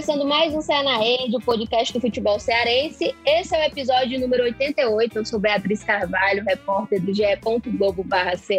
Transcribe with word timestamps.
começando 0.00 0.24
mais 0.24 0.54
um 0.54 0.62
Ceará 0.62 0.82
na 0.82 0.96
Rede, 0.96 1.36
o 1.36 1.40
podcast 1.40 1.92
do 1.92 2.00
futebol 2.00 2.40
cearense. 2.40 3.14
Esse 3.26 3.54
é 3.54 3.60
o 3.60 3.64
episódio 3.64 4.18
número 4.18 4.44
88. 4.44 5.18
Eu 5.18 5.26
sou 5.26 5.38
Beatriz 5.38 5.84
Carvalho, 5.84 6.42
repórter 6.42 7.02
do 7.02 7.12
ge.globo.ce. 7.12 8.56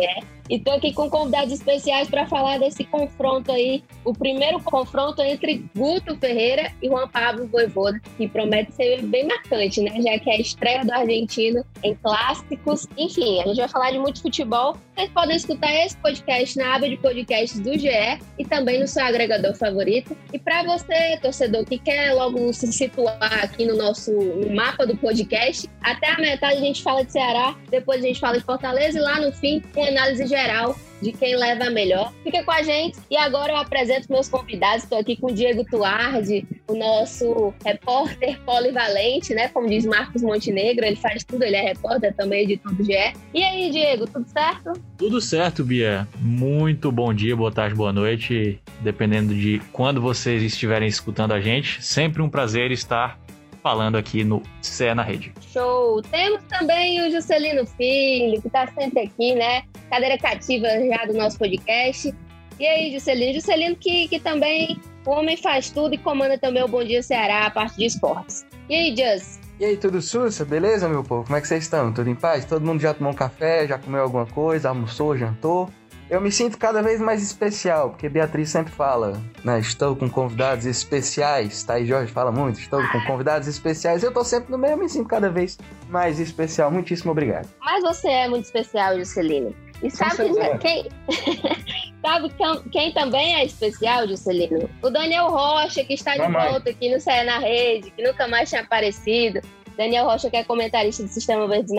E 0.52 0.60
tô 0.60 0.70
aqui 0.72 0.92
com 0.92 1.10
convidados 1.10 1.54
especiais 1.54 2.10
para 2.10 2.28
falar 2.28 2.60
desse 2.60 2.84
confronto 2.84 3.50
aí, 3.54 3.82
o 4.04 4.12
primeiro 4.12 4.62
confronto 4.62 5.22
entre 5.22 5.64
Guto 5.74 6.14
Ferreira 6.18 6.74
e 6.82 6.90
Juan 6.90 7.08
Pablo 7.08 7.48
Voivoda, 7.48 8.02
que 8.18 8.28
promete 8.28 8.74
ser 8.74 9.02
bem 9.04 9.26
marcante, 9.26 9.80
né? 9.80 9.92
Já 10.02 10.20
que 10.20 10.30
é 10.30 10.34
a 10.34 10.42
estreia 10.42 10.84
do 10.84 10.92
argentino 10.92 11.64
em 11.82 11.96
clássicos. 11.96 12.86
Enfim, 12.98 13.40
a 13.40 13.48
gente 13.48 13.60
vai 13.60 13.70
falar 13.70 13.92
de 13.92 14.00
muito 14.00 14.22
futebol. 14.22 14.76
Vocês 14.94 15.10
podem 15.12 15.38
escutar 15.38 15.74
esse 15.74 15.96
podcast 15.96 16.58
na 16.58 16.76
aba 16.76 16.90
de 16.90 16.98
podcasts 16.98 17.58
do 17.58 17.80
GE 17.80 18.20
e 18.38 18.44
também 18.44 18.78
no 18.78 18.88
seu 18.90 19.06
agregador 19.06 19.56
favorito. 19.56 20.18
E 20.34 20.38
para 20.38 20.64
você, 20.64 21.18
torcedor, 21.22 21.64
que 21.64 21.78
quer 21.78 22.14
logo 22.14 22.52
se 22.52 22.68
situar 22.74 23.18
aqui 23.42 23.66
no 23.66 23.78
nosso 23.78 24.12
no 24.12 24.54
mapa 24.54 24.86
do 24.86 24.98
podcast, 24.98 25.70
até 25.82 26.12
a 26.12 26.18
metade 26.18 26.58
a 26.58 26.60
gente 26.60 26.84
fala 26.84 27.06
de 27.06 27.14
Ceará, 27.14 27.56
depois 27.70 28.04
a 28.04 28.08
gente 28.08 28.20
fala 28.20 28.38
de 28.38 28.44
Fortaleza 28.44 29.00
e 29.00 29.02
lá 29.02 29.22
no 29.22 29.32
fim, 29.32 29.62
com 29.74 29.86
análise 29.86 30.28
geral 30.28 30.41
geral 30.42 30.76
de 31.02 31.12
quem 31.12 31.36
leva 31.36 31.70
melhor. 31.70 32.14
Fica 32.24 32.44
com 32.44 32.52
a 32.52 32.62
gente 32.62 33.00
e 33.10 33.18
agora 33.18 33.54
eu 33.54 33.58
apresento 33.58 34.12
meus 34.12 34.30
convidados. 34.30 34.84
Estou 34.84 35.00
aqui 35.00 35.16
com 35.16 35.28
o 35.28 35.34
Diego 35.34 35.66
Tuardi, 35.66 36.46
o 36.68 36.76
nosso 36.76 37.54
repórter 37.66 38.40
polivalente, 38.42 39.34
né? 39.34 39.48
Como 39.48 39.68
diz 39.68 39.86
Marcos 39.86 40.22
Montenegro, 40.22 40.86
ele 40.86 40.96
faz 40.96 41.24
tudo, 41.24 41.44
ele 41.44 41.56
é 41.56 41.62
repórter 41.62 42.14
também 42.16 42.46
de 42.46 42.58
tudo 42.58 42.84
GE. 42.84 43.14
E 43.34 43.44
aí, 43.44 43.72
Diego, 43.72 44.06
tudo 44.06 44.28
certo? 44.28 44.74
Tudo 44.98 45.20
certo, 45.20 45.64
Bia. 45.64 46.08
Muito 46.20 46.92
bom 46.92 47.12
dia, 47.14 47.36
boa 47.36 47.52
tarde, 47.52 47.76
boa 47.76 47.92
noite, 47.92 48.60
dependendo 48.82 49.34
de 49.34 49.60
quando 49.72 50.00
vocês 50.00 50.44
estiverem 50.44 50.88
escutando 50.88 51.34
a 51.34 51.42
gente. 51.42 51.84
Sempre 51.84 52.22
um 52.22 52.30
prazer 52.30 52.72
estar 52.72 53.20
falando 53.62 53.98
aqui 53.98 54.24
no 54.24 54.42
CE 54.62 54.94
na 54.94 55.04
Rede. 55.04 55.34
Show! 55.52 56.02
Temos 56.04 56.42
também 56.50 57.08
o 57.08 57.12
Juscelino 57.12 57.66
Filho, 57.66 58.42
que 58.42 58.48
está 58.48 58.68
sempre 58.68 59.02
aqui, 59.02 59.36
né? 59.36 59.64
Cadeira 59.90 60.18
cativa 60.18 60.68
já 60.68 61.06
do 61.06 61.14
nosso 61.14 61.38
podcast. 61.38 62.14
E 62.60 62.68
aí, 62.68 62.92
Juscelino? 62.92 63.34
Juscelino 63.34 63.76
que, 63.76 64.08
que 64.08 64.20
também 64.20 64.80
o 65.06 65.12
homem 65.12 65.38
faz 65.38 65.70
tudo 65.70 65.96
e 65.96 65.98
comanda 65.98 66.38
também 66.38 66.64
o 66.64 66.68
Bom 66.68 66.84
Dia 66.84 67.02
Ceará, 67.02 67.48
a 67.48 67.52
parte 67.52 67.78
de 67.78 67.86
esportes. 67.86 68.46
E 68.70 68.76
aí, 68.76 68.96
Jus? 68.96 69.40
E 69.60 69.66
aí, 69.66 69.78
tudo 69.78 70.02
sussa? 70.02 70.44
Beleza, 70.46 70.88
meu 70.88 71.04
povo? 71.04 71.24
Como 71.24 71.36
é 71.36 71.42
que 71.42 71.48
vocês 71.48 71.64
estão? 71.64 71.94
Tudo 71.94 72.10
em 72.10 72.16
paz? 72.16 72.46
Todo 72.46 72.66
mundo 72.66 72.82
já 72.82 72.94
tomou 72.94 73.12
um 73.12 73.16
café, 73.16 73.68
já 73.68 73.78
comeu 73.78 74.02
alguma 74.02 74.26
coisa, 74.26 74.70
almoçou, 74.70 75.18
jantou? 75.18 75.70
Eu 76.12 76.20
me 76.20 76.30
sinto 76.30 76.58
cada 76.58 76.82
vez 76.82 77.00
mais 77.00 77.24
especial, 77.24 77.92
porque 77.92 78.10
Beatriz 78.10 78.50
sempre 78.50 78.74
fala, 78.74 79.14
né? 79.46 79.62
Estou 79.62 79.96
com 79.96 80.10
convidados 80.10 80.66
especiais, 80.66 81.64
tá? 81.64 81.80
E 81.80 81.86
Jorge 81.86 82.12
fala 82.12 82.34
muito, 82.34 82.60
estou 82.60 82.86
com 82.90 83.00
convidados 83.06 83.48
especiais. 83.48 84.04
Eu 84.04 84.12
tô 84.12 84.22
sempre 84.22 84.52
no 84.52 84.58
meio, 84.58 84.74
eu 84.74 84.78
me 84.78 84.90
sinto 84.90 85.08
cada 85.08 85.30
vez 85.30 85.58
mais 85.88 86.20
especial. 86.20 86.70
Muitíssimo 86.70 87.14
obrigado. 87.14 87.48
Mas 87.62 87.82
você 87.82 88.10
é 88.10 88.28
muito 88.28 88.44
especial, 88.44 88.98
Juscelino. 88.98 89.56
E 89.82 89.90
sabe 89.90 90.18
quem, 90.60 90.90
sabe 92.04 92.30
quem 92.74 92.94
também 92.94 93.36
é 93.36 93.46
especial, 93.46 94.06
Juscelino? 94.06 94.70
O 94.84 94.90
Daniel 94.90 95.30
Rocha, 95.30 95.82
que 95.86 95.94
está 95.94 96.12
de 96.12 96.20
Mamãe. 96.20 96.50
volta 96.50 96.72
aqui 96.72 96.94
no 96.94 97.00
Saia 97.00 97.24
na 97.24 97.38
Rede, 97.38 97.90
que 97.90 98.04
nunca 98.04 98.28
mais 98.28 98.50
tinha 98.50 98.64
aparecido. 98.64 99.40
Daniel 99.78 100.04
Rocha, 100.04 100.30
que 100.30 100.36
é 100.36 100.44
comentarista 100.44 101.04
do 101.04 101.10
Sistema 101.10 101.48
Verdes 101.48 101.72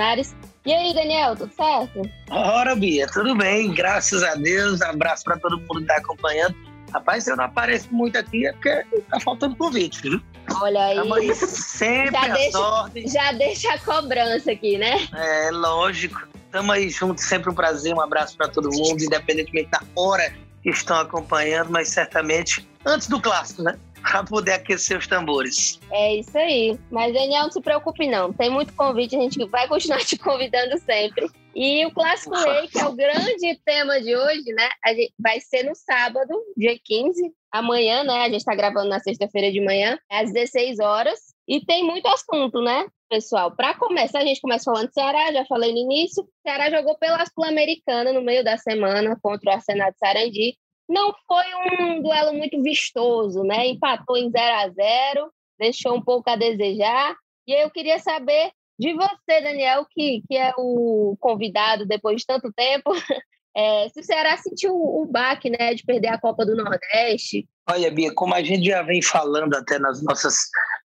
E 0.64 0.72
aí, 0.72 0.94
Daniel, 0.94 1.34
tudo 1.34 1.52
certo? 1.52 2.02
Ora, 2.30 2.76
Bia, 2.76 3.08
tudo 3.08 3.34
bem, 3.34 3.72
graças 3.72 4.22
a 4.22 4.36
Deus. 4.36 4.80
Abraço 4.80 5.24
para 5.24 5.36
todo 5.36 5.58
mundo 5.58 5.74
que 5.74 5.80
está 5.80 5.96
acompanhando. 5.96 6.54
Rapaz, 6.92 7.26
eu 7.26 7.36
não 7.36 7.44
apareço 7.44 7.88
muito 7.90 8.16
aqui 8.16 8.46
é 8.46 8.52
porque 8.52 8.84
tá 9.10 9.18
faltando 9.18 9.56
convite, 9.56 10.02
viu? 10.02 10.20
Olha 10.60 10.84
aí. 10.84 10.98
aí 10.98 11.34
sempre 11.34 12.12
já 12.12 12.24
a 12.24 12.28
deixa, 12.28 12.50
sorte. 12.52 13.08
Já 13.08 13.32
deixa 13.32 13.74
a 13.74 13.78
cobrança 13.78 14.52
aqui, 14.52 14.78
né? 14.78 15.08
É, 15.14 15.50
lógico. 15.50 16.20
Tamo 16.52 16.70
aí 16.70 16.90
juntos, 16.90 17.24
sempre 17.24 17.50
um 17.50 17.54
prazer, 17.54 17.94
um 17.94 18.00
abraço 18.00 18.36
para 18.36 18.46
todo 18.46 18.70
mundo, 18.70 19.02
independentemente 19.02 19.70
da 19.70 19.80
hora 19.96 20.32
que 20.62 20.68
estão 20.68 21.00
acompanhando, 21.00 21.70
mas 21.70 21.88
certamente 21.88 22.68
antes 22.84 23.08
do 23.08 23.20
clássico, 23.20 23.62
né? 23.62 23.76
Para 24.02 24.24
poder 24.24 24.52
aquecer 24.52 24.98
os 24.98 25.06
tambores. 25.06 25.80
É 25.90 26.16
isso 26.16 26.36
aí. 26.36 26.78
Mas, 26.90 27.12
Daniel, 27.12 27.44
não 27.44 27.50
se 27.50 27.60
preocupe 27.60 28.06
não. 28.06 28.32
Tem 28.32 28.50
muito 28.50 28.72
convite, 28.74 29.16
a 29.16 29.20
gente 29.20 29.44
vai 29.46 29.66
continuar 29.68 29.98
te 30.04 30.18
convidando 30.18 30.78
sempre. 30.78 31.30
E 31.54 31.84
o 31.84 31.90
Clássico 31.92 32.34
Rei, 32.34 32.66
que 32.68 32.78
é 32.78 32.86
o 32.86 32.94
grande 32.94 33.60
tema 33.64 34.00
de 34.00 34.16
hoje, 34.16 34.52
né? 34.54 34.68
vai 35.18 35.38
ser 35.40 35.64
no 35.64 35.74
sábado, 35.74 36.32
dia 36.56 36.78
15, 36.82 37.30
amanhã, 37.52 38.02
né? 38.04 38.22
A 38.22 38.28
gente 38.28 38.38
está 38.38 38.54
gravando 38.54 38.88
na 38.88 39.00
sexta-feira 39.00 39.52
de 39.52 39.60
manhã, 39.60 39.98
às 40.10 40.32
16 40.32 40.78
horas. 40.80 41.18
E 41.46 41.60
tem 41.64 41.84
muito 41.84 42.06
assunto, 42.06 42.62
né, 42.62 42.86
pessoal? 43.10 43.54
Para 43.54 43.74
começar, 43.74 44.20
a 44.20 44.24
gente 44.24 44.40
começa 44.40 44.64
falando 44.64 44.88
de 44.88 44.94
Ceará, 44.94 45.32
já 45.32 45.44
falei 45.44 45.72
no 45.72 45.78
início. 45.78 46.26
Ceará 46.42 46.70
jogou 46.70 46.96
pela 46.96 47.24
Sul-Americana 47.26 48.12
no 48.12 48.22
meio 48.22 48.42
da 48.42 48.56
semana 48.56 49.18
contra 49.20 49.50
o 49.50 49.54
Arsenal 49.54 49.90
de 49.90 49.98
Sarandi. 49.98 50.56
Não 50.92 51.14
foi 51.26 51.44
um 51.80 52.02
duelo 52.02 52.34
muito 52.34 52.62
vistoso, 52.62 53.42
né? 53.42 53.66
Empatou 53.66 54.16
em 54.16 54.30
0 54.30 54.54
a 54.54 54.68
0 54.68 55.32
deixou 55.58 55.94
um 55.94 56.02
pouco 56.02 56.28
a 56.28 56.36
desejar. 56.36 57.16
E 57.46 57.52
eu 57.52 57.70
queria 57.70 57.98
saber 57.98 58.50
de 58.78 58.92
você, 58.94 59.40
Daniel, 59.40 59.86
que, 59.90 60.22
que 60.28 60.36
é 60.36 60.52
o 60.58 61.16
convidado 61.18 61.86
depois 61.86 62.20
de 62.20 62.26
tanto 62.26 62.52
tempo, 62.52 62.90
é, 63.56 63.88
se 63.88 64.00
o 64.00 64.04
Ceará 64.04 64.36
sentiu 64.36 64.74
o 64.74 65.06
baque 65.06 65.48
né, 65.48 65.72
de 65.74 65.82
perder 65.84 66.08
a 66.08 66.20
Copa 66.20 66.44
do 66.44 66.54
Nordeste. 66.54 67.48
Olha, 67.70 67.90
Bia, 67.90 68.12
como 68.14 68.34
a 68.34 68.42
gente 68.42 68.66
já 68.66 68.82
vem 68.82 69.00
falando 69.00 69.54
até 69.54 69.78
nas 69.78 70.02
nossas 70.02 70.36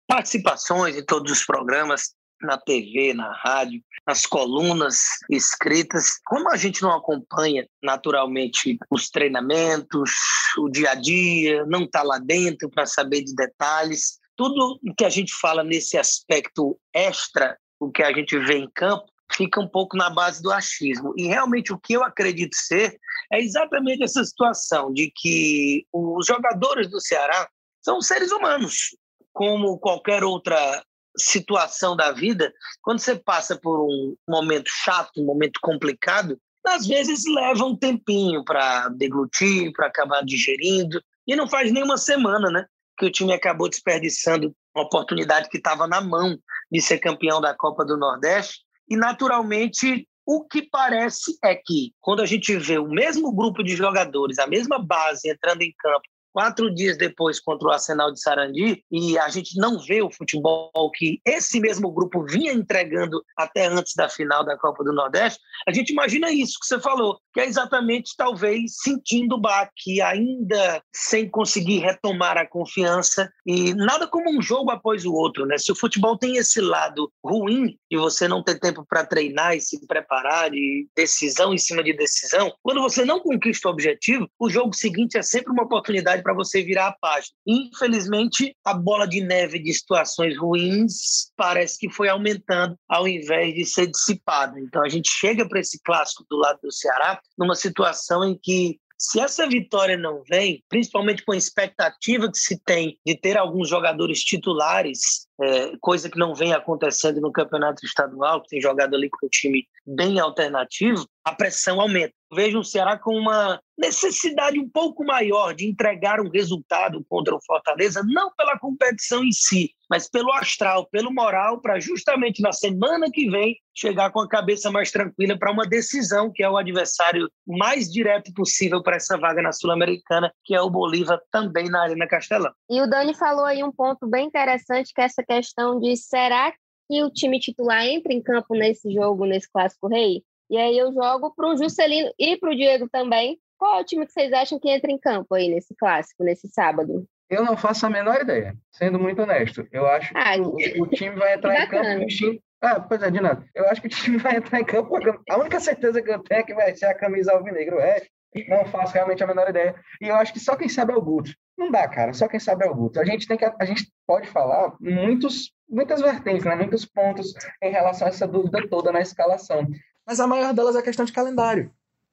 participações 0.08 0.96
em 0.96 1.04
todos 1.04 1.32
os 1.32 1.44
programas, 1.44 2.14
na 2.42 2.58
TV, 2.58 3.14
na 3.14 3.32
rádio, 3.34 3.82
nas 4.06 4.26
colunas 4.26 5.04
escritas. 5.30 6.20
Como 6.26 6.50
a 6.52 6.58
gente 6.58 6.82
não 6.82 6.94
acompanha 6.94 7.68
naturalmente 7.82 8.78
os 8.90 9.10
treinamentos, 9.10 10.12
o 10.58 10.70
dia 10.70 10.92
a 10.92 10.96
dia, 10.96 11.66
não 11.66 11.84
está 11.84 12.04
lá 12.04 12.18
dentro 12.20 12.70
para 12.70 12.86
saber 12.86 13.24
de 13.24 13.36
detalhes, 13.36 14.20
tudo 14.36 14.80
que 14.96 15.04
a 15.04 15.10
gente 15.10 15.34
fala 15.34 15.64
nesse 15.64 15.98
aspecto 15.98 16.80
extra, 16.94 17.58
o 17.80 17.92
que 17.92 18.04
a 18.04 18.14
gente 18.14 18.38
vê 18.38 18.60
em 18.60 18.70
campo, 18.74 19.06
fica 19.34 19.60
um 19.60 19.68
pouco 19.68 19.98
na 19.98 20.10
base 20.10 20.42
do 20.42 20.52
achismo. 20.52 21.14
E 21.18 21.28
realmente 21.28 21.74
o 21.74 21.80
que 21.80 21.94
eu 21.94 22.04
acredito 22.04 22.56
ser 22.56 22.98
é 23.32 23.42
exatamente 23.42 24.04
essa 24.04 24.24
situação 24.24 24.94
de 24.94 25.12
que 25.14 25.86
os 25.92 26.26
jogadores 26.26 26.90
do 26.90 27.02
Ceará 27.02 27.50
são 27.82 28.02
seres 28.02 28.32
humanos, 28.32 28.96
como 29.34 29.80
qualquer 29.80 30.24
outra 30.24 30.84
situação 31.18 31.96
da 31.96 32.12
vida, 32.12 32.54
quando 32.82 33.00
você 33.00 33.16
passa 33.16 33.56
por 33.56 33.82
um 33.82 34.16
momento 34.28 34.70
chato, 34.70 35.22
um 35.22 35.26
momento 35.26 35.60
complicado, 35.62 36.40
às 36.66 36.86
vezes 36.86 37.24
leva 37.26 37.64
um 37.64 37.76
tempinho 37.76 38.44
para 38.44 38.90
deglutir, 38.90 39.72
para 39.74 39.88
acabar 39.88 40.24
digerindo, 40.24 41.02
e 41.26 41.36
não 41.36 41.48
faz 41.48 41.72
nem 41.72 41.84
uma 41.84 41.98
semana, 41.98 42.50
né? 42.50 42.66
Que 42.98 43.06
o 43.06 43.12
time 43.12 43.34
acabou 43.34 43.70
desperdiçando 43.70 44.54
uma 44.76 44.86
oportunidade 44.86 45.50
que 45.50 45.58
estava 45.58 45.88
na 45.88 46.02
mão 46.02 46.38
de 46.72 46.82
ser 46.82 47.00
campeão 47.00 47.40
da 47.40 47.56
Copa 47.56 47.86
do 47.86 47.98
Nordeste, 47.98 48.62
e 48.90 48.96
naturalmente 48.96 50.08
o 50.26 50.46
que 50.46 50.62
parece 50.70 51.38
é 51.42 51.56
que, 51.56 51.94
quando 52.02 52.22
a 52.22 52.26
gente 52.26 52.58
vê 52.58 52.78
o 52.78 52.90
mesmo 52.90 53.34
grupo 53.34 53.64
de 53.64 53.76
jogadores, 53.76 54.38
a 54.40 54.48
mesma 54.48 54.78
base 54.78 55.30
entrando 55.30 55.62
em 55.62 55.74
campo 55.80 56.02
quatro 56.38 56.72
dias 56.72 56.96
depois 56.96 57.40
contra 57.40 57.68
o 57.68 57.72
Arsenal 57.72 58.14
de 58.14 58.22
Sarandi, 58.22 58.84
e 58.92 59.18
a 59.18 59.28
gente 59.28 59.58
não 59.58 59.80
vê 59.80 60.04
o 60.04 60.12
futebol 60.12 60.92
que 60.94 61.20
esse 61.26 61.60
mesmo 61.60 61.92
grupo 61.92 62.24
vinha 62.24 62.54
entregando 62.54 63.24
até 63.36 63.66
antes 63.66 63.96
da 63.96 64.08
final 64.08 64.46
da 64.46 64.56
Copa 64.56 64.84
do 64.84 64.94
Nordeste, 64.94 65.40
a 65.68 65.74
gente 65.74 65.92
imagina 65.92 66.32
isso 66.32 66.60
que 66.60 66.68
você 66.68 66.80
falou, 66.80 67.18
que 67.34 67.40
é 67.40 67.48
exatamente 67.48 68.12
talvez 68.16 68.76
sentindo 68.84 69.34
o 69.34 69.42
baque, 69.42 70.00
ainda 70.00 70.80
sem 70.96 71.28
conseguir 71.28 71.80
retomar 71.80 72.38
a 72.38 72.46
confiança, 72.46 73.28
e 73.44 73.74
nada 73.74 74.06
como 74.08 74.30
um 74.30 74.40
jogo 74.40 74.70
após 74.70 75.06
o 75.06 75.14
outro, 75.14 75.44
né? 75.44 75.58
Se 75.58 75.72
o 75.72 75.76
futebol 75.76 76.20
tem 76.20 76.38
esse 76.38 76.62
lado 76.62 77.12
ruim 77.26 77.76
de 77.90 77.98
você 77.98 78.28
não 78.28 78.44
ter 78.44 78.60
tempo 78.60 78.86
para 78.88 79.04
treinar 79.04 79.56
e 79.56 79.62
se 79.62 79.88
preparar, 79.88 80.52
de 80.52 80.88
decisão 80.96 81.52
em 81.52 81.58
cima 81.58 81.84
de 81.84 81.94
decisão, 81.94 82.54
quando 82.62 82.80
você 82.80 83.04
não 83.04 83.22
conquista 83.22 83.68
o 83.68 83.72
objetivo, 83.72 84.30
o 84.40 84.52
jogo 84.52 84.76
seguinte 84.76 85.18
é 85.18 85.24
sempre 85.24 85.52
uma 85.52 85.64
oportunidade 85.64 86.27
para 86.28 86.34
você 86.34 86.62
virar 86.62 86.88
a 86.88 86.98
página. 87.00 87.34
Infelizmente, 87.48 88.54
a 88.66 88.74
bola 88.74 89.08
de 89.08 89.22
neve 89.22 89.60
de 89.60 89.74
situações 89.74 90.38
ruins 90.38 91.32
parece 91.38 91.80
que 91.80 91.90
foi 91.90 92.10
aumentando 92.10 92.76
ao 92.90 93.08
invés 93.08 93.56
de 93.56 93.66
ser 93.66 93.88
dissipada. 93.88 94.60
Então 94.60 94.84
a 94.84 94.90
gente 94.90 95.10
chega 95.10 95.48
para 95.48 95.62
esse 95.62 95.80
clássico 95.82 96.26
do 96.30 96.36
lado 96.36 96.60
do 96.62 96.70
Ceará 96.70 97.22
numa 97.38 97.56
situação 97.56 98.26
em 98.26 98.38
que 98.38 98.78
se 99.00 99.22
essa 99.22 99.48
vitória 99.48 99.96
não 99.96 100.22
vem, 100.28 100.62
principalmente 100.68 101.24
com 101.24 101.32
a 101.32 101.38
expectativa 101.38 102.30
que 102.30 102.38
se 102.38 102.60
tem 102.66 103.00
de 103.06 103.16
ter 103.16 103.38
alguns 103.38 103.70
jogadores 103.70 104.20
titulares 104.22 105.27
é, 105.42 105.72
coisa 105.80 106.10
que 106.10 106.18
não 106.18 106.34
vem 106.34 106.54
acontecendo 106.54 107.22
no 107.22 107.32
campeonato 107.32 107.86
estadual, 107.86 108.42
que 108.42 108.50
tem 108.50 108.62
jogado 108.62 108.96
ali 108.96 109.10
com 109.10 109.26
um 109.26 109.30
time 109.30 109.68
bem 109.86 110.20
alternativo, 110.20 111.08
a 111.24 111.34
pressão 111.34 111.80
aumenta. 111.82 112.14
Vejo 112.34 112.60
o 112.60 112.64
Ceará 112.64 112.98
com 112.98 113.14
uma 113.16 113.60
necessidade 113.78 114.60
um 114.60 114.68
pouco 114.68 115.06
maior 115.06 115.54
de 115.54 115.68
entregar 115.68 116.20
um 116.20 116.30
resultado 116.30 117.06
contra 117.08 117.36
o 117.36 117.40
Fortaleza, 117.46 118.02
não 118.04 118.32
pela 118.36 118.58
competição 118.58 119.24
em 119.24 119.32
si, 119.32 119.72
mas 119.90 120.10
pelo 120.10 120.34
astral, 120.34 120.88
pelo 120.88 121.14
moral, 121.14 121.62
para 121.62 121.80
justamente 121.80 122.42
na 122.42 122.52
semana 122.52 123.10
que 123.12 123.30
vem 123.30 123.56
chegar 123.74 124.12
com 124.12 124.20
a 124.20 124.28
cabeça 124.28 124.72
mais 124.72 124.92
tranquila 124.92 125.38
para 125.38 125.52
uma 125.52 125.66
decisão 125.66 126.32
que 126.34 126.44
é 126.44 126.50
o 126.50 126.58
adversário 126.58 127.30
mais 127.46 127.92
direto 127.92 128.34
possível 128.34 128.82
para 128.82 128.96
essa 128.96 129.18
vaga 129.18 129.42
na 129.42 129.52
Sul-Americana, 129.52 130.34
que 130.44 130.56
é 130.56 130.62
o 130.62 130.70
Bolívar, 130.70 131.22
também 131.32 131.70
na 131.70 131.84
Arena 131.84 132.08
Castelão. 132.08 132.52
E 132.70 132.82
o 132.82 132.90
Dani 132.90 133.14
falou 133.14 133.46
aí 133.46 133.64
um 133.64 133.72
ponto 133.72 134.08
bem 134.08 134.26
interessante, 134.26 134.92
que 134.94 135.00
é 135.00 135.06
essa 135.06 135.24
questão 135.28 135.80
de 135.80 135.96
será 135.96 136.54
que 136.90 137.04
o 137.04 137.12
time 137.12 137.40
titular 137.40 137.86
entra 137.86 138.14
em 138.14 138.22
campo 138.22 138.56
nesse 138.56 138.92
jogo, 138.92 139.26
nesse 139.26 139.52
Clássico 139.52 139.88
Rei? 139.88 140.24
E 140.50 140.58
aí 140.58 140.78
eu 140.78 140.94
jogo 140.94 141.34
para 141.36 141.50
o 141.50 141.58
Juscelino 141.58 142.12
e 142.18 142.38
para 142.38 142.52
o 142.52 142.56
Diego 142.56 142.88
também. 142.90 143.38
Qual 143.58 143.80
é 143.80 143.82
o 143.82 143.86
time 143.86 144.06
que 144.06 144.14
vocês 144.14 144.32
acham 144.32 144.60
que 144.60 144.70
entra 144.70 144.92
em 144.92 144.98
campo 144.98 145.34
aí 145.36 145.50
nesse 145.50 145.76
clássico, 145.76 146.24
nesse 146.24 146.48
sábado? 146.48 147.06
Eu 147.30 147.44
não 147.44 147.58
faço 147.58 147.86
a 147.86 147.90
menor 147.90 148.22
ideia, 148.22 148.56
sendo 148.72 148.98
muito 148.98 149.22
honesto. 149.22 149.68
Eu 149.72 149.86
acho 149.88 150.14
ah, 150.16 150.36
que 150.36 150.80
o, 150.80 150.84
o, 150.84 150.88
time 150.88 151.16
vai 151.16 151.34
entrar 151.34 151.64
em 151.64 151.68
campo. 151.68 152.42
Ah, 152.62 152.80
pois 152.80 153.04
é, 153.04 153.12
Dinado. 153.12 153.44
Eu 153.54 153.68
acho 153.68 153.82
que 153.82 153.88
o 153.88 153.90
time 153.90 154.18
vai 154.18 154.38
entrar 154.38 154.62
em 154.62 154.66
campo. 154.66 154.96
A 155.30 155.38
única 155.38 155.60
certeza 155.60 156.02
que 156.02 156.10
eu 156.10 156.20
tenho 156.20 156.40
é 156.40 156.44
que 156.44 156.54
vai 156.54 156.74
ser 156.76 156.86
a 156.86 156.94
camisa 156.94 157.34
alvinegro. 157.34 157.80
É, 157.80 158.02
não 158.48 158.66
faço 158.66 158.94
realmente 158.94 159.24
a 159.24 159.28
menor 159.28 159.50
ideia. 159.50 159.76
E 160.02 160.08
eu 160.08 160.16
acho 160.16 160.32
que 160.32 160.40
só 160.40 160.56
quem 160.56 160.70
sabe 160.70 160.94
é 160.94 160.96
o 160.96 161.02
Guto. 161.02 161.32
Não 161.58 161.72
dá, 161.72 161.88
cara. 161.88 162.14
Só 162.14 162.28
quem 162.28 162.40
sabe 162.40 162.66
é 162.66 162.70
o 162.70 162.76
Guto. 162.76 163.00
A 163.00 163.06
gente 163.06 163.28
tem 163.28 163.38
que, 163.38 163.46
a 163.46 163.66
gente 163.66 163.92
pode 164.06 164.28
falar 164.28 164.76
muitos, 164.80 165.52
muitas 165.68 166.02
vertentes, 166.02 166.46
né? 166.46 166.56
Muitos 166.56 166.86
pontos 166.86 167.34
em 167.62 167.72
relação 167.72 168.08
a 168.08 168.10
essa 168.10 168.28
dúvida 168.28 168.68
toda 168.70 168.92
na 168.92 169.02
escalação. 169.02 169.68
Mas 170.06 170.20
a 170.20 170.28
maior 170.28 170.54
delas 170.54 170.76
é 170.76 170.80
a 170.80 170.84
questão 170.84 171.06
de 171.06 171.12
calendário. 171.12 171.72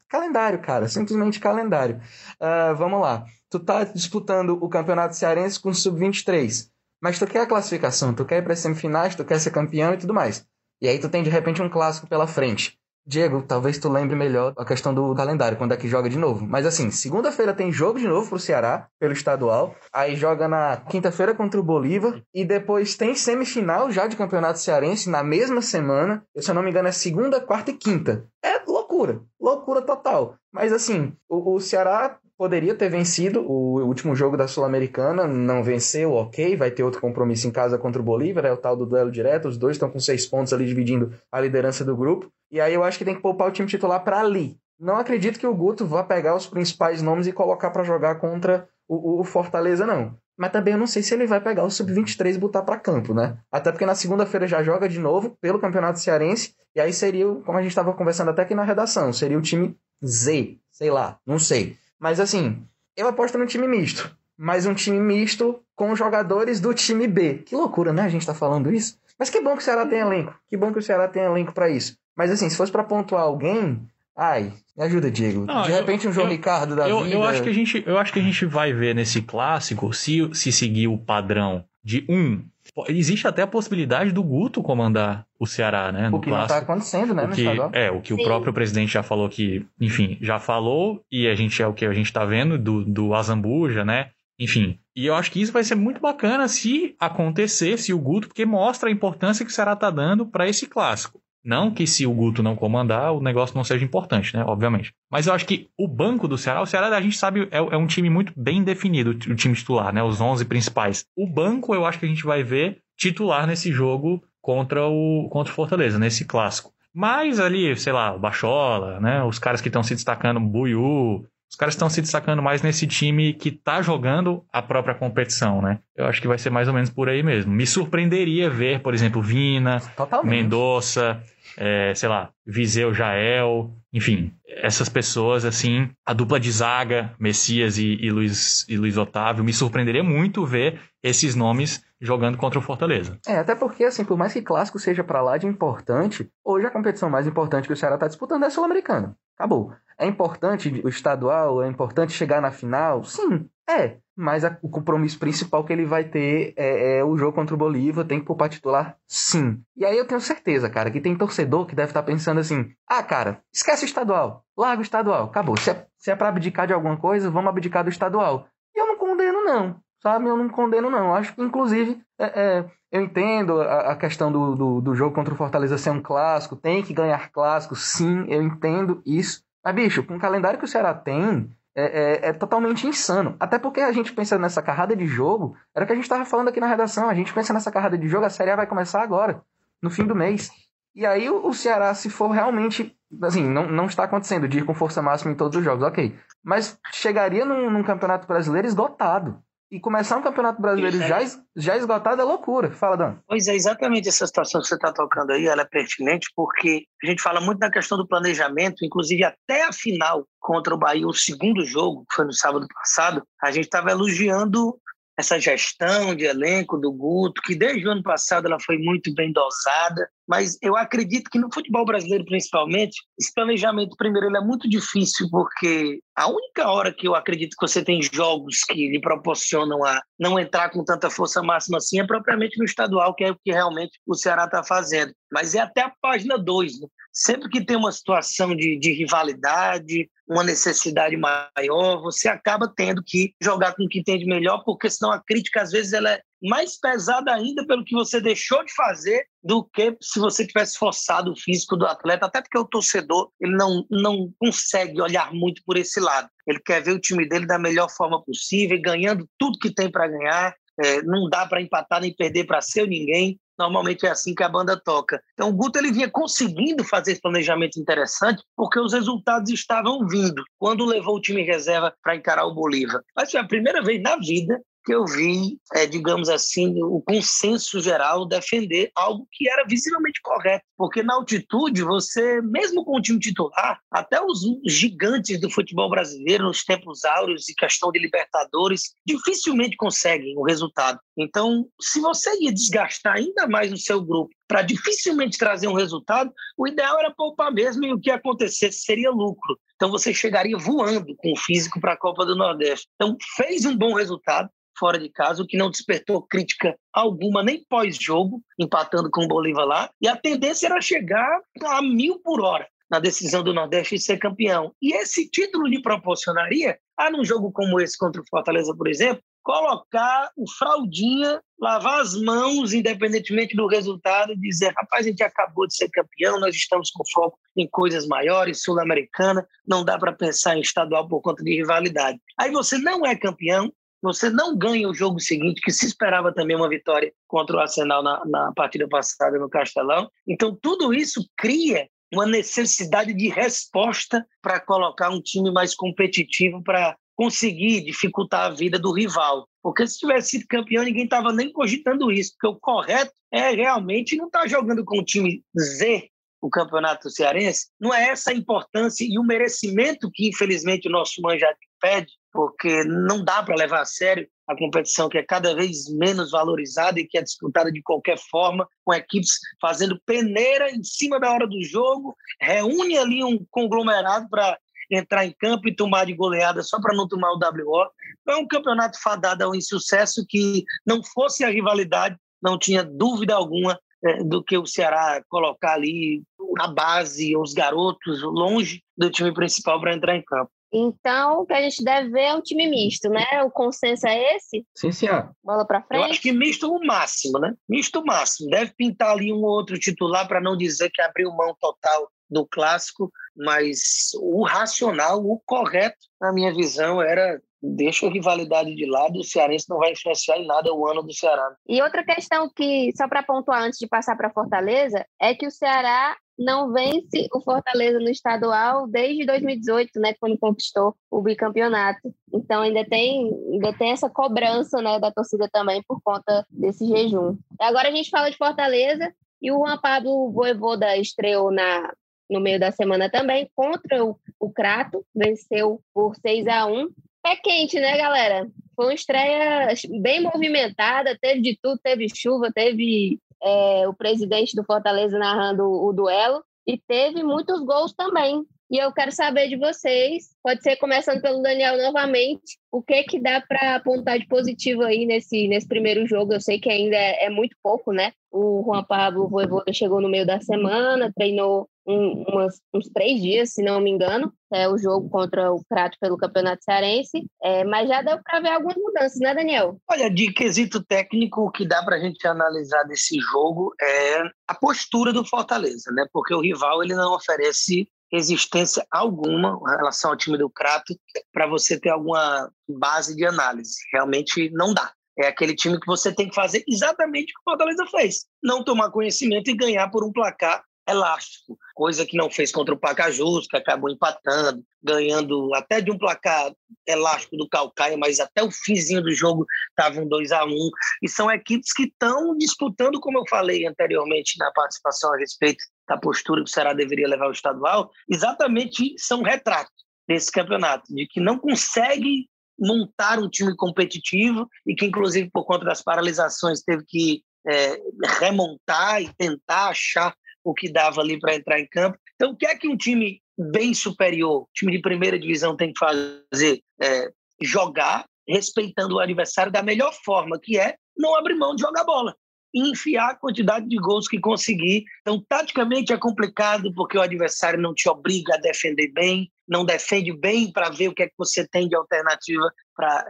Calendário, 0.08 0.60
cara, 0.60 0.88
simplesmente 0.88 1.40
calendário. 1.40 2.00
Uh, 2.40 2.74
vamos 2.76 3.00
lá. 3.00 3.24
Tu 3.50 3.60
tá 3.60 3.84
disputando 3.84 4.58
o 4.60 4.68
Campeonato 4.68 5.16
Cearense 5.16 5.60
com 5.60 5.72
Sub-23, 5.72 6.68
mas 7.00 7.18
tu 7.18 7.26
quer 7.26 7.40
a 7.40 7.46
classificação, 7.46 8.14
tu 8.14 8.24
quer 8.24 8.38
ir 8.38 8.42
para 8.42 8.56
semifinais, 8.56 9.14
tu 9.14 9.24
quer 9.24 9.38
ser 9.38 9.50
campeão 9.50 9.92
e 9.92 9.98
tudo 9.98 10.14
mais. 10.14 10.46
E 10.80 10.88
aí 10.88 10.98
tu 10.98 11.08
tem 11.08 11.22
de 11.22 11.30
repente 11.30 11.62
um 11.62 11.68
clássico 11.68 12.06
pela 12.06 12.26
frente. 12.26 12.78
Diego, 13.06 13.42
talvez 13.42 13.76
tu 13.78 13.90
lembre 13.90 14.16
melhor 14.16 14.54
a 14.56 14.64
questão 14.64 14.94
do 14.94 15.14
calendário, 15.14 15.58
quando 15.58 15.72
é 15.72 15.76
que 15.76 15.86
joga 15.86 16.08
de 16.08 16.18
novo. 16.18 16.46
Mas 16.46 16.64
assim, 16.64 16.90
segunda-feira 16.90 17.52
tem 17.52 17.70
jogo 17.70 17.98
de 17.98 18.08
novo 18.08 18.28
pro 18.28 18.38
Ceará, 18.38 18.88
pelo 18.98 19.12
estadual. 19.12 19.74
Aí 19.92 20.16
joga 20.16 20.48
na 20.48 20.76
quinta-feira 20.88 21.34
contra 21.34 21.60
o 21.60 21.62
Bolívar. 21.62 22.22
E 22.32 22.44
depois 22.44 22.96
tem 22.96 23.14
semifinal 23.14 23.90
já 23.90 24.06
de 24.06 24.16
campeonato 24.16 24.58
cearense 24.58 25.10
na 25.10 25.22
mesma 25.22 25.60
semana. 25.60 26.24
Se 26.38 26.50
eu 26.50 26.54
não 26.54 26.62
me 26.62 26.70
engano, 26.70 26.88
é 26.88 26.92
segunda, 26.92 27.40
quarta 27.40 27.70
e 27.70 27.74
quinta. 27.74 28.26
É 28.42 28.60
loucura. 28.66 29.20
Loucura 29.38 29.82
total. 29.82 30.36
Mas 30.50 30.72
assim, 30.72 31.12
o, 31.28 31.54
o 31.56 31.60
Ceará 31.60 32.18
poderia 32.36 32.74
ter 32.74 32.88
vencido 32.88 33.40
o 33.40 33.80
último 33.84 34.14
jogo 34.14 34.36
da 34.36 34.48
Sul-Americana, 34.48 35.26
não 35.26 35.62
venceu, 35.62 36.12
ok, 36.12 36.56
vai 36.56 36.70
ter 36.70 36.82
outro 36.82 37.00
compromisso 37.00 37.46
em 37.46 37.50
casa 37.50 37.78
contra 37.78 38.00
o 38.00 38.04
Bolívar, 38.04 38.44
é 38.44 38.52
o 38.52 38.56
tal 38.56 38.76
do 38.76 38.86
duelo 38.86 39.10
direto, 39.10 39.48
os 39.48 39.56
dois 39.56 39.76
estão 39.76 39.90
com 39.90 40.00
seis 40.00 40.26
pontos 40.26 40.52
ali 40.52 40.66
dividindo 40.66 41.12
a 41.30 41.40
liderança 41.40 41.84
do 41.84 41.96
grupo, 41.96 42.28
e 42.50 42.60
aí 42.60 42.74
eu 42.74 42.82
acho 42.82 42.98
que 42.98 43.04
tem 43.04 43.14
que 43.14 43.22
poupar 43.22 43.48
o 43.48 43.52
time 43.52 43.68
titular 43.68 44.02
para 44.02 44.20
ali. 44.20 44.56
Não 44.78 44.96
acredito 44.96 45.38
que 45.38 45.46
o 45.46 45.54
Guto 45.54 45.86
vá 45.86 46.02
pegar 46.02 46.34
os 46.34 46.46
principais 46.46 47.00
nomes 47.00 47.26
e 47.26 47.32
colocar 47.32 47.70
para 47.70 47.84
jogar 47.84 48.16
contra 48.16 48.68
o, 48.88 49.20
o, 49.20 49.24
Fortaleza, 49.24 49.86
não. 49.86 50.16
Mas 50.36 50.50
também 50.50 50.74
eu 50.74 50.78
não 50.78 50.86
sei 50.86 51.02
se 51.02 51.14
ele 51.14 51.26
vai 51.26 51.40
pegar 51.40 51.64
o 51.64 51.70
Sub-23 51.70 52.34
e 52.34 52.38
botar 52.38 52.62
para 52.62 52.78
campo, 52.78 53.14
né? 53.14 53.38
Até 53.50 53.70
porque 53.70 53.86
na 53.86 53.94
segunda-feira 53.94 54.48
já 54.48 54.62
joga 54.62 54.88
de 54.88 54.98
novo 54.98 55.36
pelo 55.40 55.60
Campeonato 55.60 56.00
Cearense, 56.00 56.54
e 56.74 56.80
aí 56.80 56.92
seria, 56.92 57.26
como 57.46 57.56
a 57.56 57.62
gente 57.62 57.70
estava 57.70 57.94
conversando 57.94 58.30
até 58.30 58.42
aqui 58.42 58.54
na 58.54 58.64
redação, 58.64 59.12
seria 59.12 59.38
o 59.38 59.42
time 59.42 59.76
Z, 60.04 60.58
sei 60.72 60.90
lá, 60.90 61.18
não 61.24 61.38
sei. 61.38 61.78
Mas 61.98 62.20
assim, 62.20 62.62
eu 62.96 63.08
aposto 63.08 63.38
no 63.38 63.46
time 63.46 63.66
misto. 63.66 64.14
Mas 64.36 64.66
um 64.66 64.74
time 64.74 64.98
misto 64.98 65.60
com 65.76 65.94
jogadores 65.94 66.60
do 66.60 66.74
time 66.74 67.06
B. 67.06 67.42
Que 67.46 67.54
loucura, 67.54 67.92
né? 67.92 68.02
A 68.02 68.08
gente 68.08 68.26
tá 68.26 68.34
falando 68.34 68.72
isso. 68.72 68.98
Mas 69.18 69.30
que 69.30 69.40
bom 69.40 69.52
que 69.52 69.62
o 69.62 69.64
Ceará 69.64 69.86
tem 69.86 70.00
elenco. 70.00 70.34
Que 70.48 70.56
bom 70.56 70.72
que 70.72 70.78
o 70.78 70.82
Ceará 70.82 71.06
tem 71.06 71.22
elenco 71.22 71.52
para 71.52 71.68
isso. 71.68 71.96
Mas 72.16 72.30
assim, 72.30 72.48
se 72.48 72.56
fosse 72.56 72.72
para 72.72 72.82
pontuar 72.82 73.22
alguém, 73.22 73.86
ai, 74.16 74.52
me 74.76 74.84
ajuda, 74.84 75.10
Diego. 75.10 75.44
Não, 75.44 75.62
de 75.62 75.72
repente 75.72 76.08
um 76.08 76.12
João 76.12 76.26
eu, 76.26 76.32
Ricardo 76.32 76.74
da 76.74 76.88
eu, 76.88 77.02
vida. 77.02 77.14
Eu 77.14 77.22
acho 77.22 77.42
que 77.42 77.48
a 77.48 77.52
gente, 77.52 77.84
eu 77.86 77.98
acho 77.98 78.12
que 78.12 78.18
a 78.18 78.22
gente 78.22 78.44
vai 78.44 78.72
ver 78.72 78.94
nesse 78.94 79.22
clássico 79.22 79.92
se 79.92 80.28
se 80.34 80.50
seguir 80.50 80.88
o 80.88 80.98
padrão 80.98 81.64
de 81.82 82.04
um 82.08 82.42
Existe 82.88 83.28
até 83.28 83.42
a 83.42 83.46
possibilidade 83.46 84.10
do 84.10 84.22
Guto 84.22 84.62
comandar 84.62 85.26
o 85.38 85.46
Ceará, 85.46 85.92
né? 85.92 86.08
No 86.08 86.16
o 86.16 86.20
que 86.20 86.30
clássico. 86.30 86.52
não 86.52 86.58
está 86.58 86.72
acontecendo, 86.72 87.14
né? 87.14 87.24
O 87.24 87.30
que, 87.30 87.78
é, 87.78 87.90
o 87.90 88.00
que 88.00 88.14
Sim. 88.14 88.20
o 88.20 88.24
próprio 88.24 88.52
presidente 88.52 88.92
já 88.92 89.02
falou 89.02 89.28
que, 89.28 89.66
enfim, 89.80 90.16
já 90.20 90.38
falou, 90.38 91.04
e 91.12 91.28
a 91.28 91.34
gente 91.34 91.62
é 91.62 91.66
o 91.66 91.74
que 91.74 91.84
a 91.84 91.92
gente 91.92 92.06
está 92.06 92.24
vendo 92.24 92.58
do, 92.58 92.84
do 92.84 93.14
Azambuja, 93.14 93.84
né? 93.84 94.10
Enfim. 94.38 94.78
E 94.96 95.06
eu 95.06 95.14
acho 95.14 95.30
que 95.30 95.40
isso 95.40 95.52
vai 95.52 95.62
ser 95.62 95.74
muito 95.74 96.00
bacana 96.00 96.48
se 96.48 96.94
acontecer, 96.98 97.78
se 97.78 97.92
o 97.92 97.98
Guto, 97.98 98.28
porque 98.28 98.44
mostra 98.44 98.88
a 98.88 98.92
importância 98.92 99.44
que 99.44 99.50
o 99.50 99.54
Ceará 99.54 99.74
está 99.74 99.90
dando 99.90 100.26
para 100.26 100.48
esse 100.48 100.66
clássico. 100.66 101.20
Não 101.44 101.70
que 101.70 101.86
se 101.86 102.06
o 102.06 102.12
Guto 102.12 102.42
não 102.42 102.56
comandar, 102.56 103.12
o 103.12 103.20
negócio 103.20 103.54
não 103.54 103.64
seja 103.64 103.84
importante, 103.84 104.34
né? 104.34 104.42
Obviamente. 104.46 104.94
Mas 105.10 105.26
eu 105.26 105.34
acho 105.34 105.44
que 105.44 105.68
o 105.78 105.86
banco 105.86 106.26
do 106.26 106.38
Ceará, 106.38 106.62
o 106.62 106.66
Ceará 106.66 106.88
a 106.96 107.00
gente 107.00 107.18
sabe, 107.18 107.48
é, 107.50 107.58
é 107.58 107.76
um 107.76 107.86
time 107.86 108.08
muito 108.08 108.32
bem 108.34 108.64
definido, 108.64 109.10
o 109.10 109.34
time 109.34 109.54
titular, 109.54 109.92
né? 109.92 110.02
Os 110.02 110.20
11 110.20 110.44
principais. 110.46 111.04
O 111.16 111.26
banco 111.26 111.74
eu 111.74 111.84
acho 111.84 111.98
que 111.98 112.06
a 112.06 112.08
gente 112.08 112.24
vai 112.24 112.42
ver 112.42 112.78
titular 112.96 113.46
nesse 113.46 113.70
jogo 113.70 114.22
contra 114.40 114.86
o, 114.86 115.28
contra 115.30 115.52
o 115.52 115.54
Fortaleza, 115.56 115.98
nesse 115.98 116.24
clássico. 116.24 116.72
Mas 116.94 117.40
ali, 117.40 117.76
sei 117.76 117.92
lá, 117.92 118.14
o 118.14 118.18
Bachola, 118.18 119.00
né? 119.00 119.22
Os 119.24 119.38
caras 119.38 119.60
que 119.60 119.68
estão 119.68 119.82
se 119.82 119.94
destacando, 119.94 120.38
Buiú, 120.40 121.26
os 121.54 121.56
caras 121.56 121.74
estão 121.74 121.88
se 121.88 122.00
destacando 122.00 122.42
mais 122.42 122.62
nesse 122.62 122.84
time 122.84 123.32
que 123.32 123.48
está 123.48 123.80
jogando 123.80 124.44
a 124.52 124.60
própria 124.60 124.94
competição, 124.94 125.62
né? 125.62 125.78
Eu 125.96 126.06
acho 126.06 126.20
que 126.20 126.26
vai 126.26 126.36
ser 126.36 126.50
mais 126.50 126.66
ou 126.66 126.74
menos 126.74 126.90
por 126.90 127.08
aí 127.08 127.22
mesmo. 127.22 127.52
Me 127.52 127.64
surpreenderia 127.64 128.50
ver, 128.50 128.80
por 128.80 128.92
exemplo, 128.92 129.22
Vina, 129.22 129.80
Mendonça, 130.24 131.22
é, 131.56 131.94
sei 131.94 132.08
lá, 132.08 132.30
Viseu 132.46 132.92
Jael, 132.92 133.72
enfim, 133.92 134.32
essas 134.46 134.88
pessoas, 134.88 135.44
assim, 135.44 135.90
a 136.04 136.12
dupla 136.12 136.40
de 136.40 136.50
zaga, 136.50 137.14
Messias 137.18 137.78
e, 137.78 137.96
e, 138.00 138.10
Luiz, 138.10 138.66
e 138.68 138.76
Luiz 138.76 138.96
Otávio, 138.96 139.44
me 139.44 139.52
surpreenderia 139.52 140.02
muito 140.02 140.44
ver 140.44 140.80
esses 141.02 141.34
nomes 141.34 141.84
jogando 142.00 142.36
contra 142.36 142.58
o 142.58 142.62
Fortaleza. 142.62 143.18
É, 143.26 143.38
até 143.38 143.54
porque, 143.54 143.84
assim, 143.84 144.04
por 144.04 144.16
mais 144.16 144.32
que 144.32 144.42
clássico 144.42 144.78
seja 144.78 145.04
para 145.04 145.22
lá 145.22 145.38
de 145.38 145.46
importante, 145.46 146.28
hoje 146.44 146.66
a 146.66 146.70
competição 146.70 147.08
mais 147.08 147.26
importante 147.26 147.66
que 147.66 147.72
o 147.72 147.76
Ceará 147.76 147.94
está 147.94 148.08
disputando 148.08 148.42
é 148.42 148.46
a 148.46 148.50
Sul-Americana. 148.50 149.16
Acabou. 149.36 149.72
É 149.98 150.06
importante 150.06 150.80
o 150.84 150.88
estadual, 150.88 151.62
é 151.62 151.68
importante 151.68 152.12
chegar 152.12 152.42
na 152.42 152.50
final? 152.50 153.04
Sim, 153.04 153.48
é. 153.68 153.98
Mas 154.16 154.44
a, 154.44 154.56
o 154.62 154.68
compromisso 154.68 155.18
principal 155.18 155.64
que 155.64 155.72
ele 155.72 155.84
vai 155.84 156.04
ter 156.04 156.54
é, 156.56 156.98
é, 156.98 157.04
o 157.04 157.16
jogo 157.16 157.32
contra 157.32 157.54
o 157.54 157.58
Bolívar, 157.58 158.04
tem 158.04 158.20
que 158.20 158.26
poupar 158.26 158.48
titular? 158.48 158.96
Sim. 159.08 159.60
E 159.76 159.84
aí 159.84 159.98
eu 159.98 160.06
tenho 160.06 160.20
certeza, 160.20 160.70
cara, 160.70 160.90
que 160.90 161.00
tem 161.00 161.16
torcedor 161.16 161.66
que 161.66 161.74
deve 161.74 161.90
estar 161.90 162.02
tá 162.02 162.06
pensando 162.06 162.38
assim: 162.38 162.70
ah, 162.88 163.02
cara, 163.02 163.42
esquece 163.52 163.84
o 163.84 163.86
estadual, 163.86 164.44
larga 164.56 164.80
o 164.80 164.82
estadual, 164.82 165.24
acabou. 165.24 165.56
Se 165.56 165.70
é, 165.70 165.86
se 165.98 166.10
é 166.10 166.16
pra 166.16 166.28
abdicar 166.28 166.66
de 166.66 166.72
alguma 166.72 166.96
coisa, 166.96 167.30
vamos 167.30 167.48
abdicar 167.48 167.82
do 167.82 167.90
estadual. 167.90 168.46
E 168.74 168.80
eu 168.80 168.86
não 168.86 168.96
condeno, 168.96 169.42
não. 169.42 169.76
Sabe? 170.00 170.28
Eu 170.28 170.36
não 170.36 170.48
condeno, 170.48 170.90
não. 170.90 171.14
Acho 171.14 171.34
que, 171.34 171.42
inclusive, 171.42 172.00
é, 172.18 172.24
é, 172.26 172.64
eu 172.92 173.00
entendo 173.00 173.60
a, 173.60 173.92
a 173.92 173.96
questão 173.96 174.30
do, 174.30 174.54
do, 174.54 174.80
do 174.80 174.94
jogo 174.94 175.14
contra 175.14 175.32
o 175.32 175.36
Fortaleza 175.36 175.78
ser 175.78 175.90
um 175.90 176.02
clássico, 176.02 176.54
tem 176.54 176.82
que 176.82 176.92
ganhar 176.92 177.32
clássico, 177.32 177.74
sim, 177.74 178.26
eu 178.28 178.42
entendo 178.42 179.02
isso. 179.06 179.42
Mas, 179.64 179.74
bicho, 179.74 180.04
com 180.04 180.16
o 180.16 180.20
calendário 180.20 180.58
que 180.58 180.64
o 180.64 180.68
Ceará 180.68 180.92
tem, 180.92 181.50
é, 181.74 181.82
é, 181.84 182.28
é, 182.28 182.32
totalmente 182.32 182.86
insano. 182.86 183.36
Até 183.38 183.58
porque 183.58 183.80
a 183.80 183.92
gente 183.92 184.12
pensa 184.12 184.38
nessa 184.38 184.62
carrada 184.62 184.94
de 184.94 185.06
jogo, 185.06 185.56
era 185.74 185.84
o 185.84 185.86
que 185.86 185.92
a 185.92 185.96
gente 185.96 186.04
estava 186.04 186.24
falando 186.24 186.48
aqui 186.48 186.60
na 186.60 186.66
redação, 186.66 187.08
a 187.08 187.14
gente 187.14 187.32
pensa 187.32 187.52
nessa 187.52 187.72
carrada 187.72 187.98
de 187.98 188.08
jogo, 188.08 188.24
a 188.24 188.30
Série 188.30 188.50
A 188.50 188.56
vai 188.56 188.66
começar 188.66 189.02
agora, 189.02 189.42
no 189.82 189.90
fim 189.90 190.04
do 190.04 190.14
mês. 190.14 190.50
E 190.94 191.04
aí 191.04 191.28
o, 191.28 191.52
Ceará, 191.52 191.92
se 191.92 192.08
for 192.08 192.30
realmente, 192.30 192.96
assim, 193.22 193.48
não, 193.48 193.68
não 193.68 193.86
está 193.86 194.04
acontecendo 194.04 194.46
de 194.46 194.58
ir 194.58 194.64
com 194.64 194.72
força 194.72 195.02
máxima 195.02 195.32
em 195.32 195.34
todos 195.34 195.58
os 195.58 195.64
jogos, 195.64 195.82
ok. 195.84 196.16
Mas 196.42 196.78
chegaria 196.92 197.44
num, 197.44 197.68
num 197.68 197.82
campeonato 197.82 198.28
brasileiro 198.28 198.68
esgotado. 198.68 199.42
E 199.70 199.80
começar 199.80 200.16
um 200.16 200.22
campeonato 200.22 200.60
brasileiro 200.60 201.02
é. 201.02 201.08
já, 201.08 201.18
já 201.56 201.76
esgotado 201.76 202.20
é 202.20 202.24
loucura. 202.24 202.70
Fala, 202.70 202.96
Dan. 202.96 203.16
Pois 203.26 203.48
é, 203.48 203.54
exatamente 203.54 204.08
essa 204.08 204.26
situação 204.26 204.60
que 204.60 204.68
você 204.68 204.74
está 204.74 204.92
tocando 204.92 205.32
aí, 205.32 205.46
ela 205.46 205.62
é 205.62 205.66
pertinente 205.66 206.28
porque 206.36 206.84
a 207.02 207.06
gente 207.06 207.22
fala 207.22 207.40
muito 207.40 207.58
da 207.58 207.70
questão 207.70 207.98
do 207.98 208.06
planejamento, 208.06 208.84
inclusive 208.84 209.24
até 209.24 209.64
a 209.64 209.72
final 209.72 210.26
contra 210.38 210.74
o 210.74 210.78
Bahia, 210.78 211.06
o 211.06 211.14
segundo 211.14 211.64
jogo, 211.64 212.04
que 212.08 212.16
foi 212.16 212.24
no 212.26 212.32
sábado 212.32 212.66
passado, 212.72 213.22
a 213.42 213.50
gente 213.50 213.64
estava 213.64 213.90
elogiando 213.90 214.78
essa 215.16 215.38
gestão 215.38 216.14
de 216.14 216.24
elenco 216.24 216.76
do 216.76 216.92
Guto, 216.92 217.40
que 217.42 217.54
desde 217.54 217.86
o 217.86 217.90
ano 217.90 218.02
passado 218.02 218.46
ela 218.46 218.58
foi 218.60 218.78
muito 218.78 219.14
bem 219.14 219.32
dosada, 219.32 220.08
mas 220.26 220.56
eu 220.62 220.76
acredito 220.76 221.30
que 221.30 221.38
no 221.38 221.52
futebol 221.52 221.84
brasileiro, 221.84 222.24
principalmente, 222.24 222.96
esse 223.18 223.32
planejamento, 223.32 223.96
primeiro, 223.96 224.28
ele 224.28 224.38
é 224.38 224.40
muito 224.40 224.68
difícil, 224.68 225.28
porque 225.30 226.00
a 226.16 226.28
única 226.28 226.68
hora 226.70 226.92
que 226.92 227.06
eu 227.06 227.14
acredito 227.14 227.56
que 227.58 227.66
você 227.66 227.84
tem 227.84 228.00
jogos 228.02 228.60
que 228.64 228.88
lhe 228.88 229.00
proporcionam 229.00 229.84
a 229.84 230.00
não 230.18 230.38
entrar 230.38 230.70
com 230.70 230.84
tanta 230.84 231.10
força 231.10 231.42
máxima 231.42 231.78
assim 231.78 232.00
é 232.00 232.06
propriamente 232.06 232.58
no 232.58 232.64
estadual, 232.64 233.14
que 233.14 233.24
é 233.24 233.30
o 233.30 233.36
que 233.36 233.52
realmente 233.52 233.98
o 234.06 234.14
Ceará 234.14 234.44
está 234.44 234.62
fazendo. 234.62 235.12
Mas 235.32 235.54
é 235.54 235.60
até 235.60 235.82
a 235.82 235.92
página 236.00 236.38
2. 236.38 236.80
Né? 236.80 236.88
Sempre 237.12 237.48
que 237.48 237.64
tem 237.64 237.76
uma 237.76 237.92
situação 237.92 238.56
de, 238.56 238.78
de 238.78 238.92
rivalidade, 238.92 240.08
uma 240.28 240.42
necessidade 240.42 241.16
maior, 241.16 242.00
você 242.00 242.28
acaba 242.28 242.72
tendo 242.74 243.02
que 243.04 243.34
jogar 243.40 243.74
com 243.74 243.84
o 243.84 243.88
que 243.88 244.02
tem 244.02 244.18
de 244.18 244.24
melhor, 244.24 244.62
porque 244.64 244.88
senão 244.88 245.12
a 245.12 245.22
crítica, 245.22 245.62
às 245.62 245.70
vezes, 245.70 245.92
ela 245.92 246.10
é 246.10 246.20
mais 246.44 246.78
pesada 246.78 247.32
ainda 247.32 247.66
pelo 247.66 247.84
que 247.84 247.94
você 247.94 248.20
deixou 248.20 248.62
de 248.64 248.72
fazer 248.74 249.26
do 249.42 249.64
que 249.64 249.96
se 250.00 250.18
você 250.20 250.46
tivesse 250.46 250.76
forçado 250.76 251.32
o 251.32 251.36
físico 251.36 251.74
do 251.74 251.86
atleta, 251.86 252.26
até 252.26 252.42
porque 252.42 252.58
o 252.58 252.66
torcedor 252.66 253.30
ele 253.40 253.56
não, 253.56 253.86
não 253.90 254.30
consegue 254.38 255.00
olhar 255.00 255.32
muito 255.32 255.62
por 255.64 255.78
esse 255.78 255.98
lado. 255.98 256.28
Ele 256.46 256.60
quer 256.60 256.82
ver 256.82 256.92
o 256.92 257.00
time 257.00 257.26
dele 257.26 257.46
da 257.46 257.58
melhor 257.58 257.88
forma 257.90 258.22
possível, 258.22 258.78
ganhando 258.80 259.26
tudo 259.38 259.58
que 259.58 259.72
tem 259.72 259.90
para 259.90 260.06
ganhar. 260.06 260.54
É, 260.78 261.02
não 261.02 261.30
dá 261.30 261.46
para 261.46 261.62
empatar 261.62 262.00
nem 262.00 262.14
perder 262.14 262.44
para 262.44 262.60
ser 262.60 262.86
ninguém. 262.86 263.40
Normalmente 263.58 264.04
é 264.04 264.10
assim 264.10 264.34
que 264.34 264.42
a 264.42 264.48
banda 264.48 264.78
toca. 264.78 265.22
Então 265.32 265.48
o 265.48 265.52
Guto 265.52 265.78
ele 265.78 265.92
vinha 265.92 266.10
conseguindo 266.10 266.84
fazer 266.84 267.12
esse 267.12 267.20
planejamento 267.20 267.78
interessante 267.78 268.42
porque 268.56 268.80
os 268.80 268.92
resultados 268.92 269.50
estavam 269.50 270.06
vindo 270.08 270.42
quando 270.58 270.84
levou 270.84 271.16
o 271.16 271.20
time 271.20 271.42
reserva 271.42 271.94
para 272.02 272.16
encarar 272.16 272.44
o 272.44 272.54
Bolívar. 272.54 273.00
Mas 273.16 273.30
foi 273.30 273.40
a 273.40 273.46
primeira 273.46 273.82
vez 273.82 274.02
na 274.02 274.16
vida 274.16 274.60
que 274.84 274.94
eu 274.94 275.04
vi, 275.06 275.58
é, 275.74 275.86
digamos 275.86 276.28
assim, 276.28 276.82
o 276.82 277.00
consenso 277.00 277.80
geral 277.80 278.26
defender 278.26 278.90
algo 278.94 279.26
que 279.32 279.48
era 279.48 279.64
visivelmente 279.66 280.20
correto. 280.22 280.64
Porque 280.76 281.02
na 281.02 281.14
altitude, 281.14 281.82
você, 281.82 282.40
mesmo 282.42 282.84
com 282.84 282.98
o 282.98 283.02
time 283.02 283.18
titular, 283.18 283.80
até 283.90 284.20
os 284.22 284.40
gigantes 284.66 285.40
do 285.40 285.50
futebol 285.50 285.88
brasileiro, 285.88 286.44
nos 286.44 286.64
tempos 286.64 287.04
áureos 287.04 287.48
e 287.48 287.54
questão 287.54 287.90
de 287.90 287.98
Libertadores, 287.98 288.94
dificilmente 289.06 289.76
conseguem 289.76 290.36
o 290.36 290.44
resultado. 290.44 290.98
Então, 291.16 291.66
se 291.80 292.00
você 292.00 292.30
ia 292.40 292.52
desgastar 292.52 293.14
ainda 293.14 293.46
mais 293.46 293.72
o 293.72 293.78
seu 293.78 294.02
grupo 294.02 294.34
para 294.46 294.62
dificilmente 294.62 295.38
trazer 295.38 295.68
um 295.68 295.74
resultado, 295.74 296.32
o 296.56 296.66
ideal 296.66 296.98
era 296.98 297.14
poupar 297.14 297.52
mesmo 297.52 297.84
e 297.84 297.92
o 297.92 298.00
que 298.00 298.10
acontecesse 298.10 298.80
seria 298.80 299.10
lucro. 299.10 299.58
Então 299.76 299.90
você 299.90 300.14
chegaria 300.14 300.56
voando 300.56 301.14
com 301.16 301.32
o 301.32 301.36
físico 301.36 301.80
para 301.80 301.94
a 301.94 301.96
Copa 301.96 302.24
do 302.24 302.36
Nordeste. 302.36 302.86
Então 302.94 303.16
fez 303.36 303.64
um 303.64 303.76
bom 303.76 303.94
resultado, 303.94 304.48
fora 304.78 304.98
de 304.98 305.08
casa, 305.08 305.42
o 305.42 305.46
que 305.46 305.56
não 305.56 305.70
despertou 305.70 306.22
crítica 306.22 306.76
alguma, 306.92 307.42
nem 307.42 307.64
pós-jogo, 307.68 308.42
empatando 308.58 309.10
com 309.10 309.24
o 309.24 309.28
Bolívar 309.28 309.66
lá. 309.66 309.90
E 310.00 310.08
a 310.08 310.16
tendência 310.16 310.66
era 310.66 310.80
chegar 310.80 311.40
a 311.64 311.82
mil 311.82 312.20
por 312.20 312.40
hora 312.40 312.68
na 312.90 312.98
decisão 312.98 313.42
do 313.42 313.54
Nordeste 313.54 313.98
ser 313.98 314.18
campeão. 314.18 314.72
E 314.80 314.94
esse 314.94 315.28
título 315.28 315.66
lhe 315.66 315.82
proporcionaria, 315.82 316.78
a 316.96 317.10
num 317.10 317.24
jogo 317.24 317.50
como 317.50 317.80
esse 317.80 317.98
contra 317.98 318.20
o 318.20 318.26
Fortaleza, 318.28 318.74
por 318.76 318.86
exemplo, 318.86 319.22
colocar 319.42 320.30
o 320.36 320.50
fraldinha, 320.50 321.40
lavar 321.60 322.00
as 322.00 322.14
mãos, 322.14 322.72
independentemente 322.72 323.54
do 323.54 323.66
resultado, 323.66 324.32
e 324.32 324.38
dizer: 324.38 324.72
rapaz, 324.76 325.04
a 325.04 325.08
gente 325.08 325.22
acabou 325.22 325.66
de 325.66 325.76
ser 325.76 325.88
campeão, 325.90 326.40
nós 326.40 326.54
estamos 326.54 326.90
com 326.90 327.04
foco 327.12 327.38
em 327.56 327.68
coisas 327.68 328.06
maiores, 328.06 328.62
sul-americana, 328.62 329.46
não 329.66 329.84
dá 329.84 329.98
para 329.98 330.12
pensar 330.12 330.56
em 330.56 330.60
estadual 330.60 331.06
por 331.06 331.20
conta 331.20 331.44
de 331.44 331.54
rivalidade. 331.54 332.18
Aí 332.38 332.50
você 332.50 332.78
não 332.78 333.04
é 333.04 333.14
campeão, 333.14 333.72
você 334.04 334.28
não 334.28 334.54
ganha 334.54 334.86
o 334.86 334.94
jogo 334.94 335.18
seguinte, 335.18 335.62
que 335.62 335.72
se 335.72 335.86
esperava 335.86 336.30
também 336.30 336.54
uma 336.54 336.68
vitória 336.68 337.10
contra 337.26 337.56
o 337.56 337.58
Arsenal 337.58 338.02
na, 338.02 338.22
na 338.26 338.52
partida 338.52 338.86
passada 338.86 339.38
no 339.38 339.48
Castelão. 339.48 340.10
Então, 340.28 340.54
tudo 340.60 340.92
isso 340.92 341.26
cria 341.38 341.88
uma 342.12 342.26
necessidade 342.26 343.14
de 343.14 343.28
resposta 343.30 344.24
para 344.42 344.60
colocar 344.60 345.08
um 345.08 345.22
time 345.22 345.50
mais 345.50 345.74
competitivo 345.74 346.62
para 346.62 346.94
conseguir 347.16 347.80
dificultar 347.80 348.44
a 348.44 348.54
vida 348.54 348.78
do 348.78 348.92
rival. 348.92 349.48
Porque 349.62 349.86
se 349.86 349.98
tivesse 349.98 350.32
sido 350.32 350.46
campeão, 350.48 350.84
ninguém 350.84 351.04
estava 351.04 351.32
nem 351.32 351.50
cogitando 351.50 352.12
isso, 352.12 352.32
porque 352.32 352.54
o 352.54 352.60
correto 352.60 353.12
é 353.32 353.52
realmente 353.52 354.16
não 354.16 354.26
estar 354.26 354.42
tá 354.42 354.46
jogando 354.46 354.84
com 354.84 354.98
o 354.98 355.04
time 355.04 355.42
Z 355.58 356.10
o 356.42 356.50
campeonato 356.50 357.08
cearense. 357.08 357.68
Não 357.80 357.94
é 357.94 358.10
essa 358.10 358.30
a 358.30 358.34
importância 358.34 359.02
e 359.02 359.18
o 359.18 359.24
merecimento 359.24 360.10
que, 360.12 360.28
infelizmente, 360.28 360.88
o 360.88 360.92
nosso 360.92 361.22
manjado 361.22 361.56
pede 361.80 362.12
porque 362.34 362.82
não 362.82 363.24
dá 363.24 363.44
para 363.44 363.54
levar 363.54 363.82
a 363.82 363.86
sério 363.86 364.28
a 364.46 364.58
competição 364.58 365.08
que 365.08 365.16
é 365.16 365.22
cada 365.22 365.54
vez 365.54 365.88
menos 365.94 366.32
valorizada 366.32 366.98
e 366.98 367.06
que 367.06 367.16
é 367.16 367.22
disputada 367.22 367.70
de 367.70 367.80
qualquer 367.80 368.18
forma, 368.18 368.68
com 368.84 368.92
equipes 368.92 369.38
fazendo 369.60 369.98
peneira 370.04 370.68
em 370.70 370.82
cima 370.82 371.18
da 371.20 371.32
hora 371.32 371.46
do 371.46 371.62
jogo, 371.62 372.14
reúne 372.40 372.98
ali 372.98 373.22
um 373.22 373.38
conglomerado 373.50 374.28
para 374.28 374.58
entrar 374.90 375.24
em 375.24 375.32
campo 375.32 375.68
e 375.68 375.74
tomar 375.74 376.06
de 376.06 376.12
goleada 376.12 376.62
só 376.62 376.78
para 376.80 376.94
não 376.94 377.08
tomar 377.08 377.30
o 377.30 377.38
WO. 377.38 377.86
É 378.28 378.36
um 378.36 378.46
campeonato 378.46 379.00
fadado 379.00 379.44
ao 379.44 379.54
insucesso 379.54 380.26
que 380.28 380.64
não 380.84 381.02
fosse 381.02 381.44
a 381.44 381.48
rivalidade, 381.48 382.16
não 382.42 382.58
tinha 382.58 382.84
dúvida 382.84 383.34
alguma 383.34 383.78
é, 384.04 384.22
do 384.22 384.42
que 384.42 384.58
o 384.58 384.66
Ceará 384.66 385.22
colocar 385.28 385.74
ali 385.74 386.22
na 386.56 386.68
base, 386.68 387.36
os 387.36 387.54
garotos 387.54 388.22
longe 388.22 388.82
do 388.96 389.10
time 389.10 389.32
principal 389.32 389.80
para 389.80 389.94
entrar 389.94 390.16
em 390.16 390.22
campo. 390.22 390.50
Então, 390.76 391.42
o 391.42 391.46
que 391.46 391.52
a 391.52 391.62
gente 391.62 391.84
deve 391.84 392.10
ver 392.10 392.22
é 392.22 392.34
um 392.34 392.42
time 392.42 392.68
misto, 392.68 393.08
né? 393.08 393.24
O 393.44 393.50
consenso 393.50 394.08
é 394.08 394.34
esse? 394.34 394.66
Sim, 394.74 394.90
senhor. 394.90 395.30
Bola 395.44 395.64
para 395.64 395.80
frente? 395.80 396.02
Eu 396.02 396.10
acho 396.10 396.20
que 396.20 396.32
misto 396.32 396.68
o 396.68 396.84
máximo, 396.84 397.38
né? 397.38 397.54
Misto 397.68 398.00
o 398.00 398.04
máximo. 398.04 398.50
Deve 398.50 398.72
pintar 398.76 399.12
ali 399.12 399.32
um 399.32 399.44
outro 399.44 399.78
titular 399.78 400.26
para 400.26 400.40
não 400.40 400.56
dizer 400.56 400.90
que 400.90 401.00
abriu 401.00 401.30
mão 401.30 401.54
total 401.60 402.10
do 402.28 402.44
clássico, 402.44 403.12
mas 403.36 404.10
o 404.20 404.44
racional, 404.44 405.24
o 405.24 405.40
correto, 405.46 405.96
na 406.20 406.32
minha 406.32 406.52
visão, 406.52 407.00
era 407.00 407.40
deixa 407.64 408.06
a 408.06 408.10
rivalidade 408.10 408.74
de 408.74 408.86
lado, 408.86 409.18
o 409.18 409.24
Cearense 409.24 409.68
não 409.68 409.78
vai 409.78 409.92
influenciar 409.92 410.38
em 410.38 410.46
nada 410.46 410.72
o 410.72 410.86
ano 410.86 411.02
do 411.02 411.14
Ceará. 411.14 411.54
E 411.66 411.80
outra 411.82 412.04
questão 412.04 412.50
que, 412.54 412.92
só 412.96 413.08
para 413.08 413.22
pontuar 413.22 413.62
antes 413.62 413.78
de 413.78 413.86
passar 413.86 414.16
para 414.16 414.32
Fortaleza, 414.32 415.04
é 415.20 415.34
que 415.34 415.46
o 415.46 415.50
Ceará 415.50 416.16
não 416.38 416.72
vence 416.72 417.28
o 417.32 417.40
Fortaleza 417.40 417.98
no 417.98 418.10
estadual 418.10 418.86
desde 418.88 419.24
2018, 419.24 420.00
né, 420.00 420.14
quando 420.18 420.38
conquistou 420.38 420.94
o 421.10 421.22
bicampeonato. 421.22 422.12
Então 422.32 422.62
ainda 422.62 422.84
tem, 422.84 423.30
ainda 423.52 423.72
tem 423.72 423.92
essa 423.92 424.10
cobrança, 424.10 424.82
né, 424.82 424.98
da 424.98 425.12
torcida 425.12 425.48
também 425.50 425.82
por 425.86 426.00
conta 426.02 426.44
desse 426.50 426.86
jejum. 426.86 427.38
Agora 427.60 427.88
a 427.88 427.92
gente 427.92 428.10
fala 428.10 428.30
de 428.30 428.36
Fortaleza 428.36 429.12
e 429.40 429.52
o 429.52 429.58
Juan 429.58 429.78
Pablo 429.78 430.32
Voivoda 430.32 430.96
estreou 430.96 431.52
na 431.52 431.92
no 432.28 432.40
meio 432.40 432.58
da 432.58 432.72
semana 432.72 433.10
também 433.10 433.50
contra 433.54 434.04
o, 434.04 434.18
o 434.40 434.50
Crato, 434.50 435.04
venceu 435.14 435.80
por 435.92 436.16
6 436.16 436.46
a 436.46 436.66
1. 436.66 436.88
Pé 437.24 437.36
quente, 437.36 437.80
né, 437.80 437.96
galera? 437.96 438.46
Foi 438.76 438.84
uma 438.84 438.94
estreia 438.94 439.68
bem 440.02 440.20
movimentada, 440.20 441.16
teve 441.18 441.40
de 441.40 441.58
tudo, 441.60 441.80
teve 441.82 442.06
chuva, 442.14 442.52
teve 442.52 443.18
é, 443.42 443.88
o 443.88 443.94
presidente 443.94 444.54
do 444.54 444.62
Fortaleza 444.62 445.18
narrando 445.18 445.64
o 445.64 445.90
duelo, 445.90 446.44
e 446.66 446.76
teve 446.76 447.22
muitos 447.22 447.64
gols 447.64 447.94
também. 447.94 448.44
E 448.70 448.76
eu 448.76 448.92
quero 448.92 449.10
saber 449.10 449.48
de 449.48 449.56
vocês, 449.56 450.36
pode 450.42 450.62
ser 450.62 450.76
começando 450.76 451.22
pelo 451.22 451.40
Daniel 451.40 451.78
novamente, 451.78 452.58
o 452.70 452.82
que 452.82 453.02
que 453.04 453.18
dá 453.18 453.40
para 453.40 453.76
apontar 453.76 454.18
de 454.18 454.28
positivo 454.28 454.82
aí 454.82 455.06
nesse, 455.06 455.48
nesse 455.48 455.66
primeiro 455.66 456.06
jogo? 456.06 456.34
Eu 456.34 456.40
sei 456.42 456.60
que 456.60 456.68
ainda 456.68 456.96
é, 456.96 457.24
é 457.24 457.30
muito 457.30 457.56
pouco, 457.62 457.90
né? 457.90 458.12
O 458.30 458.62
Juan 458.66 458.84
Pablo 458.84 459.28
Voivoda 459.28 459.72
chegou 459.72 459.98
no 459.98 460.10
meio 460.10 460.26
da 460.26 460.40
semana, 460.40 461.10
treinou 461.16 461.70
um, 461.86 462.24
umas, 462.28 462.60
uns 462.72 462.88
três 462.88 463.20
dias, 463.20 463.52
se 463.52 463.62
não 463.62 463.80
me 463.80 463.90
engano, 463.90 464.32
é 464.52 464.68
o 464.68 464.78
jogo 464.78 465.08
contra 465.08 465.52
o 465.52 465.62
Crato 465.64 465.96
pelo 466.00 466.16
Campeonato 466.16 466.64
Cearense, 466.64 467.26
é, 467.42 467.64
mas 467.64 467.88
já 467.88 468.02
deu 468.02 468.18
para 468.22 468.40
ver 468.40 468.50
algumas 468.50 468.76
mudanças, 468.76 469.18
né, 469.20 469.34
Daniel? 469.34 469.78
Olha, 469.90 470.10
de 470.10 470.32
quesito 470.32 470.82
técnico, 470.82 471.42
o 471.42 471.50
que 471.50 471.66
dá 471.66 471.82
para 471.82 471.96
a 471.96 472.00
gente 472.00 472.26
analisar 472.26 472.84
desse 472.84 473.18
jogo 473.18 473.74
é 473.80 474.22
a 474.48 474.54
postura 474.54 475.12
do 475.12 475.24
Fortaleza, 475.24 475.90
né? 475.92 476.06
Porque 476.12 476.34
o 476.34 476.40
rival 476.40 476.82
ele 476.82 476.94
não 476.94 477.14
oferece 477.14 477.88
resistência 478.12 478.86
alguma 478.90 479.58
em 479.66 479.76
relação 479.76 480.12
ao 480.12 480.16
time 480.16 480.38
do 480.38 480.48
Crato 480.48 480.94
para 481.32 481.46
você 481.48 481.78
ter 481.78 481.90
alguma 481.90 482.48
base 482.68 483.16
de 483.16 483.26
análise. 483.26 483.74
Realmente 483.92 484.50
não 484.52 484.72
dá. 484.72 484.92
É 485.18 485.28
aquele 485.28 485.54
time 485.54 485.78
que 485.78 485.86
você 485.86 486.12
tem 486.12 486.28
que 486.28 486.34
fazer 486.34 486.64
exatamente 486.68 487.32
o 487.32 487.34
que 487.34 487.40
o 487.40 487.50
Fortaleza 487.50 487.86
fez. 487.86 488.26
Não 488.42 488.64
tomar 488.64 488.90
conhecimento 488.90 489.48
e 489.48 489.56
ganhar 489.56 489.88
por 489.90 490.04
um 490.04 490.12
placar 490.12 490.62
elástico, 490.86 491.58
coisa 491.74 492.04
que 492.04 492.16
não 492.16 492.30
fez 492.30 492.52
contra 492.52 492.74
o 492.74 492.78
Pacajus, 492.78 493.46
que 493.46 493.56
acabou 493.56 493.90
empatando, 493.90 494.64
ganhando 494.82 495.54
até 495.54 495.80
de 495.80 495.90
um 495.90 495.98
placar 495.98 496.52
elástico 496.86 497.36
do 497.36 497.48
Calcaia, 497.48 497.96
mas 497.96 498.20
até 498.20 498.42
o 498.42 498.50
finzinho 498.50 499.02
do 499.02 499.12
jogo 499.12 499.46
estava 499.70 500.00
um 500.00 500.08
2 500.08 500.32
a 500.32 500.44
1 500.44 500.48
um. 500.48 500.70
E 501.02 501.08
são 501.08 501.30
equipes 501.30 501.72
que 501.72 501.84
estão 501.84 502.36
disputando, 502.36 503.00
como 503.00 503.18
eu 503.18 503.24
falei 503.28 503.66
anteriormente 503.66 504.38
na 504.38 504.50
participação 504.52 505.12
a 505.14 505.16
respeito 505.16 505.64
da 505.88 505.96
postura 505.96 506.42
que 506.42 506.50
o 506.50 506.52
Ceará 506.52 506.72
deveria 506.72 507.08
levar 507.08 507.26
ao 507.26 507.32
estadual, 507.32 507.90
exatamente 508.08 508.94
são 508.98 509.22
retratos 509.22 509.84
desse 510.06 510.30
campeonato, 510.30 510.84
de 510.94 511.06
que 511.06 511.20
não 511.20 511.38
consegue 511.38 512.28
montar 512.58 513.18
um 513.18 513.28
time 513.28 513.54
competitivo 513.56 514.48
e 514.66 514.74
que, 514.74 514.86
inclusive, 514.86 515.30
por 515.30 515.44
conta 515.44 515.64
das 515.64 515.82
paralisações, 515.82 516.62
teve 516.62 516.84
que 516.86 517.22
é, 517.46 517.78
remontar 518.20 519.02
e 519.02 519.12
tentar 519.14 519.68
achar 519.68 520.14
o 520.44 520.54
que 520.54 520.70
dava 520.70 521.00
ali 521.00 521.18
para 521.18 521.34
entrar 521.34 521.58
em 521.58 521.66
campo. 521.66 521.98
Então, 522.14 522.32
o 522.32 522.36
que 522.36 522.46
é 522.46 522.54
que 522.54 522.68
um 522.68 522.76
time 522.76 523.20
bem 523.50 523.74
superior, 523.74 524.46
time 524.54 524.70
de 524.72 524.80
primeira 524.80 525.18
divisão, 525.18 525.56
tem 525.56 525.72
que 525.72 525.78
fazer? 525.78 526.60
É, 526.80 527.10
jogar 527.42 528.04
respeitando 528.28 528.94
o 528.94 529.00
adversário 529.00 529.50
da 529.50 529.62
melhor 529.62 529.92
forma, 530.04 530.38
que 530.40 530.58
é 530.58 530.76
não 530.96 531.16
abrir 531.16 531.34
mão 531.34 531.54
de 531.54 531.62
jogar 531.62 531.84
bola 531.84 532.14
e 532.54 532.70
enfiar 532.70 533.10
a 533.10 533.16
quantidade 533.16 533.68
de 533.68 533.76
gols 533.76 534.06
que 534.06 534.20
conseguir. 534.20 534.84
Então, 535.00 535.22
taticamente 535.28 535.92
é 535.92 535.98
complicado 535.98 536.72
porque 536.72 536.96
o 536.96 537.02
adversário 537.02 537.60
não 537.60 537.74
te 537.74 537.88
obriga 537.88 538.34
a 538.34 538.38
defender 538.38 538.92
bem, 538.92 539.30
não 539.46 539.64
defende 539.64 540.12
bem 540.12 540.52
para 540.52 540.70
ver 540.70 540.88
o 540.88 540.94
que 540.94 541.02
é 541.02 541.08
que 541.08 541.14
você 541.18 541.46
tem 541.48 541.68
de 541.68 541.74
alternativa 541.74 542.48
para 542.76 543.04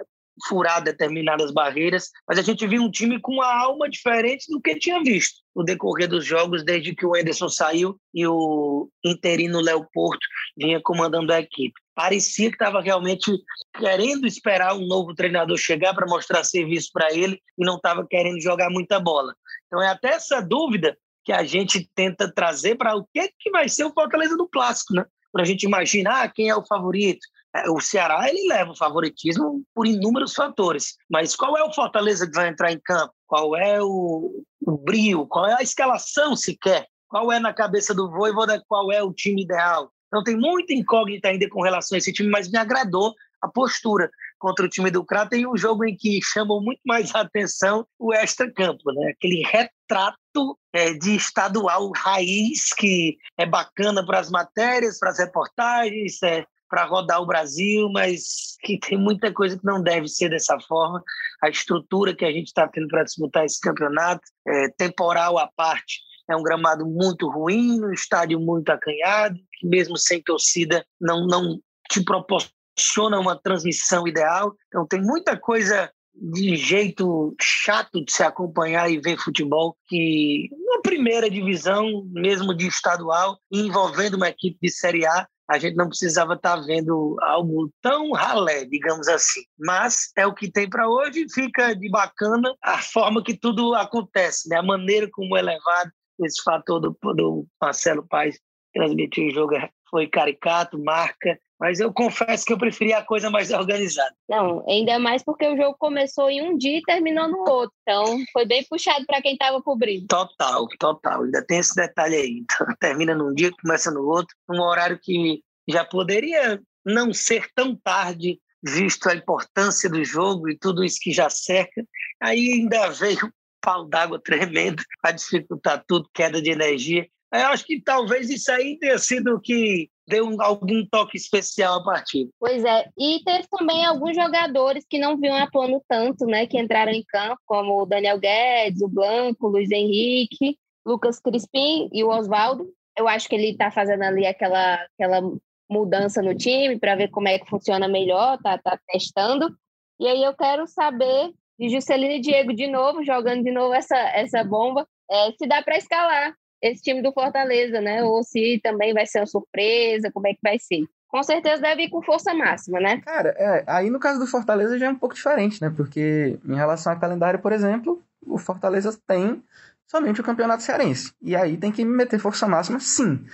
furar 0.48 0.82
determinadas 0.82 1.52
barreiras, 1.52 2.10
mas 2.28 2.38
a 2.38 2.42
gente 2.42 2.66
viu 2.66 2.82
um 2.82 2.90
time 2.90 3.20
com 3.20 3.32
uma 3.32 3.54
alma 3.54 3.88
diferente 3.88 4.50
do 4.50 4.60
que 4.60 4.76
tinha 4.76 5.02
visto 5.02 5.44
no 5.54 5.64
decorrer 5.64 6.08
dos 6.08 6.24
jogos 6.24 6.64
desde 6.64 6.94
que 6.94 7.06
o 7.06 7.16
Ederson 7.16 7.48
saiu 7.48 7.96
e 8.12 8.26
o 8.26 8.88
interino 9.04 9.60
Léo 9.60 9.86
Porto 9.92 10.26
vinha 10.56 10.80
comandando 10.82 11.32
a 11.32 11.40
equipe. 11.40 11.74
Parecia 11.94 12.48
que 12.48 12.56
estava 12.56 12.80
realmente 12.80 13.30
querendo 13.78 14.26
esperar 14.26 14.74
um 14.74 14.86
novo 14.86 15.14
treinador 15.14 15.56
chegar 15.56 15.94
para 15.94 16.08
mostrar 16.08 16.42
serviço 16.42 16.90
para 16.92 17.12
ele 17.12 17.40
e 17.56 17.64
não 17.64 17.76
estava 17.76 18.04
querendo 18.04 18.40
jogar 18.40 18.68
muita 18.68 18.98
bola. 18.98 19.34
Então 19.66 19.80
é 19.80 19.88
até 19.88 20.08
essa 20.08 20.40
dúvida 20.40 20.96
que 21.24 21.32
a 21.32 21.44
gente 21.44 21.88
tenta 21.94 22.30
trazer 22.30 22.76
para 22.76 22.96
o 22.96 23.06
que, 23.12 23.30
que 23.38 23.50
vai 23.50 23.68
ser 23.68 23.84
o 23.84 23.92
Fortaleza 23.92 24.36
do 24.36 24.48
clássico, 24.48 24.94
né? 24.94 25.04
Para 25.32 25.42
a 25.42 25.46
gente 25.46 25.64
imaginar 25.64 26.32
quem 26.32 26.48
é 26.48 26.56
o 26.56 26.66
favorito, 26.66 27.26
o 27.68 27.80
Ceará 27.80 28.28
ele 28.28 28.48
leva 28.48 28.72
o 28.72 28.76
favoritismo 28.76 29.62
por 29.74 29.86
inúmeros 29.86 30.34
fatores, 30.34 30.96
mas 31.08 31.36
qual 31.36 31.56
é 31.56 31.62
o 31.62 31.72
Fortaleza 31.72 32.26
que 32.26 32.34
vai 32.34 32.48
entrar 32.48 32.72
em 32.72 32.80
campo? 32.80 33.12
Qual 33.26 33.56
é 33.56 33.80
o, 33.80 34.44
o 34.66 34.78
brio? 34.78 35.26
Qual 35.26 35.46
é 35.46 35.54
a 35.54 35.62
escalação 35.62 36.34
sequer? 36.34 36.86
Qual 37.08 37.30
é 37.30 37.38
na 37.38 37.52
cabeça 37.52 37.94
do 37.94 38.10
Voivoda? 38.10 38.62
Qual 38.66 38.90
é 38.90 39.02
o 39.02 39.12
time 39.12 39.42
ideal? 39.42 39.90
Então 40.08 40.24
tem 40.24 40.36
muita 40.36 40.72
incógnita 40.72 41.28
ainda 41.28 41.48
com 41.48 41.62
relação 41.62 41.96
a 41.96 41.98
esse 41.98 42.12
time, 42.12 42.28
mas 42.28 42.50
me 42.50 42.58
agradou 42.58 43.12
a 43.40 43.48
postura 43.48 44.10
contra 44.38 44.64
o 44.64 44.68
time 44.68 44.90
do 44.90 45.04
Crato 45.04 45.34
em 45.34 45.46
um 45.46 45.56
jogo 45.56 45.84
em 45.84 45.96
que 45.96 46.20
chamou 46.22 46.62
muito 46.62 46.80
mais 46.84 47.14
a 47.14 47.20
atenção 47.20 47.86
o 47.98 48.12
extra-campo, 48.12 48.92
né? 48.92 49.10
Aquele 49.10 49.42
retrato 49.46 50.58
é, 50.72 50.92
de 50.94 51.14
estadual 51.14 51.90
raiz 51.96 52.72
que 52.74 53.16
é 53.38 53.46
bacana 53.46 54.04
para 54.04 54.18
as 54.18 54.30
matérias, 54.30 54.98
para 54.98 55.10
as 55.10 55.18
reportagens, 55.18 56.22
é, 56.22 56.44
para 56.74 56.86
rodar 56.86 57.22
o 57.22 57.26
Brasil, 57.26 57.88
mas 57.92 58.56
que 58.64 58.76
tem 58.80 58.98
muita 58.98 59.32
coisa 59.32 59.56
que 59.56 59.64
não 59.64 59.80
deve 59.80 60.08
ser 60.08 60.30
dessa 60.30 60.58
forma. 60.66 61.00
A 61.40 61.48
estrutura 61.48 62.16
que 62.16 62.24
a 62.24 62.32
gente 62.32 62.48
está 62.48 62.66
tendo 62.66 62.88
para 62.88 63.04
disputar 63.04 63.44
esse 63.44 63.60
campeonato, 63.60 64.22
é, 64.48 64.68
temporal 64.70 65.38
à 65.38 65.48
parte, 65.56 66.00
é 66.28 66.34
um 66.34 66.42
gramado 66.42 66.84
muito 66.84 67.30
ruim, 67.30 67.80
um 67.80 67.92
estádio 67.92 68.40
muito 68.40 68.70
acanhado, 68.70 69.38
que 69.52 69.68
mesmo 69.68 69.96
sem 69.96 70.20
torcida 70.20 70.84
não, 71.00 71.28
não 71.28 71.60
te 71.88 72.02
proporciona 72.02 73.20
uma 73.20 73.40
transmissão 73.40 74.08
ideal. 74.08 74.52
Então 74.66 74.84
tem 74.84 75.00
muita 75.00 75.36
coisa 75.36 75.92
de 76.12 76.56
jeito 76.56 77.36
chato 77.40 78.04
de 78.04 78.12
se 78.12 78.24
acompanhar 78.24 78.90
e 78.90 78.98
ver 78.98 79.16
futebol 79.16 79.76
que 79.86 80.48
na 80.74 80.80
primeira 80.80 81.30
divisão, 81.30 82.04
mesmo 82.10 82.52
de 82.52 82.66
estadual, 82.66 83.38
envolvendo 83.52 84.14
uma 84.14 84.28
equipe 84.28 84.58
de 84.60 84.72
Série 84.72 85.06
A, 85.06 85.28
a 85.48 85.58
gente 85.58 85.76
não 85.76 85.88
precisava 85.88 86.34
estar 86.34 86.56
tá 86.56 86.62
vendo 86.62 87.16
algo 87.20 87.70
tão 87.82 88.12
ralé, 88.12 88.64
digamos 88.64 89.08
assim. 89.08 89.42
Mas 89.58 90.10
é 90.16 90.26
o 90.26 90.34
que 90.34 90.50
tem 90.50 90.68
para 90.68 90.88
hoje, 90.88 91.26
fica 91.32 91.74
de 91.74 91.88
bacana 91.90 92.54
a 92.62 92.78
forma 92.78 93.22
que 93.22 93.36
tudo 93.36 93.74
acontece, 93.74 94.48
né? 94.48 94.56
a 94.56 94.62
maneira 94.62 95.08
como 95.12 95.36
é 95.36 95.42
levado 95.42 95.90
esse 96.20 96.42
fator 96.42 96.80
do, 96.80 96.96
do 97.14 97.46
Marcelo 97.60 98.06
Paes 98.08 98.38
transmitir 98.72 99.28
o 99.28 99.34
jogo 99.34 99.54
foi 99.94 100.08
caricato, 100.08 100.76
marca, 100.76 101.38
mas 101.60 101.78
eu 101.78 101.92
confesso 101.92 102.44
que 102.44 102.52
eu 102.52 102.58
preferia 102.58 102.98
a 102.98 103.04
coisa 103.04 103.30
mais 103.30 103.52
organizada. 103.54 104.12
Não, 104.28 104.64
ainda 104.68 104.98
mais 104.98 105.22
porque 105.22 105.46
o 105.46 105.56
jogo 105.56 105.76
começou 105.78 106.28
em 106.28 106.42
um 106.42 106.58
dia 106.58 106.78
e 106.78 106.82
terminou 106.82 107.28
no 107.28 107.48
outro. 107.48 107.72
Então, 107.82 108.18
foi 108.32 108.44
bem 108.44 108.66
puxado 108.68 109.06
para 109.06 109.22
quem 109.22 109.34
estava 109.34 109.62
cobrindo. 109.62 110.08
Total, 110.08 110.66
total. 110.80 111.22
Ainda 111.22 111.46
tem 111.46 111.60
esse 111.60 111.76
detalhe 111.76 112.16
aí. 112.16 112.42
Então, 112.42 112.66
termina 112.80 113.14
num 113.14 113.32
dia, 113.32 113.52
começa 113.62 113.88
no 113.92 114.04
outro, 114.04 114.34
num 114.48 114.60
horário 114.60 114.98
que 115.00 115.40
já 115.68 115.84
poderia 115.84 116.60
não 116.84 117.12
ser 117.14 117.46
tão 117.54 117.76
tarde, 117.76 118.40
visto 118.60 119.08
a 119.08 119.14
importância 119.14 119.88
do 119.88 120.04
jogo 120.04 120.48
e 120.50 120.58
tudo 120.58 120.82
isso 120.82 120.98
que 121.00 121.12
já 121.12 121.30
cerca. 121.30 121.84
Aí 122.20 122.52
ainda 122.52 122.90
veio 122.98 123.32
pau 123.60 123.86
d'água 123.86 124.20
tremendo 124.20 124.82
para 125.00 125.12
dificultar 125.12 125.84
tudo, 125.86 126.10
queda 126.12 126.42
de 126.42 126.50
energia. 126.50 127.06
Eu 127.32 127.46
acho 127.48 127.64
que 127.64 127.80
talvez 127.80 128.28
isso 128.30 128.50
aí 128.50 128.76
tenha 128.78 128.98
sido 128.98 129.34
o 129.34 129.40
que 129.40 129.88
deu 130.06 130.26
um, 130.26 130.40
algum 130.40 130.84
toque 130.86 131.16
especial 131.16 131.80
à 131.80 131.84
partida. 131.84 132.30
Pois 132.38 132.64
é, 132.64 132.88
e 132.98 133.22
teve 133.24 133.46
também 133.48 133.84
alguns 133.84 134.14
jogadores 134.14 134.84
que 134.88 134.98
não 134.98 135.16
vinham 135.16 135.36
atuando 135.36 135.82
tanto, 135.88 136.26
né, 136.26 136.46
que 136.46 136.58
entraram 136.58 136.92
em 136.92 137.04
campo, 137.04 137.40
como 137.46 137.82
o 137.82 137.86
Daniel 137.86 138.18
Guedes, 138.18 138.82
o 138.82 138.88
Blanco, 138.88 139.46
o 139.46 139.50
Luiz 139.50 139.70
Henrique, 139.70 140.58
Lucas 140.86 141.18
Crispim 141.20 141.88
e 141.92 142.04
o 142.04 142.08
Oswaldo. 142.08 142.70
Eu 142.96 143.08
acho 143.08 143.28
que 143.28 143.34
ele 143.34 143.50
está 143.50 143.70
fazendo 143.70 144.02
ali 144.02 144.26
aquela, 144.26 144.74
aquela 144.94 145.20
mudança 145.68 146.22
no 146.22 146.34
time 146.34 146.78
para 146.78 146.94
ver 146.94 147.08
como 147.08 147.28
é 147.28 147.38
que 147.38 147.48
funciona 147.48 147.88
melhor, 147.88 148.38
tá, 148.42 148.58
tá 148.58 148.78
testando. 148.86 149.54
E 149.98 150.06
aí 150.06 150.22
eu 150.22 150.34
quero 150.34 150.66
saber 150.66 151.32
de 151.58 151.68
Juscelino 151.68 152.14
e 152.14 152.20
Diego 152.20 152.52
de 152.52 152.66
novo, 152.66 153.04
jogando 153.04 153.42
de 153.42 153.50
novo 153.50 153.74
essa, 153.74 153.96
essa 153.96 154.44
bomba, 154.44 154.86
é, 155.10 155.32
se 155.32 155.46
dá 155.46 155.62
para 155.62 155.76
escalar 155.76 156.34
esse 156.64 156.82
time 156.82 157.02
do 157.02 157.12
Fortaleza, 157.12 157.80
né? 157.80 158.02
Ou 158.02 158.22
se 158.22 158.58
também 158.62 158.94
vai 158.94 159.06
ser 159.06 159.20
uma 159.20 159.26
surpresa, 159.26 160.10
como 160.10 160.26
é 160.26 160.32
que 160.32 160.40
vai 160.42 160.58
ser. 160.58 160.84
Com 161.08 161.22
certeza 161.22 161.60
deve 161.60 161.84
ir 161.84 161.90
com 161.90 162.02
força 162.02 162.32
máxima, 162.32 162.80
né? 162.80 163.02
Cara, 163.04 163.34
é, 163.36 163.64
aí 163.66 163.90
no 163.90 164.00
caso 164.00 164.18
do 164.18 164.26
Fortaleza 164.26 164.78
já 164.78 164.86
é 164.86 164.90
um 164.90 164.96
pouco 164.96 165.14
diferente, 165.14 165.60
né? 165.60 165.72
Porque 165.76 166.38
em 166.44 166.54
relação 166.54 166.92
ao 166.92 166.98
calendário, 166.98 167.38
por 167.38 167.52
exemplo, 167.52 168.02
o 168.26 168.38
Fortaleza 168.38 168.98
tem 169.06 169.42
somente 169.86 170.22
o 170.22 170.24
campeonato 170.24 170.62
cearense. 170.62 171.12
E 171.20 171.36
aí 171.36 171.58
tem 171.58 171.70
que 171.70 171.84
meter 171.84 172.18
força 172.18 172.48
máxima, 172.48 172.80
sim. 172.80 173.26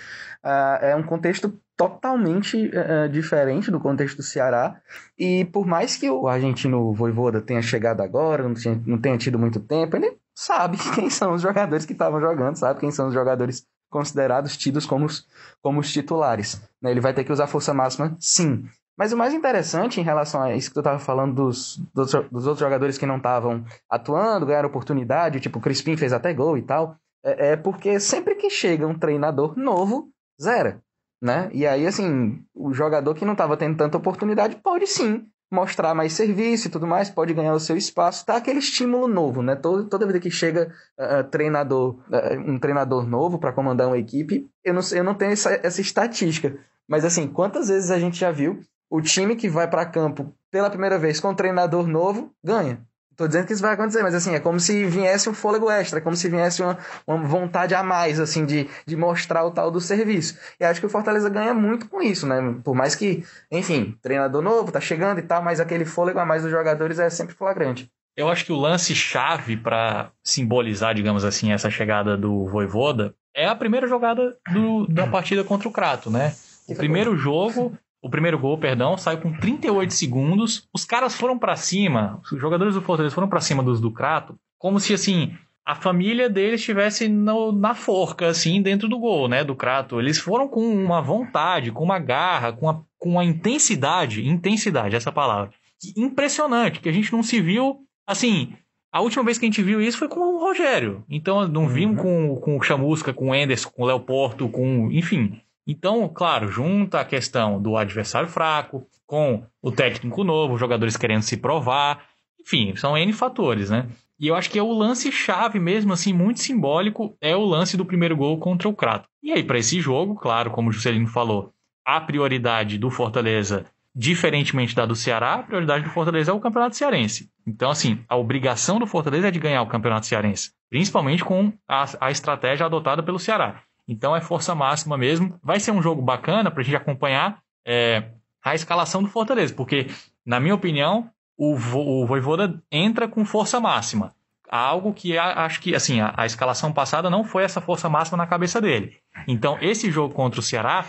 Uh, 0.43 0.77
é 0.81 0.95
um 0.95 1.03
contexto 1.03 1.57
totalmente 1.77 2.57
uh, 2.67 3.09
diferente 3.09 3.71
do 3.71 3.79
contexto 3.79 4.17
do 4.17 4.23
Ceará. 4.23 4.79
E 5.17 5.45
por 5.45 5.65
mais 5.65 5.95
que 5.95 6.09
o 6.09 6.27
argentino 6.27 6.93
Voivoda 6.93 7.41
tenha 7.41 7.61
chegado 7.61 8.01
agora, 8.01 8.43
não, 8.43 8.53
tinha, 8.53 8.79
não 8.85 8.99
tenha 8.99 9.17
tido 9.17 9.39
muito 9.39 9.59
tempo, 9.59 9.95
ele 9.95 10.20
sabe 10.35 10.77
quem 10.95 11.09
são 11.09 11.33
os 11.33 11.41
jogadores 11.41 11.85
que 11.85 11.93
estavam 11.93 12.19
jogando, 12.19 12.55
sabe 12.55 12.79
quem 12.79 12.91
são 12.91 13.07
os 13.07 13.13
jogadores 13.13 13.65
considerados, 13.89 14.55
tidos 14.55 14.85
como 14.85 15.05
os, 15.05 15.27
como 15.61 15.79
os 15.79 15.91
titulares. 15.91 16.61
Né? 16.81 16.91
Ele 16.91 17.01
vai 17.01 17.13
ter 17.13 17.23
que 17.23 17.31
usar 17.31 17.47
força 17.47 17.73
máxima, 17.73 18.15
sim. 18.19 18.65
Mas 18.97 19.11
o 19.11 19.17
mais 19.17 19.33
interessante 19.33 19.99
em 19.99 20.03
relação 20.03 20.41
a 20.41 20.55
isso 20.55 20.69
que 20.69 20.73
tu 20.75 20.79
estava 20.79 20.99
falando 20.99 21.35
dos, 21.35 21.77
dos, 21.93 22.11
dos, 22.11 22.47
outros 22.47 22.59
jogadores 22.59 22.97
que 22.97 23.05
não 23.05 23.17
estavam 23.17 23.65
atuando, 23.89 24.45
ganharam 24.45 24.69
oportunidade, 24.69 25.39
tipo 25.39 25.59
o 25.59 25.61
Crispim 25.61 25.97
fez 25.97 26.13
até 26.13 26.33
gol 26.33 26.57
e 26.57 26.61
tal, 26.61 26.95
é, 27.23 27.51
é 27.51 27.55
porque 27.55 27.99
sempre 27.99 28.35
que 28.35 28.49
chega 28.49 28.87
um 28.87 28.97
treinador 28.97 29.57
novo, 29.57 30.09
zera. 30.41 30.81
Né? 31.21 31.49
E 31.53 31.67
aí, 31.67 31.85
assim, 31.85 32.43
o 32.53 32.73
jogador 32.73 33.13
que 33.13 33.25
não 33.25 33.33
estava 33.33 33.55
tendo 33.55 33.77
tanta 33.77 33.97
oportunidade 33.97 34.55
pode 34.55 34.87
sim 34.87 35.27
mostrar 35.51 35.93
mais 35.93 36.13
serviço 36.13 36.67
e 36.67 36.71
tudo 36.71 36.87
mais, 36.87 37.09
pode 37.09 37.33
ganhar 37.33 37.53
o 37.53 37.59
seu 37.59 37.75
espaço, 37.75 38.25
tá 38.25 38.37
aquele 38.37 38.59
estímulo 38.59 39.07
novo, 39.07 39.43
né? 39.43 39.55
Todo, 39.55 39.89
toda 39.89 40.07
vez 40.07 40.19
que 40.23 40.31
chega 40.31 40.73
uh, 40.97 41.29
treinador, 41.29 41.99
uh, 42.09 42.39
um 42.39 42.57
treinador 42.57 43.05
novo 43.05 43.37
para 43.37 43.51
comandar 43.51 43.87
uma 43.87 43.97
equipe, 43.97 44.49
eu 44.63 44.73
não, 44.73 44.81
eu 44.93 45.03
não 45.03 45.13
tenho 45.13 45.33
essa, 45.33 45.59
essa 45.61 45.81
estatística, 45.81 46.57
mas 46.87 47.03
assim, 47.03 47.27
quantas 47.27 47.67
vezes 47.67 47.91
a 47.91 47.99
gente 47.99 48.17
já 48.17 48.31
viu 48.31 48.61
o 48.89 49.01
time 49.01 49.35
que 49.35 49.49
vai 49.49 49.69
para 49.69 49.85
campo 49.85 50.33
pela 50.49 50.69
primeira 50.69 50.97
vez 50.97 51.19
com 51.19 51.29
um 51.29 51.35
treinador 51.35 51.85
novo 51.85 52.33
ganha? 52.43 52.85
Tô 53.21 53.27
dizendo 53.27 53.45
que 53.45 53.53
isso 53.53 53.61
vai 53.61 53.75
acontecer, 53.75 54.01
mas 54.01 54.15
assim, 54.15 54.33
é 54.33 54.39
como 54.39 54.59
se 54.59 54.83
viesse 54.83 55.29
um 55.29 55.33
fôlego 55.35 55.69
extra, 55.69 55.99
é 55.99 56.01
como 56.01 56.15
se 56.15 56.27
viesse 56.27 56.63
uma, 56.63 56.75
uma 57.05 57.17
vontade 57.19 57.75
a 57.75 57.83
mais, 57.83 58.19
assim, 58.19 58.47
de, 58.47 58.67
de 58.83 58.97
mostrar 58.97 59.45
o 59.45 59.51
tal 59.51 59.69
do 59.69 59.79
serviço. 59.79 60.39
E 60.59 60.65
acho 60.65 60.79
que 60.79 60.87
o 60.87 60.89
Fortaleza 60.89 61.29
ganha 61.29 61.53
muito 61.53 61.87
com 61.87 62.01
isso, 62.01 62.25
né? 62.25 62.55
Por 62.63 62.73
mais 62.73 62.95
que, 62.95 63.23
enfim, 63.51 63.95
treinador 64.01 64.41
novo, 64.41 64.71
tá 64.71 64.81
chegando 64.81 65.19
e 65.19 65.21
tal, 65.21 65.43
mas 65.43 65.59
aquele 65.59 65.85
fôlego 65.85 66.17
a 66.17 66.25
mais 66.25 66.41
dos 66.41 66.49
jogadores 66.49 66.97
é 66.97 67.11
sempre 67.11 67.35
flagrante. 67.35 67.87
Eu 68.17 68.27
acho 68.27 68.43
que 68.43 68.51
o 68.51 68.57
lance-chave 68.57 69.55
para 69.55 70.09
simbolizar, 70.23 70.95
digamos 70.95 71.23
assim, 71.23 71.51
essa 71.51 71.69
chegada 71.69 72.17
do 72.17 72.47
Voivoda 72.47 73.13
é 73.35 73.45
a 73.45 73.55
primeira 73.55 73.87
jogada 73.87 74.35
do, 74.51 74.87
da 74.87 75.05
partida 75.05 75.43
contra 75.43 75.69
o 75.69 75.71
Crato, 75.71 76.09
né? 76.09 76.33
O 76.67 76.73
primeiro 76.73 77.15
jogo, 77.15 77.77
o 78.01 78.09
primeiro 78.09 78.39
gol, 78.39 78.57
perdão, 78.57 78.97
saiu 78.97 79.19
com 79.19 79.31
38 79.31 79.93
segundos. 79.93 80.67
Os 80.73 80.83
caras 80.85 81.15
foram 81.15 81.37
para 81.37 81.55
cima, 81.55 82.19
os 82.31 82.39
jogadores 82.39 82.73
do 82.73 82.81
Fortaleza 82.81 83.13
foram 83.13 83.29
para 83.29 83.41
cima 83.41 83.61
dos 83.61 83.79
do 83.79 83.91
Crato, 83.91 84.35
como 84.57 84.79
se 84.79 84.93
assim, 84.93 85.33
a 85.65 85.75
família 85.75 86.29
deles 86.29 86.59
estivesse 86.59 87.07
no, 87.07 87.51
na 87.51 87.75
forca, 87.75 88.27
assim, 88.27 88.61
dentro 88.61 88.89
do 88.89 88.99
gol, 88.99 89.27
né, 89.27 89.43
do 89.43 89.55
Crato. 89.55 89.99
Eles 89.99 90.17
foram 90.17 90.47
com 90.47 90.61
uma 90.61 91.01
vontade, 91.01 91.71
com 91.71 91.83
uma 91.83 91.99
garra, 91.99 92.51
com 92.51 92.65
uma, 92.65 92.85
com 92.97 93.09
uma 93.11 93.23
intensidade, 93.23 94.27
intensidade, 94.27 94.95
essa 94.95 95.11
palavra, 95.11 95.53
impressionante, 95.95 96.79
que 96.79 96.89
a 96.89 96.91
gente 96.91 97.11
não 97.11 97.21
se 97.23 97.39
viu, 97.39 97.79
assim, 98.07 98.53
A 98.93 98.99
última 98.99 99.23
vez 99.23 99.37
que 99.37 99.45
a 99.45 99.49
gente 99.49 99.63
viu 99.63 99.79
isso 99.79 99.97
foi 99.97 100.09
com 100.09 100.19
o 100.19 100.39
Rogério. 100.39 101.05
Então, 101.09 101.47
não 101.47 101.67
vimos 101.67 101.97
uhum. 102.03 102.35
com, 102.35 102.41
com 102.41 102.57
o 102.57 102.61
Chamusca, 102.61 103.13
com 103.13 103.29
o 103.29 103.35
Enderson, 103.35 103.69
com 103.69 103.83
o 103.83 103.85
Léo 103.85 104.01
Porto, 104.01 104.49
com. 104.49 104.91
Enfim. 104.91 105.39
Então, 105.67 106.07
claro, 106.09 106.49
junta 106.49 106.99
a 106.99 107.05
questão 107.05 107.61
do 107.61 107.77
adversário 107.77 108.27
fraco, 108.27 108.87
com 109.05 109.43
o 109.61 109.71
técnico 109.71 110.23
novo, 110.23 110.57
jogadores 110.57 110.97
querendo 110.97 111.21
se 111.21 111.37
provar. 111.37 112.03
Enfim, 112.39 112.75
são 112.75 112.97
N 112.97 113.13
fatores, 113.13 113.69
né? 113.69 113.87
E 114.19 114.27
eu 114.27 114.35
acho 114.35 114.49
que 114.49 114.59
é 114.59 114.63
o 114.63 114.71
lance 114.71 115.11
chave 115.11 115.59
mesmo, 115.59 115.93
assim, 115.93 116.13
muito 116.13 116.39
simbólico, 116.39 117.15
é 117.19 117.35
o 117.35 117.43
lance 117.43 117.75
do 117.75 117.85
primeiro 117.85 118.15
gol 118.15 118.37
contra 118.37 118.69
o 118.69 118.73
Crato. 118.73 119.07
E 119.21 119.31
aí, 119.31 119.43
para 119.43 119.57
esse 119.57 119.81
jogo, 119.81 120.15
claro, 120.15 120.51
como 120.51 120.69
o 120.69 120.71
Juscelino 120.71 121.07
falou, 121.07 121.51
a 121.85 121.99
prioridade 121.99 122.77
do 122.77 122.91
Fortaleza, 122.91 123.65
diferentemente 123.95 124.75
da 124.75 124.85
do 124.85 124.95
Ceará, 124.95 125.33
a 125.33 125.43
prioridade 125.43 125.83
do 125.83 125.89
Fortaleza 125.89 126.31
é 126.31 126.33
o 126.33 126.39
Campeonato 126.39 126.75
Cearense. 126.75 127.29
Então, 127.45 127.71
assim, 127.71 127.99
a 128.07 128.15
obrigação 128.15 128.79
do 128.79 128.85
Fortaleza 128.87 129.27
é 129.27 129.31
de 129.31 129.39
ganhar 129.39 129.61
o 129.61 129.67
Campeonato 129.67 130.05
Cearense, 130.05 130.51
principalmente 130.69 131.25
com 131.25 131.51
a, 131.67 131.85
a 131.99 132.11
estratégia 132.11 132.65
adotada 132.65 133.01
pelo 133.01 133.19
Ceará. 133.19 133.63
Então, 133.91 134.15
é 134.15 134.21
força 134.21 134.55
máxima 134.55 134.97
mesmo. 134.97 135.37
Vai 135.43 135.59
ser 135.59 135.71
um 135.71 135.81
jogo 135.81 136.01
bacana 136.01 136.49
para 136.49 136.61
a 136.61 136.63
gente 136.63 136.77
acompanhar 136.77 137.41
é, 137.65 138.05
a 138.41 138.55
escalação 138.55 139.03
do 139.03 139.09
Fortaleza, 139.09 139.53
porque, 139.53 139.87
na 140.25 140.39
minha 140.39 140.55
opinião, 140.55 141.09
o, 141.37 141.55
o 141.55 142.05
Voivoda 142.07 142.63
entra 142.71 143.05
com 143.05 143.25
força 143.25 143.59
máxima. 143.59 144.13
Algo 144.49 144.93
que 144.93 145.17
acho 145.17 145.59
que 145.59 145.75
assim 145.75 145.99
a, 145.99 146.13
a 146.15 146.25
escalação 146.25 146.71
passada 146.71 147.09
não 147.09 147.25
foi 147.25 147.43
essa 147.43 147.59
força 147.59 147.89
máxima 147.89 148.17
na 148.17 148.25
cabeça 148.25 148.61
dele. 148.61 148.97
Então, 149.27 149.57
esse 149.59 149.91
jogo 149.91 150.13
contra 150.13 150.39
o 150.39 150.43
Ceará 150.43 150.85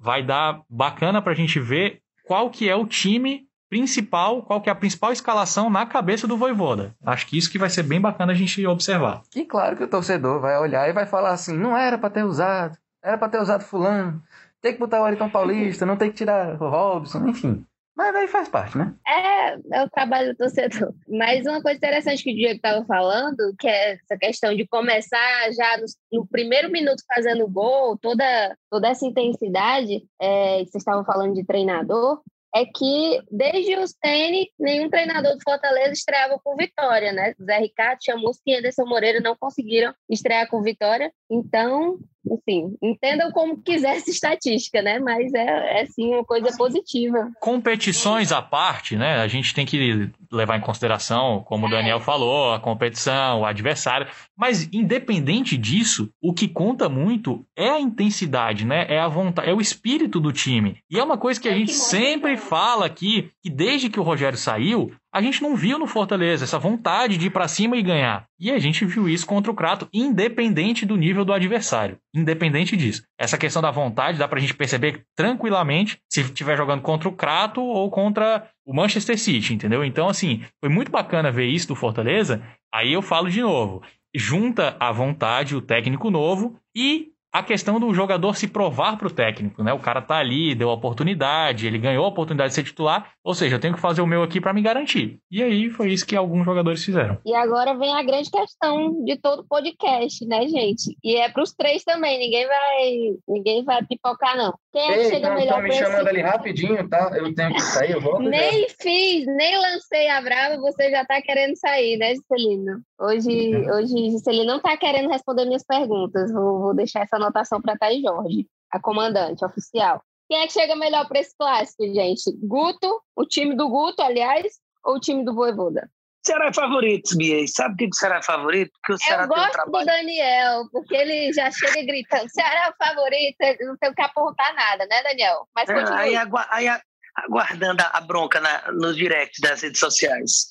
vai 0.00 0.22
dar 0.22 0.60
bacana 0.70 1.20
para 1.20 1.32
a 1.32 1.36
gente 1.36 1.58
ver 1.58 2.00
qual 2.24 2.50
que 2.50 2.68
é 2.68 2.76
o 2.76 2.86
time 2.86 3.47
principal, 3.68 4.42
qual 4.42 4.60
que 4.60 4.68
é 4.68 4.72
a 4.72 4.76
principal 4.76 5.12
escalação 5.12 5.68
na 5.68 5.86
cabeça 5.86 6.26
do 6.26 6.36
Voivoda. 6.36 6.94
Acho 7.04 7.26
que 7.26 7.36
isso 7.36 7.50
que 7.50 7.58
vai 7.58 7.70
ser 7.70 7.82
bem 7.82 8.00
bacana 8.00 8.32
a 8.32 8.36
gente 8.36 8.66
observar. 8.66 9.22
E 9.34 9.44
claro 9.44 9.76
que 9.76 9.84
o 9.84 9.88
torcedor 9.88 10.40
vai 10.40 10.58
olhar 10.58 10.88
e 10.88 10.92
vai 10.92 11.06
falar 11.06 11.30
assim, 11.30 11.56
não 11.56 11.76
era 11.76 11.98
para 11.98 12.10
ter 12.10 12.24
usado, 12.24 12.76
era 13.02 13.18
para 13.18 13.28
ter 13.28 13.40
usado 13.40 13.62
fulano, 13.62 14.22
tem 14.60 14.72
que 14.72 14.78
botar 14.78 15.00
o 15.00 15.04
Ayrton 15.04 15.30
Paulista, 15.30 15.86
não 15.86 15.96
tem 15.96 16.10
que 16.10 16.16
tirar 16.16 16.60
o 16.60 16.68
Robson, 16.68 17.28
enfim. 17.28 17.64
Mas 17.98 18.14
aí 18.14 18.28
faz 18.28 18.48
parte, 18.48 18.78
né? 18.78 18.94
É, 19.04 19.54
é 19.72 19.82
o 19.82 19.90
trabalho 19.90 20.32
do 20.32 20.36
torcedor. 20.36 20.94
Mas 21.08 21.44
uma 21.44 21.60
coisa 21.60 21.78
interessante 21.78 22.22
que 22.22 22.30
o 22.30 22.34
Diego 22.34 22.54
estava 22.54 22.84
falando, 22.84 23.52
que 23.58 23.66
é 23.66 23.94
essa 23.94 24.16
questão 24.16 24.54
de 24.54 24.68
começar 24.68 25.50
já 25.50 25.78
no, 25.78 26.20
no 26.20 26.26
primeiro 26.28 26.70
minuto 26.70 27.02
fazendo 27.12 27.48
gol, 27.48 27.98
toda, 27.98 28.56
toda 28.70 28.86
essa 28.86 29.04
intensidade, 29.04 30.04
é, 30.20 30.58
vocês 30.58 30.76
estavam 30.76 31.04
falando 31.04 31.34
de 31.34 31.44
treinador, 31.44 32.22
é 32.54 32.64
que 32.64 33.20
desde 33.30 33.76
os 33.76 33.92
tênis, 33.92 34.46
nenhum 34.58 34.88
treinador 34.88 35.34
do 35.34 35.42
Fortaleza 35.42 35.92
estreava 35.92 36.38
com 36.42 36.56
vitória, 36.56 37.12
né? 37.12 37.34
Zé 37.42 37.58
Ricardo, 37.58 38.02
Chamusca 38.02 38.42
e 38.46 38.56
Anderson 38.56 38.86
Moreira 38.86 39.20
não 39.20 39.36
conseguiram 39.36 39.94
estrear 40.08 40.48
com 40.48 40.62
vitória. 40.62 41.12
Então, 41.30 41.98
assim, 42.34 42.74
entendam 42.82 43.30
como 43.32 43.60
quiser 43.62 43.96
essa 43.96 44.10
estatística, 44.10 44.82
né? 44.82 44.98
Mas 44.98 45.32
é, 45.34 45.82
é 45.82 45.86
sim 45.86 46.14
uma 46.14 46.24
coisa 46.24 46.56
positiva. 46.56 47.30
Competições 47.40 48.32
à 48.32 48.42
parte, 48.42 48.96
né? 48.96 49.20
A 49.20 49.28
gente 49.28 49.54
tem 49.54 49.66
que 49.66 50.10
levar 50.30 50.58
em 50.58 50.60
consideração, 50.60 51.42
como 51.44 51.66
o 51.66 51.70
Daniel 51.70 52.00
falou, 52.00 52.52
a 52.52 52.60
competição, 52.60 53.40
o 53.40 53.44
adversário. 53.44 54.06
Mas 54.36 54.68
independente 54.72 55.56
disso, 55.56 56.10
o 56.22 56.32
que 56.32 56.48
conta 56.48 56.88
muito 56.88 57.44
é 57.56 57.68
a 57.68 57.80
intensidade, 57.80 58.64
né? 58.64 58.86
É 58.88 59.00
a 59.00 59.08
vontade, 59.08 59.48
é 59.48 59.54
o 59.54 59.60
espírito 59.60 60.20
do 60.20 60.32
time. 60.32 60.78
E 60.90 60.98
é 60.98 61.02
uma 61.02 61.18
coisa 61.18 61.40
que 61.40 61.48
a 61.48 61.52
é 61.52 61.56
gente 61.56 61.72
sempre 61.72 62.36
fala 62.36 62.86
aqui, 62.86 63.30
que 63.42 63.50
desde 63.50 63.88
que 63.88 64.00
o 64.00 64.02
Rogério 64.02 64.38
saiu, 64.38 64.92
a 65.18 65.20
gente 65.20 65.42
não 65.42 65.56
viu 65.56 65.80
no 65.80 65.86
Fortaleza 65.88 66.44
essa 66.44 66.60
vontade 66.60 67.18
de 67.18 67.26
ir 67.26 67.30
para 67.30 67.48
cima 67.48 67.76
e 67.76 67.82
ganhar. 67.82 68.28
E 68.38 68.52
a 68.52 68.58
gente 68.60 68.84
viu 68.84 69.08
isso 69.08 69.26
contra 69.26 69.50
o 69.50 69.54
Crato, 69.54 69.88
independente 69.92 70.86
do 70.86 70.96
nível 70.96 71.24
do 71.24 71.32
adversário. 71.32 71.98
Independente 72.14 72.76
disso. 72.76 73.02
Essa 73.18 73.36
questão 73.36 73.60
da 73.60 73.72
vontade 73.72 74.16
dá 74.16 74.28
pra 74.28 74.38
gente 74.38 74.54
perceber 74.54 75.02
tranquilamente 75.16 75.98
se 76.08 76.20
estiver 76.20 76.56
jogando 76.56 76.82
contra 76.82 77.08
o 77.08 77.16
Crato 77.16 77.60
ou 77.60 77.90
contra 77.90 78.48
o 78.64 78.72
Manchester 78.72 79.18
City, 79.18 79.54
entendeu? 79.54 79.84
Então, 79.84 80.08
assim, 80.08 80.44
foi 80.60 80.72
muito 80.72 80.92
bacana 80.92 81.32
ver 81.32 81.46
isso 81.46 81.66
do 81.66 81.74
Fortaleza. 81.74 82.40
Aí 82.72 82.92
eu 82.92 83.02
falo 83.02 83.28
de 83.28 83.42
novo. 83.42 83.82
Junta 84.14 84.76
a 84.78 84.92
vontade, 84.92 85.56
o 85.56 85.60
técnico 85.60 86.12
novo 86.12 86.56
e 86.76 87.08
a 87.32 87.42
questão 87.42 87.78
do 87.78 87.92
jogador 87.92 88.34
se 88.36 88.48
provar 88.48 88.96
para 88.96 89.06
o 89.06 89.10
técnico, 89.10 89.62
né? 89.62 89.72
O 89.72 89.78
cara 89.78 90.00
tá 90.00 90.16
ali, 90.16 90.54
deu 90.54 90.70
a 90.70 90.74
oportunidade, 90.74 91.66
ele 91.66 91.78
ganhou 91.78 92.04
a 92.04 92.08
oportunidade 92.08 92.50
de 92.50 92.54
ser 92.54 92.64
titular, 92.64 93.12
ou 93.22 93.34
seja, 93.34 93.56
eu 93.56 93.60
tenho 93.60 93.74
que 93.74 93.80
fazer 93.80 94.00
o 94.00 94.06
meu 94.06 94.22
aqui 94.22 94.40
para 94.40 94.52
me 94.52 94.62
garantir. 94.62 95.20
E 95.30 95.42
aí 95.42 95.68
foi 95.68 95.90
isso 95.92 96.06
que 96.06 96.16
alguns 96.16 96.44
jogadores 96.44 96.82
fizeram. 96.84 97.18
E 97.26 97.34
agora 97.34 97.76
vem 97.76 97.94
a 97.94 98.02
grande 98.02 98.30
questão 98.30 99.04
de 99.04 99.16
todo 99.16 99.46
podcast, 99.46 100.24
né, 100.26 100.48
gente? 100.48 100.96
E 101.04 101.16
é 101.16 101.28
para 101.28 101.42
os 101.42 101.52
três 101.52 101.84
também, 101.84 102.18
ninguém 102.18 102.46
vai, 102.46 103.16
ninguém 103.28 103.64
vai 103.64 103.84
pipocar 103.84 104.36
não. 104.36 104.54
Quem 104.72 104.82
é 104.82 104.94
que 104.94 105.00
Ei, 105.00 105.10
chega 105.10 105.28
não, 105.28 105.36
melhor 105.36 105.58
Estão 105.58 105.62
me 105.62 105.72
chamando 105.72 106.00
esse... 106.00 106.08
ali 106.08 106.22
rapidinho, 106.22 106.88
tá? 106.88 107.10
Eu 107.14 107.34
tenho 107.34 107.52
que 107.52 107.60
sair, 107.60 107.92
eu 107.92 108.00
vou. 108.00 108.20
nem 108.20 108.68
fiz, 108.80 109.26
nem 109.26 109.58
lancei 109.58 110.08
a 110.08 110.20
brava, 110.20 110.56
você 110.60 110.90
já 110.90 111.04
tá 111.04 111.20
querendo 111.20 111.56
sair, 111.56 111.96
né, 111.98 112.14
Juscelino? 112.14 112.80
Hoje, 113.00 113.54
é. 113.54 113.74
hoje 113.74 114.10
Juscelino 114.10 114.44
não 114.44 114.60
tá 114.60 114.76
querendo 114.76 115.10
responder 115.10 115.44
minhas 115.44 115.64
perguntas. 115.64 116.32
Vou, 116.32 116.60
vou 116.60 116.74
deixar 116.74 117.02
essa 117.02 117.17
anotação 117.18 117.60
para 117.60 117.76
Thaís 117.76 118.02
Jorge, 118.02 118.46
a 118.70 118.80
comandante 118.80 119.44
oficial. 119.44 120.02
Quem 120.28 120.40
é 120.40 120.46
que 120.46 120.52
chega 120.52 120.76
melhor 120.76 121.06
para 121.08 121.20
esse 121.20 121.34
clássico, 121.36 121.82
gente? 121.84 122.30
Guto, 122.42 123.00
o 123.16 123.24
time 123.24 123.56
do 123.56 123.68
Guto, 123.68 124.02
aliás, 124.02 124.58
ou 124.84 124.96
o 124.96 125.00
time 125.00 125.24
do 125.24 125.34
Voivoda? 125.34 125.88
Ceará 126.24 126.48
é 126.48 126.52
favorito, 126.52 127.16
Bia. 127.16 127.46
Sabe 127.46 127.70
por 127.70 127.78
que 127.78 127.86
o 127.86 127.94
Ceará 127.94 128.18
é 128.18 128.22
favorito? 128.22 128.70
Porque 128.72 128.92
o 128.92 128.98
Ceará 128.98 129.22
Eu 129.22 129.28
gosto 129.28 129.70
do 129.70 129.84
Daniel, 129.84 130.68
porque 130.70 130.94
ele 130.94 131.32
já 131.32 131.50
chega 131.50 131.82
gritando. 131.82 132.28
Ceará 132.28 132.68
é 132.68 132.86
favorito, 132.86 133.36
não 133.60 133.76
tem 133.78 133.94
que 133.94 134.02
apontar 134.02 134.54
nada, 134.54 134.84
né, 134.86 135.02
Daniel? 135.02 135.48
Mas 135.54 135.68
é, 135.70 135.94
aí, 135.94 136.16
aí, 136.50 136.80
aguardando 137.16 137.82
a 137.82 138.00
bronca 138.00 138.40
na, 138.40 138.70
nos 138.72 138.96
directs 138.96 139.40
das 139.40 139.62
redes 139.62 139.80
sociais, 139.80 140.50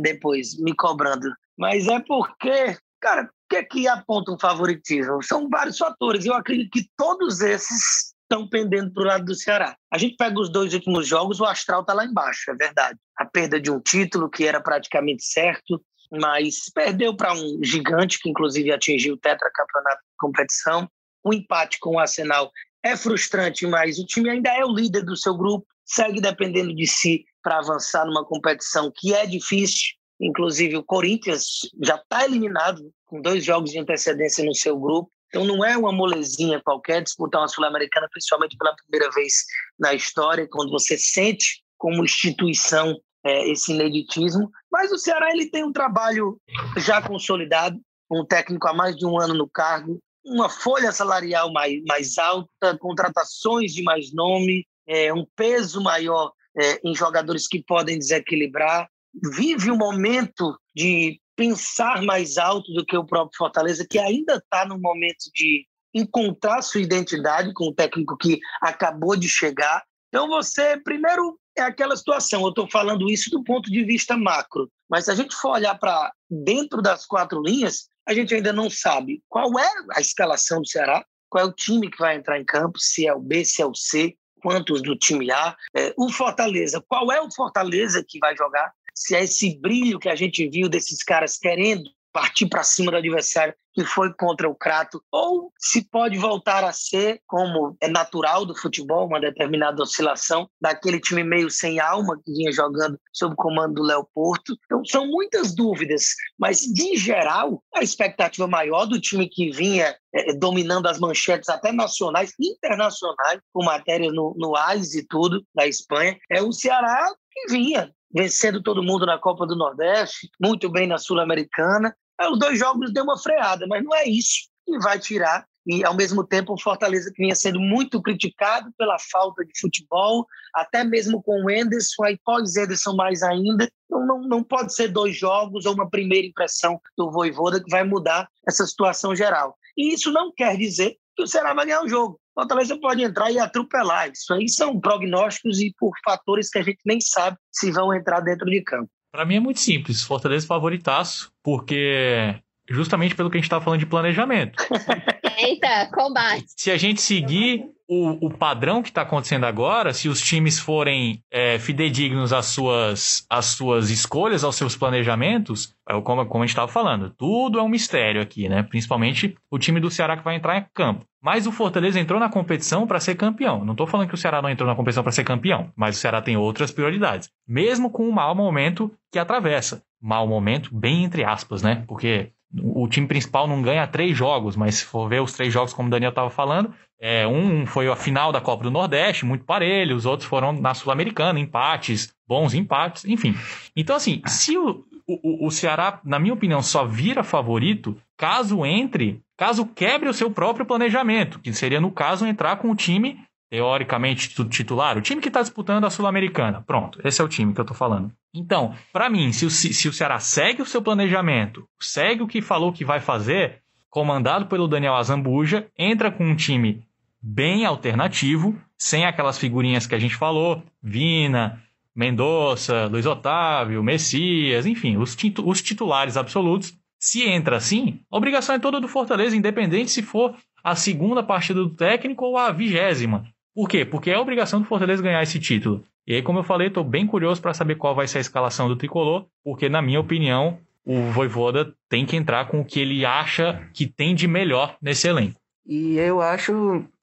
depois 0.00 0.56
me 0.60 0.74
cobrando. 0.76 1.28
Mas 1.58 1.88
é 1.88 1.98
porque, 2.00 2.76
cara, 3.00 3.28
que 3.48 3.56
é 3.56 3.62
que 3.62 3.88
aponta 3.88 4.32
um 4.32 4.38
favoritismo? 4.38 5.22
São 5.22 5.48
vários 5.48 5.78
fatores. 5.78 6.24
Eu 6.24 6.34
acredito 6.34 6.70
que 6.70 6.88
todos 6.96 7.40
esses 7.40 8.14
estão 8.26 8.48
pendendo 8.48 8.92
para 8.92 9.02
o 9.02 9.06
lado 9.06 9.24
do 9.24 9.34
Ceará. 9.34 9.76
A 9.90 9.98
gente 9.98 10.16
pega 10.16 10.38
os 10.38 10.50
dois 10.50 10.74
últimos 10.74 11.06
jogos, 11.06 11.40
o 11.40 11.44
Astral 11.44 11.82
está 11.82 11.94
lá 11.94 12.04
embaixo, 12.04 12.50
é 12.50 12.54
verdade. 12.54 12.98
A 13.16 13.24
perda 13.24 13.60
de 13.60 13.70
um 13.70 13.80
título 13.80 14.28
que 14.28 14.44
era 14.44 14.60
praticamente 14.60 15.24
certo, 15.24 15.80
mas 16.10 16.70
perdeu 16.74 17.16
para 17.16 17.32
um 17.32 17.60
gigante 17.62 18.18
que 18.20 18.28
inclusive 18.28 18.72
atingiu 18.72 19.14
o 19.14 19.18
tetracampeonato 19.18 19.98
de 19.98 20.16
competição. 20.18 20.88
O 21.24 21.32
empate 21.32 21.78
com 21.78 21.94
o 21.94 21.98
Arsenal 21.98 22.50
é 22.82 22.96
frustrante, 22.96 23.66
mas 23.66 23.98
o 23.98 24.06
time 24.06 24.30
ainda 24.30 24.50
é 24.50 24.64
o 24.64 24.72
líder 24.72 25.04
do 25.04 25.16
seu 25.16 25.36
grupo, 25.36 25.66
segue 25.84 26.20
dependendo 26.20 26.74
de 26.74 26.86
si 26.86 27.24
para 27.42 27.58
avançar 27.58 28.04
numa 28.06 28.24
competição 28.24 28.92
que 28.94 29.14
é 29.14 29.24
difícil. 29.24 29.94
Inclusive 30.20 30.76
o 30.76 30.84
Corinthians 30.84 31.60
já 31.82 31.96
está 31.96 32.24
eliminado 32.24 32.92
com 33.06 33.20
dois 33.20 33.44
jogos 33.44 33.70
de 33.70 33.78
antecedência 33.78 34.44
no 34.44 34.54
seu 34.54 34.78
grupo. 34.78 35.10
Então 35.28 35.44
não 35.44 35.64
é 35.64 35.76
uma 35.76 35.92
molezinha 35.92 36.60
qualquer 36.62 37.02
disputar 37.02 37.40
uma 37.40 37.48
Sul-Americana, 37.48 38.08
principalmente 38.10 38.56
pela 38.56 38.74
primeira 38.76 39.10
vez 39.12 39.44
na 39.78 39.94
história, 39.94 40.46
quando 40.50 40.70
você 40.70 40.96
sente 40.96 41.62
como 41.76 42.04
instituição 42.04 42.96
é, 43.24 43.50
esse 43.50 43.72
ineditismo. 43.72 44.50
Mas 44.70 44.92
o 44.92 44.98
Ceará 44.98 45.30
ele 45.32 45.50
tem 45.50 45.64
um 45.64 45.72
trabalho 45.72 46.40
já 46.76 47.02
consolidado, 47.02 47.78
um 48.10 48.24
técnico 48.24 48.68
há 48.68 48.74
mais 48.74 48.96
de 48.96 49.04
um 49.04 49.20
ano 49.20 49.34
no 49.34 49.48
cargo, 49.48 49.98
uma 50.24 50.48
folha 50.48 50.92
salarial 50.92 51.52
mais, 51.52 51.82
mais 51.84 52.18
alta, 52.18 52.76
contratações 52.78 53.72
de 53.72 53.82
mais 53.82 54.12
nome, 54.12 54.66
é, 54.86 55.12
um 55.12 55.26
peso 55.36 55.82
maior 55.82 56.32
é, 56.56 56.80
em 56.84 56.94
jogadores 56.94 57.46
que 57.46 57.62
podem 57.62 57.98
desequilibrar. 57.98 58.88
Vive 59.34 59.70
um 59.70 59.76
momento 59.76 60.58
de 60.74 61.20
pensar 61.36 62.02
mais 62.02 62.38
alto 62.38 62.72
do 62.72 62.84
que 62.84 62.96
o 62.96 63.04
próprio 63.04 63.36
Fortaleza, 63.36 63.86
que 63.88 63.98
ainda 63.98 64.36
está 64.36 64.64
no 64.64 64.78
momento 64.78 65.30
de 65.34 65.66
encontrar 65.94 66.62
sua 66.62 66.80
identidade 66.80 67.52
com 67.52 67.68
o 67.68 67.74
técnico 67.74 68.16
que 68.16 68.40
acabou 68.60 69.16
de 69.16 69.28
chegar. 69.28 69.84
Então, 70.08 70.28
você, 70.28 70.76
primeiro, 70.78 71.38
é 71.56 71.62
aquela 71.62 71.96
situação. 71.96 72.42
Eu 72.42 72.50
estou 72.50 72.68
falando 72.70 73.08
isso 73.08 73.30
do 73.30 73.42
ponto 73.44 73.70
de 73.70 73.84
vista 73.84 74.16
macro, 74.16 74.70
mas 74.88 75.04
se 75.04 75.10
a 75.10 75.14
gente 75.14 75.34
for 75.34 75.52
olhar 75.52 75.74
para 75.78 76.12
dentro 76.30 76.82
das 76.82 77.06
quatro 77.06 77.42
linhas, 77.42 77.88
a 78.06 78.14
gente 78.14 78.34
ainda 78.34 78.52
não 78.52 78.70
sabe 78.70 79.22
qual 79.28 79.58
é 79.58 79.70
a 79.94 80.00
escalação 80.00 80.60
do 80.60 80.68
Ceará, 80.68 81.04
qual 81.28 81.44
é 81.44 81.48
o 81.48 81.52
time 81.52 81.90
que 81.90 81.98
vai 81.98 82.16
entrar 82.16 82.38
em 82.38 82.44
campo, 82.44 82.78
se 82.78 83.06
é 83.06 83.12
o 83.12 83.20
B, 83.20 83.44
se 83.44 83.62
é 83.62 83.66
o 83.66 83.74
C, 83.74 84.16
quantos 84.42 84.80
do 84.82 84.96
time 84.96 85.30
A. 85.32 85.56
É, 85.76 85.92
o 85.96 86.10
Fortaleza, 86.10 86.82
qual 86.86 87.10
é 87.10 87.20
o 87.20 87.32
Fortaleza 87.34 88.04
que 88.06 88.18
vai 88.18 88.36
jogar? 88.36 88.72
Se 88.96 89.14
é 89.14 89.24
esse 89.24 89.58
brilho 89.60 89.98
que 89.98 90.08
a 90.08 90.16
gente 90.16 90.48
viu 90.48 90.68
desses 90.68 91.02
caras 91.02 91.36
querendo 91.36 91.84
partir 92.12 92.46
para 92.46 92.62
cima 92.62 92.90
do 92.90 92.96
adversário 92.96 93.54
que 93.74 93.84
foi 93.84 94.10
contra 94.14 94.48
o 94.48 94.54
Crato, 94.54 95.02
ou 95.12 95.52
se 95.58 95.86
pode 95.90 96.16
voltar 96.16 96.64
a 96.64 96.72
ser, 96.72 97.20
como 97.26 97.76
é 97.78 97.88
natural 97.88 98.46
do 98.46 98.56
futebol, 98.56 99.06
uma 99.06 99.20
determinada 99.20 99.82
oscilação 99.82 100.48
daquele 100.58 100.98
time 100.98 101.22
meio 101.22 101.50
sem 101.50 101.78
alma 101.78 102.18
que 102.24 102.32
vinha 102.32 102.50
jogando 102.50 102.98
sob 103.12 103.34
o 103.34 103.36
comando 103.36 103.74
do 103.74 103.82
Léo 103.82 104.08
Porto. 104.14 104.56
Então, 104.64 104.82
são 104.86 105.06
muitas 105.06 105.54
dúvidas, 105.54 106.06
mas, 106.38 106.60
de 106.60 106.96
geral, 106.96 107.62
a 107.74 107.82
expectativa 107.82 108.46
maior 108.46 108.86
do 108.86 108.98
time 108.98 109.28
que 109.28 109.50
vinha 109.50 109.94
é, 110.14 110.32
dominando 110.32 110.86
as 110.86 110.98
manchetes 110.98 111.50
até 111.50 111.70
nacionais, 111.70 112.32
internacionais, 112.40 113.42
com 113.52 113.62
matéria 113.62 114.10
no, 114.10 114.34
no 114.38 114.56
AIS 114.56 114.94
e 114.94 115.06
tudo, 115.06 115.44
da 115.54 115.66
Espanha, 115.66 116.16
é 116.30 116.40
o 116.40 116.50
Ceará 116.50 117.12
que 117.36 117.52
vinha 117.52 117.92
vencendo 118.14 118.62
todo 118.62 118.82
mundo 118.82 119.04
na 119.04 119.18
Copa 119.18 119.46
do 119.46 119.54
Nordeste, 119.54 120.30
muito 120.40 120.70
bem 120.70 120.86
na 120.86 120.96
Sul-Americana, 120.96 121.94
os 122.30 122.38
dois 122.38 122.58
jogos 122.58 122.92
deu 122.92 123.04
uma 123.04 123.18
freada, 123.18 123.66
mas 123.66 123.84
não 123.84 123.94
é 123.94 124.08
isso 124.08 124.48
que 124.64 124.78
vai 124.78 124.98
tirar. 124.98 125.46
E, 125.66 125.84
ao 125.84 125.94
mesmo 125.94 126.24
tempo, 126.24 126.54
o 126.54 126.60
Fortaleza 126.60 127.10
que 127.12 127.22
vinha 127.22 127.34
sendo 127.34 127.60
muito 127.60 128.00
criticado 128.00 128.72
pela 128.78 128.96
falta 129.10 129.44
de 129.44 129.50
futebol, 129.60 130.24
até 130.54 130.84
mesmo 130.84 131.20
com 131.22 131.44
o 131.44 131.50
Enderson, 131.50 132.04
aí 132.04 132.18
pós-Enderson 132.24 132.94
mais 132.94 133.22
ainda. 133.22 133.68
Não, 133.90 134.06
não, 134.06 134.20
não 134.22 134.44
pode 134.44 134.72
ser 134.74 134.88
dois 134.88 135.16
jogos 135.16 135.66
ou 135.66 135.74
uma 135.74 135.90
primeira 135.90 136.26
impressão 136.26 136.80
do 136.96 137.10
Voivoda 137.10 137.62
que 137.62 137.68
vai 137.68 137.82
mudar 137.82 138.28
essa 138.46 138.64
situação 138.64 139.14
geral. 139.14 139.58
E 139.76 139.92
isso 139.92 140.12
não 140.12 140.32
quer 140.32 140.56
dizer 140.56 140.96
que 141.16 141.24
o 141.24 141.26
Ceará 141.26 141.52
vai 141.52 141.66
ganhar 141.66 141.82
o 141.82 141.88
jogo. 141.88 142.18
Fortaleza 142.36 142.78
pode 142.78 143.02
entrar 143.02 143.30
e 143.30 143.38
atropelar. 143.38 144.10
Isso 144.10 144.34
aí 144.34 144.46
são 144.46 144.78
prognósticos 144.78 145.58
e 145.58 145.74
por 145.78 145.92
fatores 146.04 146.50
que 146.50 146.58
a 146.58 146.62
gente 146.62 146.80
nem 146.84 147.00
sabe 147.00 147.38
se 147.50 147.72
vão 147.72 147.94
entrar 147.94 148.20
dentro 148.20 148.44
de 148.44 148.62
campo. 148.62 148.90
Para 149.10 149.24
mim 149.24 149.36
é 149.36 149.40
muito 149.40 149.58
simples. 149.58 150.02
Fortaleza 150.02 150.46
favoritaço, 150.46 151.32
porque 151.42 152.38
justamente 152.68 153.14
pelo 153.14 153.30
que 153.30 153.36
a 153.36 153.38
gente 153.38 153.46
estava 153.46 153.64
falando 153.64 153.80
de 153.80 153.86
planejamento. 153.86 154.56
Eita, 155.38 155.90
combate. 155.92 156.46
Se 156.56 156.70
a 156.70 156.76
gente 156.76 157.00
seguir 157.00 157.66
o, 157.88 158.26
o 158.26 158.30
padrão 158.30 158.82
que 158.82 158.88
está 158.88 159.02
acontecendo 159.02 159.44
agora, 159.44 159.92
se 159.92 160.08
os 160.08 160.20
times 160.20 160.58
forem 160.58 161.22
é, 161.30 161.58
fidedignos 161.58 162.32
às 162.32 162.46
suas, 162.46 163.24
às 163.30 163.46
suas 163.46 163.90
escolhas, 163.90 164.42
aos 164.42 164.56
seus 164.56 164.76
planejamentos, 164.76 165.74
é 165.88 166.00
como, 166.00 166.26
como 166.26 166.42
a 166.42 166.46
gente 166.46 166.54
estava 166.54 166.70
falando, 166.70 167.10
tudo 167.10 167.58
é 167.58 167.62
um 167.62 167.68
mistério 167.68 168.20
aqui, 168.20 168.48
né? 168.48 168.62
Principalmente 168.62 169.36
o 169.50 169.58
time 169.58 169.78
do 169.78 169.90
Ceará 169.90 170.16
que 170.16 170.24
vai 170.24 170.36
entrar 170.36 170.58
em 170.58 170.66
campo. 170.74 171.04
Mas 171.22 171.46
o 171.46 171.52
Fortaleza 171.52 171.98
entrou 171.98 172.20
na 172.20 172.28
competição 172.28 172.86
para 172.86 173.00
ser 173.00 173.14
campeão. 173.14 173.64
Não 173.64 173.72
estou 173.72 173.86
falando 173.86 174.08
que 174.08 174.14
o 174.14 174.18
Ceará 174.18 174.40
não 174.40 174.50
entrou 174.50 174.68
na 174.68 174.76
competição 174.76 175.02
para 175.02 175.12
ser 175.12 175.24
campeão, 175.24 175.70
mas 175.76 175.96
o 175.96 176.00
Ceará 176.00 176.22
tem 176.22 176.36
outras 176.36 176.70
prioridades. 176.70 177.30
Mesmo 177.46 177.90
com 177.90 178.08
o 178.08 178.12
mau 178.12 178.34
momento 178.34 178.92
que 179.12 179.18
atravessa. 179.18 179.82
Mau 180.00 180.26
momento, 180.26 180.74
bem 180.74 181.04
entre 181.04 181.24
aspas, 181.24 181.62
né? 181.62 181.84
Porque 181.86 182.30
o 182.54 182.86
time 182.88 183.06
principal 183.06 183.46
não 183.46 183.60
ganha 183.60 183.86
três 183.86 184.16
jogos, 184.16 184.56
mas 184.56 184.76
se 184.76 184.84
for 184.84 185.08
ver 185.08 185.20
os 185.20 185.32
três 185.32 185.52
jogos, 185.52 185.72
como 185.72 185.88
o 185.88 185.90
Daniel 185.90 186.10
estava 186.10 186.30
falando, 186.30 186.72
é, 186.98 187.26
um 187.26 187.66
foi 187.66 187.88
a 187.88 187.96
final 187.96 188.32
da 188.32 188.40
Copa 188.40 188.64
do 188.64 188.70
Nordeste, 188.70 189.26
muito 189.26 189.44
parelho, 189.44 189.96
os 189.96 190.06
outros 190.06 190.28
foram 190.28 190.52
na 190.52 190.72
Sul-Americana, 190.72 191.38
empates, 191.38 192.14
bons 192.26 192.54
empates, 192.54 193.04
enfim. 193.04 193.34
Então, 193.76 193.96
assim, 193.96 194.22
se 194.26 194.56
o, 194.56 194.84
o, 195.06 195.46
o 195.46 195.50
Ceará, 195.50 196.00
na 196.04 196.18
minha 196.18 196.34
opinião, 196.34 196.62
só 196.62 196.84
vira 196.84 197.22
favorito 197.22 197.96
caso 198.16 198.64
entre, 198.64 199.20
caso 199.36 199.66
quebre 199.66 200.08
o 200.08 200.14
seu 200.14 200.30
próprio 200.30 200.64
planejamento, 200.64 201.38
que 201.38 201.52
seria, 201.52 201.80
no 201.80 201.90
caso, 201.90 202.26
entrar 202.26 202.56
com 202.56 202.70
o 202.70 202.76
time 202.76 203.20
teoricamente 203.48 204.28
titular, 204.48 204.98
o 204.98 205.00
time 205.00 205.20
que 205.20 205.28
está 205.28 205.40
disputando 205.40 205.84
a 205.84 205.90
Sul-Americana. 205.90 206.62
Pronto, 206.66 207.00
esse 207.04 207.20
é 207.20 207.24
o 207.24 207.28
time 207.28 207.52
que 207.52 207.60
eu 207.60 207.64
estou 207.64 207.76
falando. 207.76 208.12
Então, 208.34 208.74
para 208.92 209.08
mim, 209.08 209.32
se 209.32 209.46
o, 209.46 209.50
se 209.50 209.88
o 209.88 209.92
Ceará 209.92 210.18
segue 210.18 210.62
o 210.62 210.66
seu 210.66 210.82
planejamento, 210.82 211.66
segue 211.80 212.22
o 212.22 212.26
que 212.26 212.42
falou 212.42 212.72
que 212.72 212.84
vai 212.84 213.00
fazer, 213.00 213.62
comandado 213.88 214.46
pelo 214.46 214.68
Daniel 214.68 214.94
Azambuja, 214.94 215.68
entra 215.78 216.10
com 216.10 216.24
um 216.24 216.36
time 216.36 216.82
bem 217.22 217.64
alternativo, 217.64 218.56
sem 218.76 219.06
aquelas 219.06 219.38
figurinhas 219.38 219.86
que 219.86 219.94
a 219.94 219.98
gente 219.98 220.16
falou, 220.16 220.62
Vina, 220.82 221.62
Mendonça, 221.94 222.86
Luiz 222.86 223.06
Otávio, 223.06 223.82
Messias, 223.82 224.66
enfim, 224.66 224.98
os, 224.98 225.16
os 225.44 225.62
titulares 225.62 226.16
absolutos. 226.16 226.76
Se 226.98 227.22
entra 227.22 227.56
assim, 227.56 228.00
a 228.10 228.16
obrigação 228.16 228.54
é 228.54 228.58
toda 228.58 228.80
do 228.80 228.88
Fortaleza, 228.88 229.36
independente 229.36 229.90
se 229.90 230.02
for 230.02 230.36
a 230.62 230.74
segunda 230.74 231.22
partida 231.22 231.60
do 231.60 231.70
técnico 231.70 232.24
ou 232.24 232.36
a 232.36 232.50
vigésima. 232.50 233.24
Por 233.56 233.70
quê? 233.70 233.86
Porque 233.86 234.10
é 234.10 234.18
obrigação 234.18 234.60
do 234.60 234.66
Fortaleza 234.66 235.02
ganhar 235.02 235.22
esse 235.22 235.40
título. 235.40 235.82
E 236.06 236.14
aí, 236.14 236.20
como 236.20 236.40
eu 236.40 236.44
falei, 236.44 236.68
estou 236.68 236.84
bem 236.84 237.06
curioso 237.06 237.40
para 237.40 237.54
saber 237.54 237.76
qual 237.76 237.94
vai 237.94 238.06
ser 238.06 238.18
a 238.18 238.20
escalação 238.20 238.68
do 238.68 238.76
tricolor, 238.76 239.24
porque, 239.42 239.66
na 239.66 239.80
minha 239.80 239.98
opinião, 239.98 240.58
o 240.84 241.00
Voivoda 241.10 241.74
tem 241.88 242.04
que 242.04 242.16
entrar 242.16 242.48
com 242.48 242.60
o 242.60 242.64
que 242.66 242.78
ele 242.78 243.06
acha 243.06 243.66
que 243.72 243.86
tem 243.86 244.14
de 244.14 244.28
melhor 244.28 244.76
nesse 244.80 245.08
elenco. 245.08 245.40
E 245.66 245.98
eu 245.98 246.20
acho. 246.20 246.52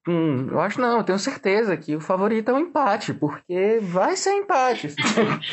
Hum, 0.06 0.48
eu 0.50 0.60
acho 0.60 0.80
não, 0.80 0.98
eu 0.98 1.04
tenho 1.04 1.18
certeza 1.18 1.76
que 1.76 1.96
o 1.96 2.00
favorito 2.00 2.50
é 2.50 2.52
o 2.52 2.56
um 2.56 2.60
empate, 2.60 3.12
porque 3.14 3.78
vai 3.80 4.16
ser 4.16 4.32
empate. 4.32 4.94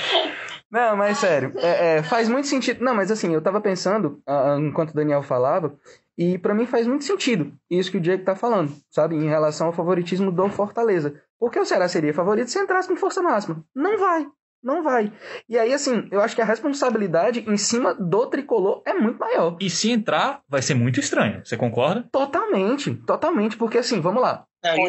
não, 0.69 0.97
mas 0.97 1.19
sério, 1.19 1.53
é, 1.57 1.97
é, 1.97 2.03
faz 2.03 2.27
muito 2.27 2.47
sentido. 2.47 2.83
Não, 2.83 2.93
mas 2.93 3.09
assim, 3.11 3.33
eu 3.33 3.41
tava 3.41 3.61
pensando, 3.61 4.21
enquanto 4.59 4.91
o 4.91 4.95
Daniel 4.95 5.23
falava, 5.23 5.73
e 6.17 6.37
para 6.37 6.53
mim 6.53 6.65
faz 6.65 6.85
muito 6.85 7.05
sentido 7.05 7.53
isso 7.69 7.91
que 7.91 7.97
o 7.97 8.01
Diego 8.01 8.25
tá 8.25 8.35
falando, 8.35 8.73
sabe? 8.89 9.15
Em 9.15 9.27
relação 9.27 9.67
ao 9.67 9.73
favoritismo 9.73 10.31
do 10.31 10.49
Fortaleza. 10.49 11.21
Porque 11.39 11.59
o 11.59 11.65
Ceará 11.65 11.87
seria 11.87 12.13
favorito 12.13 12.51
se 12.51 12.59
entrasse 12.59 12.87
com 12.87 12.95
força 12.95 13.21
máxima. 13.21 13.63
Não 13.73 13.97
vai. 13.97 14.27
Não 14.63 14.83
vai. 14.83 15.11
E 15.49 15.57
aí, 15.57 15.73
assim, 15.73 16.07
eu 16.11 16.21
acho 16.21 16.35
que 16.35 16.41
a 16.41 16.45
responsabilidade 16.45 17.43
em 17.47 17.57
cima 17.57 17.95
do 17.95 18.27
tricolor 18.27 18.83
é 18.85 18.93
muito 18.93 19.17
maior. 19.17 19.57
E 19.59 19.69
se 19.69 19.91
entrar, 19.91 20.41
vai 20.47 20.61
ser 20.61 20.75
muito 20.75 20.99
estranho. 20.99 21.43
Você 21.43 21.57
concorda? 21.57 22.07
Totalmente, 22.11 22.93
totalmente. 22.93 23.57
Porque, 23.57 23.79
assim, 23.79 23.99
vamos 23.99 24.21
lá. 24.21 24.45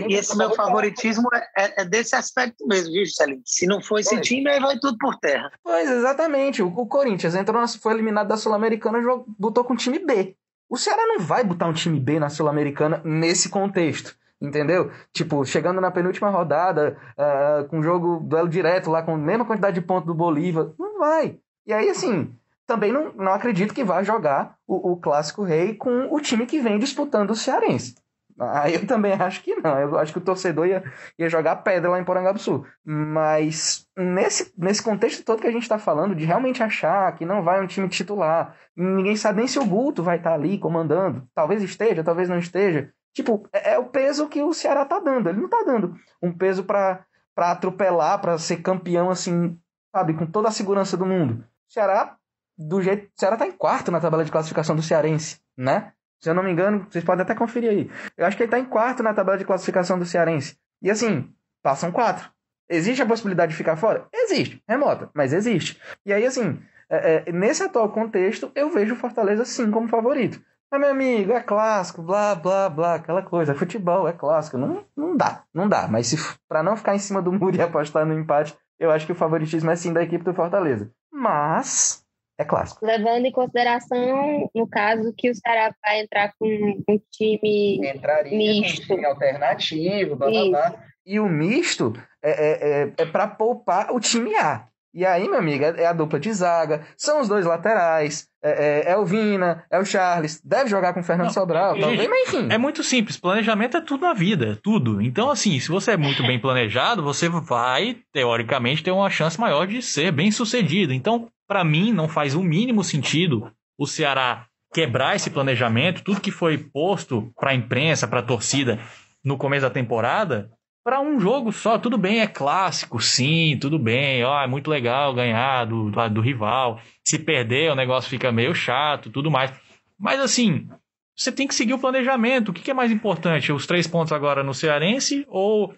e 0.08 0.14
esse 0.14 0.36
meu 0.36 0.54
favoritismo 0.54 1.28
é, 1.56 1.82
é, 1.82 1.84
desse 1.86 2.14
aspecto 2.14 2.66
mesmo, 2.66 2.92
viu, 2.92 3.06
Celinho? 3.06 3.40
Se 3.46 3.66
não 3.66 3.80
for 3.80 3.98
esse 3.98 4.20
time, 4.20 4.50
aí 4.50 4.60
vai 4.60 4.78
tudo 4.78 4.98
por 4.98 5.18
terra. 5.18 5.50
Pois, 5.64 5.90
exatamente. 5.90 6.62
O, 6.62 6.68
o 6.68 6.86
Corinthians 6.86 7.34
entrou, 7.34 7.66
foi 7.68 7.94
eliminado 7.94 8.28
da 8.28 8.36
Sul-Americana 8.36 8.98
e 8.98 9.02
botou 9.38 9.64
com 9.64 9.72
o 9.72 9.76
time 9.76 9.98
B. 9.98 10.36
O 10.68 10.76
Ceará 10.76 11.06
não 11.06 11.20
vai 11.20 11.44
botar 11.44 11.66
um 11.66 11.72
time 11.72 11.98
B 11.98 12.18
na 12.18 12.28
Sul-Americana 12.28 13.00
nesse 13.04 13.48
contexto. 13.48 14.14
Entendeu? 14.42 14.90
Tipo, 15.12 15.44
chegando 15.44 15.80
na 15.80 15.92
penúltima 15.92 16.28
rodada, 16.28 16.96
uh, 17.16 17.68
com 17.68 17.80
jogo 17.80 18.18
duelo 18.20 18.48
direto 18.48 18.90
lá, 18.90 19.00
com 19.00 19.14
a 19.14 19.18
mesma 19.18 19.44
quantidade 19.44 19.78
de 19.78 19.86
pontos 19.86 20.06
do 20.06 20.14
Bolívar. 20.14 20.72
Não 20.76 20.98
vai. 20.98 21.38
E 21.64 21.72
aí, 21.72 21.88
assim, 21.88 22.34
também 22.66 22.92
não, 22.92 23.12
não 23.12 23.32
acredito 23.32 23.72
que 23.72 23.84
vá 23.84 24.02
jogar 24.02 24.56
o, 24.66 24.92
o 24.92 24.96
Clássico 24.96 25.44
Rei 25.44 25.74
com 25.74 26.12
o 26.12 26.20
time 26.20 26.44
que 26.44 26.58
vem 26.58 26.78
disputando 26.78 27.30
o 27.30 27.36
Cearense. 27.36 27.94
Aí 28.38 28.74
eu 28.74 28.86
também 28.86 29.12
acho 29.12 29.42
que 29.42 29.54
não. 29.56 29.78
Eu 29.78 29.98
acho 29.98 30.12
que 30.12 30.18
o 30.18 30.22
torcedor 30.22 30.66
ia, 30.66 30.82
ia 31.16 31.28
jogar 31.28 31.56
pedra 31.56 31.90
lá 31.90 32.00
em 32.00 32.04
Porangabuçu. 32.04 32.64
Mas 32.84 33.86
nesse, 33.96 34.52
nesse 34.58 34.82
contexto 34.82 35.24
todo 35.24 35.40
que 35.40 35.46
a 35.46 35.52
gente 35.52 35.62
está 35.62 35.78
falando, 35.78 36.14
de 36.14 36.24
realmente 36.24 36.62
achar 36.62 37.14
que 37.14 37.24
não 37.24 37.42
vai 37.42 37.62
um 37.62 37.66
time 37.66 37.88
titular, 37.88 38.56
ninguém 38.76 39.16
sabe 39.16 39.38
nem 39.38 39.46
se 39.46 39.58
o 39.58 39.64
Guto 39.64 40.02
vai 40.02 40.16
estar 40.16 40.30
tá 40.30 40.34
ali 40.34 40.58
comandando. 40.58 41.28
Talvez 41.34 41.62
esteja, 41.62 42.02
talvez 42.02 42.28
não 42.28 42.38
esteja. 42.38 42.92
Tipo, 43.14 43.48
é, 43.52 43.74
é, 43.74 43.78
o 43.78 43.86
peso 43.86 44.28
que 44.28 44.42
o 44.42 44.54
Ceará 44.54 44.84
tá 44.84 44.98
dando. 44.98 45.28
Ele 45.28 45.40
não 45.40 45.48
tá 45.48 45.62
dando 45.64 45.94
um 46.22 46.32
peso 46.32 46.64
para 46.64 47.04
atropelar, 47.36 48.20
para 48.20 48.38
ser 48.38 48.58
campeão, 48.58 49.10
assim, 49.10 49.58
sabe, 49.94 50.14
com 50.14 50.26
toda 50.26 50.48
a 50.48 50.52
segurança 50.52 50.96
do 50.96 51.06
mundo. 51.06 51.44
O 51.68 51.72
Ceará, 51.72 52.16
do 52.56 52.80
jeito. 52.80 53.06
O 53.06 53.20
Ceará 53.20 53.36
tá 53.36 53.46
em 53.46 53.52
quarto 53.52 53.90
na 53.90 54.00
tabela 54.00 54.24
de 54.24 54.32
classificação 54.32 54.74
do 54.74 54.82
Cearense, 54.82 55.40
né? 55.56 55.92
Se 56.20 56.30
eu 56.30 56.34
não 56.34 56.42
me 56.42 56.52
engano, 56.52 56.86
vocês 56.88 57.04
podem 57.04 57.22
até 57.22 57.34
conferir 57.34 57.70
aí. 57.70 57.90
Eu 58.16 58.24
acho 58.26 58.36
que 58.36 58.44
ele 58.44 58.48
está 58.48 58.58
em 58.58 58.64
quarto 58.64 59.02
na 59.02 59.12
tabela 59.12 59.36
de 59.36 59.44
classificação 59.44 59.98
do 59.98 60.06
Cearense. 60.06 60.56
E 60.80 60.90
assim, 60.90 61.28
passam 61.62 61.90
quatro. 61.90 62.30
Existe 62.68 63.02
a 63.02 63.06
possibilidade 63.06 63.52
de 63.52 63.58
ficar 63.58 63.76
fora? 63.76 64.06
Existe, 64.12 64.62
remota, 64.68 65.10
mas 65.14 65.32
existe. 65.32 65.80
E 66.06 66.12
aí, 66.12 66.24
assim, 66.24 66.58
é, 66.88 67.24
é, 67.26 67.32
nesse 67.32 67.62
atual 67.62 67.90
contexto, 67.90 68.52
eu 68.54 68.70
vejo 68.70 68.94
o 68.94 68.96
Fortaleza 68.96 69.44
sim 69.44 69.70
como 69.70 69.88
favorito. 69.88 70.40
Mas, 70.72 70.80
meu 70.80 70.90
amigo, 70.90 71.32
é 71.32 71.42
clássico, 71.42 72.00
blá, 72.00 72.34
blá, 72.34 72.70
blá, 72.70 72.94
aquela 72.94 73.20
coisa. 73.20 73.52
É 73.52 73.54
futebol, 73.54 74.08
é 74.08 74.12
clássico. 74.14 74.56
Não, 74.56 74.82
não 74.96 75.14
dá, 75.14 75.44
não 75.52 75.68
dá. 75.68 75.86
Mas 75.86 76.06
se 76.06 76.16
para 76.48 76.62
não 76.62 76.78
ficar 76.78 76.94
em 76.94 76.98
cima 76.98 77.20
do 77.20 77.30
muro 77.30 77.54
e 77.54 77.60
apostar 77.60 78.06
no 78.06 78.18
empate, 78.18 78.56
eu 78.80 78.90
acho 78.90 79.04
que 79.04 79.12
o 79.12 79.14
favoritismo 79.14 79.70
é 79.70 79.76
sim 79.76 79.92
da 79.92 80.02
equipe 80.02 80.24
do 80.24 80.32
Fortaleza. 80.32 80.90
Mas 81.12 82.02
é 82.38 82.44
clássico. 82.44 82.86
Levando 82.86 83.26
em 83.26 83.30
consideração, 83.32 84.50
no 84.54 84.66
caso, 84.66 85.12
que 85.14 85.28
o 85.28 85.34
Ceará 85.34 85.74
vai 85.84 86.00
entrar 86.00 86.32
com 86.38 86.48
um 86.48 86.98
time 87.10 87.86
Entraria 87.86 88.62
misto. 88.62 88.86
Com 88.86 88.94
um 88.94 88.96
time 88.96 89.06
alternativo, 89.06 90.16
blá, 90.16 90.30
blá, 90.30 90.48
blá. 90.48 90.84
E 91.04 91.20
o 91.20 91.28
misto 91.28 91.92
é, 92.22 92.30
é, 92.30 92.82
é, 92.84 92.92
é 92.96 93.04
para 93.04 93.28
poupar 93.28 93.92
o 93.92 94.00
time 94.00 94.34
A. 94.36 94.71
E 94.94 95.06
aí, 95.06 95.26
meu 95.26 95.38
amigo, 95.38 95.64
é, 95.64 95.82
é 95.82 95.86
a 95.86 95.92
dupla 95.92 96.20
de 96.20 96.32
zaga, 96.32 96.86
são 96.96 97.20
os 97.20 97.28
dois 97.28 97.46
laterais, 97.46 98.28
é, 98.42 98.82
é, 98.88 98.92
é 98.92 98.96
o 98.96 99.06
Vina, 99.06 99.64
é 99.70 99.78
o 99.78 99.84
Charles, 99.84 100.40
deve 100.44 100.68
jogar 100.68 100.92
com 100.92 101.00
o 101.00 101.02
Fernando 101.02 101.28
Não, 101.28 101.32
Sobral, 101.32 101.78
talvez, 101.78 102.08
mas 102.08 102.28
enfim. 102.28 102.48
É 102.50 102.58
muito 102.58 102.84
simples, 102.84 103.16
planejamento 103.16 103.76
é 103.76 103.80
tudo 103.80 104.02
na 104.02 104.12
vida, 104.12 104.58
tudo. 104.62 105.00
Então, 105.00 105.30
assim, 105.30 105.58
se 105.58 105.68
você 105.68 105.92
é 105.92 105.96
muito 105.96 106.22
bem 106.26 106.38
planejado, 106.38 107.02
você 107.02 107.28
vai, 107.28 107.98
teoricamente, 108.12 108.82
ter 108.82 108.90
uma 108.90 109.08
chance 109.08 109.40
maior 109.40 109.66
de 109.66 109.80
ser 109.80 110.12
bem 110.12 110.30
sucedido. 110.30 110.92
Então, 110.92 111.28
para 111.48 111.64
mim, 111.64 111.92
não 111.92 112.08
faz 112.08 112.34
o 112.34 112.42
mínimo 112.42 112.84
sentido 112.84 113.50
o 113.78 113.86
Ceará 113.86 114.46
quebrar 114.72 115.16
esse 115.16 115.30
planejamento, 115.30 116.02
tudo 116.02 116.20
que 116.20 116.30
foi 116.30 116.58
posto 116.58 117.32
para 117.38 117.50
a 117.50 117.54
imprensa, 117.54 118.08
para 118.08 118.20
a 118.20 118.22
torcida 118.24 118.78
no 119.24 119.36
começo 119.36 119.62
da 119.62 119.70
temporada, 119.70 120.50
para 120.84 121.00
um 121.00 121.20
jogo 121.20 121.52
só. 121.52 121.78
Tudo 121.78 121.96
bem, 121.96 122.20
é 122.20 122.26
clássico, 122.26 123.00
sim, 123.00 123.56
tudo 123.60 123.78
bem. 123.78 124.24
Ó, 124.24 124.42
é 124.42 124.46
muito 124.46 124.70
legal 124.70 125.14
ganhar 125.14 125.64
do, 125.64 125.90
do, 125.90 126.08
do 126.10 126.20
rival. 126.20 126.80
Se 127.04 127.18
perder, 127.18 127.70
o 127.70 127.76
negócio 127.76 128.10
fica 128.10 128.32
meio 128.32 128.54
chato, 128.54 129.10
tudo 129.10 129.30
mais. 129.30 129.52
Mas 129.98 130.20
assim, 130.20 130.68
você 131.16 131.30
tem 131.30 131.46
que 131.46 131.54
seguir 131.54 131.74
o 131.74 131.78
planejamento. 131.78 132.48
O 132.48 132.52
que, 132.52 132.62
que 132.62 132.70
é 132.70 132.74
mais 132.74 132.90
importante? 132.90 133.52
Os 133.52 133.66
três 133.66 133.86
pontos 133.86 134.12
agora 134.12 134.42
no 134.42 134.54
Cearense 134.54 135.24
ou 135.28 135.74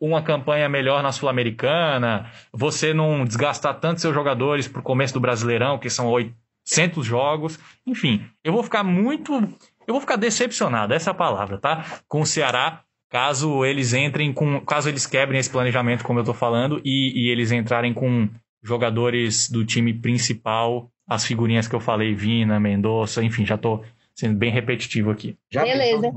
uma 0.00 0.22
campanha 0.22 0.68
melhor 0.68 1.02
na 1.02 1.12
Sul-Americana? 1.12 2.30
Você 2.52 2.92
não 2.92 3.24
desgastar 3.24 3.78
tanto 3.78 4.00
seus 4.00 4.14
jogadores 4.14 4.66
para 4.66 4.80
o 4.80 4.84
começo 4.84 5.14
do 5.14 5.20
Brasileirão, 5.20 5.78
que 5.78 5.90
são 5.90 6.08
800 6.08 7.06
jogos? 7.06 7.58
Enfim, 7.86 8.24
eu 8.42 8.52
vou 8.52 8.62
ficar 8.62 8.82
muito. 8.82 9.32
Eu 9.86 9.94
vou 9.94 10.00
ficar 10.00 10.16
decepcionado, 10.16 10.94
essa 10.94 11.10
é 11.10 11.12
a 11.12 11.14
palavra, 11.14 11.58
tá? 11.58 11.84
Com 12.06 12.20
o 12.20 12.26
Ceará 12.26 12.84
caso 13.10 13.64
eles 13.64 13.92
entrem 13.92 14.32
com. 14.32 14.60
Caso 14.60 14.88
eles 14.88 15.06
quebrem 15.06 15.38
esse 15.38 15.50
planejamento, 15.50 16.04
como 16.04 16.20
eu 16.20 16.24
tô 16.24 16.32
falando, 16.32 16.80
e, 16.84 17.26
e 17.26 17.30
eles 17.30 17.52
entrarem 17.52 17.92
com 17.92 18.28
jogadores 18.62 19.50
do 19.50 19.64
time 19.64 19.92
principal, 19.92 20.90
as 21.08 21.24
figurinhas 21.24 21.66
que 21.66 21.74
eu 21.74 21.80
falei, 21.80 22.14
Vina, 22.14 22.60
Mendonça, 22.60 23.22
enfim, 23.22 23.44
já 23.44 23.58
tô 23.58 23.82
sendo 24.14 24.36
bem 24.36 24.50
repetitivo 24.50 25.10
aqui. 25.10 25.36
Já 25.50 25.64
Beleza. 25.64 26.12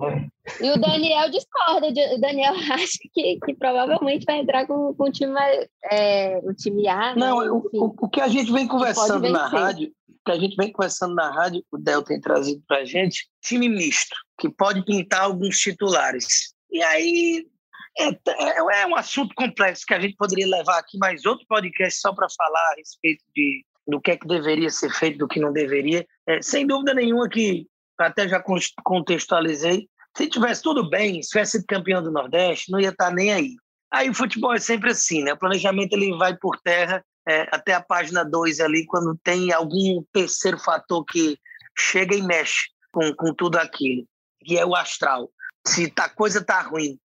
E 0.62 0.72
o 0.72 0.78
Daniel 0.78 1.32
discorda. 1.32 1.88
O 1.88 2.20
Daniel 2.20 2.54
acha 2.72 3.00
que, 3.14 3.40
que 3.44 3.56
provavelmente 3.56 4.26
vai 4.26 4.40
entrar 4.40 4.68
com, 4.68 4.94
com 4.94 5.06
o 5.06 5.12
time, 5.12 5.34
é, 5.90 6.40
o 6.44 6.54
time 6.54 6.88
A. 6.88 7.16
Né? 7.16 7.16
Não, 7.16 7.38
o, 7.38 7.96
o, 8.02 8.10
que 8.10 8.20
a 8.20 8.28
gente 8.28 8.52
vem 8.52 8.68
conversando 8.68 9.30
na 9.30 9.48
rádio, 9.48 9.90
o 10.10 10.26
que 10.26 10.32
a 10.32 10.38
gente 10.38 10.56
vem 10.56 10.72
conversando 10.72 11.16
na 11.16 11.32
rádio, 11.32 11.64
o 11.72 11.78
Del 11.78 12.04
tem 12.04 12.20
trazido 12.20 12.62
pra 12.68 12.84
gente, 12.84 13.30
time 13.42 13.70
misto, 13.70 14.16
que 14.38 14.50
pode 14.50 14.84
pintar 14.84 15.22
alguns 15.22 15.58
titulares. 15.58 16.53
E 16.74 16.82
aí 16.82 17.46
é, 18.00 18.08
é, 18.08 18.82
é, 18.82 18.88
um 18.88 18.96
assunto 18.96 19.36
complexo 19.36 19.86
que 19.86 19.94
a 19.94 20.00
gente 20.00 20.16
poderia 20.16 20.48
levar 20.48 20.80
aqui 20.80 20.98
mais 20.98 21.24
outro 21.24 21.46
podcast 21.48 22.02
só 22.02 22.12
para 22.14 22.28
falar 22.36 22.72
a 22.72 22.76
respeito 22.76 23.24
de, 23.36 23.64
do 23.88 24.02
que 24.02 24.10
é 24.10 24.18
que 24.18 24.28
deveria 24.28 24.72
ser 24.72 24.90
feito, 24.90 25.20
do 25.20 25.28
que 25.28 25.40
não 25.40 25.54
deveria. 25.54 26.04
É, 26.28 26.42
sem 26.42 26.66
dúvida 26.66 26.96
nenhuma 26.96 27.30
que, 27.30 27.68
até 28.00 28.28
já 28.28 28.44
contextualizei, 28.84 29.88
se 30.18 30.28
tivesse 30.28 30.64
tudo 30.64 30.90
bem, 30.90 31.22
se 31.22 31.30
tivesse 31.30 31.52
sido 31.54 31.66
campeão 31.68 32.02
do 32.02 32.12
Nordeste, 32.12 32.72
não 32.72 32.80
ia 32.80 32.90
estar 32.90 33.10
tá 33.10 33.14
nem 33.14 33.32
aí. 33.32 33.56
Aí 33.92 34.10
o 34.10 34.14
futebol 34.16 34.54
é 34.54 34.60
sempre 34.60 34.90
assim, 34.90 35.24
né? 35.24 35.34
O 35.34 35.38
planejamento 35.38 35.94
ele 35.94 36.18
vai 36.18 36.36
por 36.36 36.60
terra 36.62 37.06
é, 37.28 37.48
até 37.52 37.74
a 37.76 37.82
página 37.82 38.24
2 38.24 38.60
ali, 38.60 38.88
quando 38.88 39.16
tem 39.24 39.54
algum 39.54 40.04
terceiro 40.12 40.58
fator 40.58 41.06
que 41.06 41.38
chega 41.78 42.16
e 42.16 42.24
mexe 42.24 42.70
com, 42.92 43.14
com 43.14 43.34
tudo 43.36 43.58
aquilo, 43.58 44.08
que 44.44 44.58
é 44.58 44.66
o 44.66 44.76
astral 44.76 45.30
se 45.68 45.92
a 45.98 46.10
coisa 46.10 46.40
está 46.40 46.62
ruim, 46.62 47.00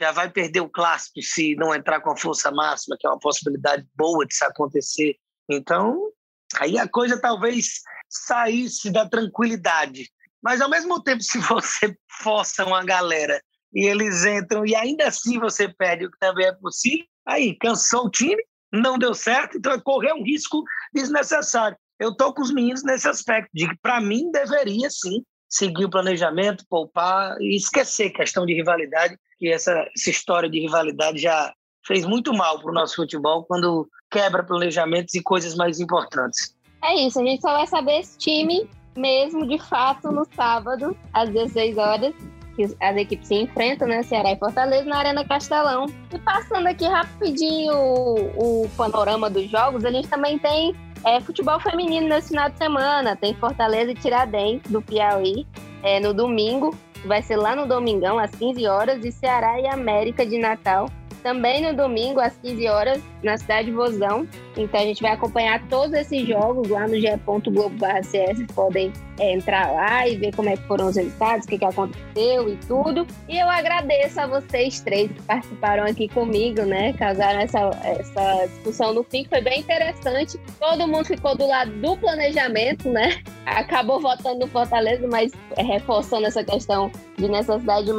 já 0.00 0.12
vai 0.12 0.30
perder 0.30 0.60
o 0.60 0.68
clássico 0.68 1.22
se 1.22 1.54
não 1.56 1.74
entrar 1.74 2.00
com 2.00 2.10
a 2.10 2.16
força 2.16 2.50
máxima, 2.50 2.96
que 2.98 3.06
é 3.06 3.10
uma 3.10 3.18
possibilidade 3.18 3.86
boa 3.94 4.26
de 4.26 4.34
se 4.34 4.44
acontecer. 4.44 5.16
Então, 5.48 6.10
aí 6.56 6.78
a 6.78 6.88
coisa 6.88 7.20
talvez 7.20 7.80
saísse 8.08 8.90
da 8.90 9.08
tranquilidade. 9.08 10.10
Mas, 10.42 10.60
ao 10.60 10.68
mesmo 10.68 11.02
tempo, 11.02 11.22
se 11.22 11.38
você 11.38 11.96
força 12.22 12.64
uma 12.64 12.84
galera 12.84 13.40
e 13.72 13.86
eles 13.86 14.24
entram 14.24 14.64
e 14.64 14.74
ainda 14.74 15.08
assim 15.08 15.38
você 15.38 15.68
perde 15.68 16.06
o 16.06 16.10
que 16.10 16.18
também 16.18 16.46
é 16.46 16.52
possível, 16.52 17.06
aí 17.26 17.56
cansou 17.56 18.06
o 18.06 18.10
time, 18.10 18.42
não 18.72 18.98
deu 18.98 19.14
certo, 19.14 19.56
então 19.56 19.72
é 19.72 19.80
correr 19.80 20.12
um 20.12 20.22
risco 20.22 20.62
desnecessário. 20.92 21.76
Eu 21.98 22.10
estou 22.10 22.34
com 22.34 22.42
os 22.42 22.52
meninos 22.52 22.82
nesse 22.82 23.08
aspecto, 23.08 23.48
de 23.54 23.68
que, 23.68 23.76
para 23.80 24.00
mim, 24.00 24.30
deveria 24.30 24.90
sim 24.90 25.24
seguir 25.54 25.84
o 25.84 25.90
planejamento, 25.90 26.64
poupar 26.68 27.40
e 27.40 27.56
esquecer 27.56 28.10
questão 28.10 28.44
de 28.44 28.52
rivalidade, 28.52 29.16
que 29.38 29.48
essa, 29.48 29.70
essa 29.96 30.10
história 30.10 30.50
de 30.50 30.58
rivalidade 30.58 31.18
já 31.18 31.54
fez 31.86 32.04
muito 32.04 32.34
mal 32.34 32.60
para 32.60 32.70
o 32.70 32.74
nosso 32.74 32.96
futebol 32.96 33.44
quando 33.44 33.88
quebra 34.10 34.42
planejamentos 34.42 35.14
e 35.14 35.22
coisas 35.22 35.54
mais 35.54 35.78
importantes. 35.78 36.56
É 36.82 37.06
isso, 37.06 37.20
a 37.20 37.24
gente 37.24 37.40
só 37.40 37.52
vai 37.52 37.66
saber 37.68 38.00
esse 38.00 38.18
time 38.18 38.68
mesmo 38.96 39.46
de 39.46 39.58
fato 39.58 40.10
no 40.10 40.26
sábado, 40.34 40.96
às 41.12 41.28
16 41.30 41.78
horas, 41.78 42.14
que 42.56 42.64
as 42.64 42.96
equipes 42.96 43.28
se 43.28 43.34
enfrentam, 43.34 43.86
né? 43.86 44.02
Ceará 44.02 44.32
e 44.32 44.36
Fortaleza, 44.36 44.84
na 44.84 44.98
Arena 44.98 45.24
Castelão. 45.24 45.86
E 46.12 46.18
passando 46.18 46.66
aqui 46.66 46.84
rapidinho 46.84 47.74
o, 47.74 48.64
o 48.64 48.68
panorama 48.76 49.28
dos 49.28 49.50
jogos, 49.50 49.84
a 49.84 49.90
gente 49.90 50.08
também 50.08 50.38
tem 50.38 50.74
é, 51.04 51.20
futebol 51.20 51.60
feminino 51.60 52.08
nesse 52.08 52.28
final 52.28 52.50
de 52.50 52.56
semana. 52.58 53.16
Tem 53.16 53.34
Fortaleza 53.34 53.92
e 53.92 53.94
Tiradentes, 53.94 54.70
do 54.70 54.80
Piauí, 54.80 55.46
é, 55.82 56.00
no 56.00 56.14
domingo. 56.14 56.76
Vai 57.04 57.22
ser 57.22 57.36
lá 57.36 57.54
no 57.54 57.66
Domingão, 57.66 58.18
às 58.18 58.30
15 58.30 58.66
horas. 58.66 59.04
E 59.04 59.12
Ceará 59.12 59.60
e 59.60 59.66
América 59.66 60.24
de 60.24 60.38
Natal, 60.38 60.88
também 61.22 61.62
no 61.62 61.76
domingo, 61.76 62.20
às 62.20 62.36
15 62.36 62.68
horas, 62.68 63.02
na 63.24 63.36
cidade 63.36 63.66
de 63.66 63.72
Vozão. 63.72 64.26
Então 64.56 64.80
a 64.80 64.84
gente 64.84 65.02
vai 65.02 65.12
acompanhar 65.12 65.60
todos 65.68 65.92
esses 65.94 66.26
jogos 66.26 66.68
lá 66.68 66.86
no 66.86 66.98
ge.globo.cs. 67.00 68.46
Podem 68.54 68.92
é, 69.18 69.34
entrar 69.34 69.72
lá 69.72 70.06
e 70.06 70.16
ver 70.16 70.34
como 70.34 70.48
é 70.48 70.56
que 70.56 70.62
foram 70.64 70.86
os 70.86 70.96
resultados, 70.96 71.44
o 71.44 71.48
que, 71.48 71.58
que 71.58 71.64
aconteceu 71.64 72.48
e 72.48 72.56
tudo. 72.66 73.06
E 73.28 73.38
eu 73.38 73.48
agradeço 73.48 74.20
a 74.20 74.26
vocês 74.26 74.80
três 74.80 75.10
que 75.10 75.22
participaram 75.22 75.84
aqui 75.84 76.08
comigo, 76.08 76.62
né? 76.62 76.92
Causaram 76.92 77.40
essa, 77.40 77.58
essa 77.82 78.46
discussão 78.46 78.94
no 78.94 79.02
fim, 79.04 79.24
que 79.24 79.28
foi 79.28 79.40
bem 79.40 79.60
interessante. 79.60 80.38
Todo 80.58 80.86
mundo 80.86 81.06
ficou 81.06 81.36
do 81.36 81.46
lado 81.46 81.70
do 81.72 81.96
planejamento, 81.96 82.88
né? 82.88 83.22
Acabou 83.46 84.00
votando 84.00 84.40
no 84.40 84.46
Fortaleza, 84.46 85.06
mas 85.08 85.32
é, 85.56 85.62
reforçando 85.62 86.26
essa 86.26 86.44
questão 86.44 86.90
de 87.16 87.28
necessidade 87.28 87.86
de 87.86 87.94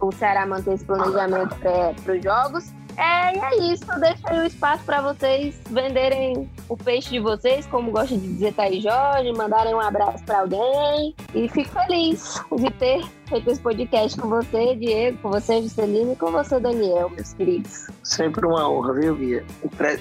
o 0.00 0.12
Ceará 0.12 0.46
manter 0.46 0.74
esse 0.74 0.84
planejamento 0.84 1.54
para 1.56 2.14
os 2.14 2.22
jogos. 2.22 2.72
É, 2.96 3.36
e 3.36 3.38
é 3.38 3.72
isso. 3.72 3.84
Deixa 4.00 4.30
aí 4.30 4.38
o 4.40 4.46
espaço 4.46 4.84
para 4.84 5.00
vocês 5.00 5.60
venderem 5.70 6.50
o 6.68 6.76
peixe 6.76 7.10
de 7.10 7.20
vocês, 7.20 7.66
como 7.66 7.90
gosta 7.90 8.16
de 8.16 8.26
dizer 8.26 8.54
Thaís 8.54 8.82
Jorge, 8.82 9.32
mandarem 9.32 9.74
um 9.74 9.80
abraço 9.80 10.24
para 10.24 10.40
alguém. 10.40 11.14
E 11.34 11.48
fico 11.48 11.70
feliz 11.70 12.40
de 12.56 12.70
ter 12.72 13.04
feito 13.26 13.50
esse 13.50 13.60
podcast 13.60 14.18
com 14.18 14.28
você, 14.28 14.74
Diego, 14.76 15.18
com 15.18 15.30
você, 15.30 15.62
Juscelino, 15.62 16.12
e 16.12 16.16
com 16.16 16.30
você, 16.30 16.58
Daniel, 16.60 17.10
meus 17.10 17.32
queridos. 17.32 17.86
Sempre 18.02 18.46
uma 18.46 18.68
honra, 18.68 18.94
viu, 18.94 19.16
Bia? 19.16 19.44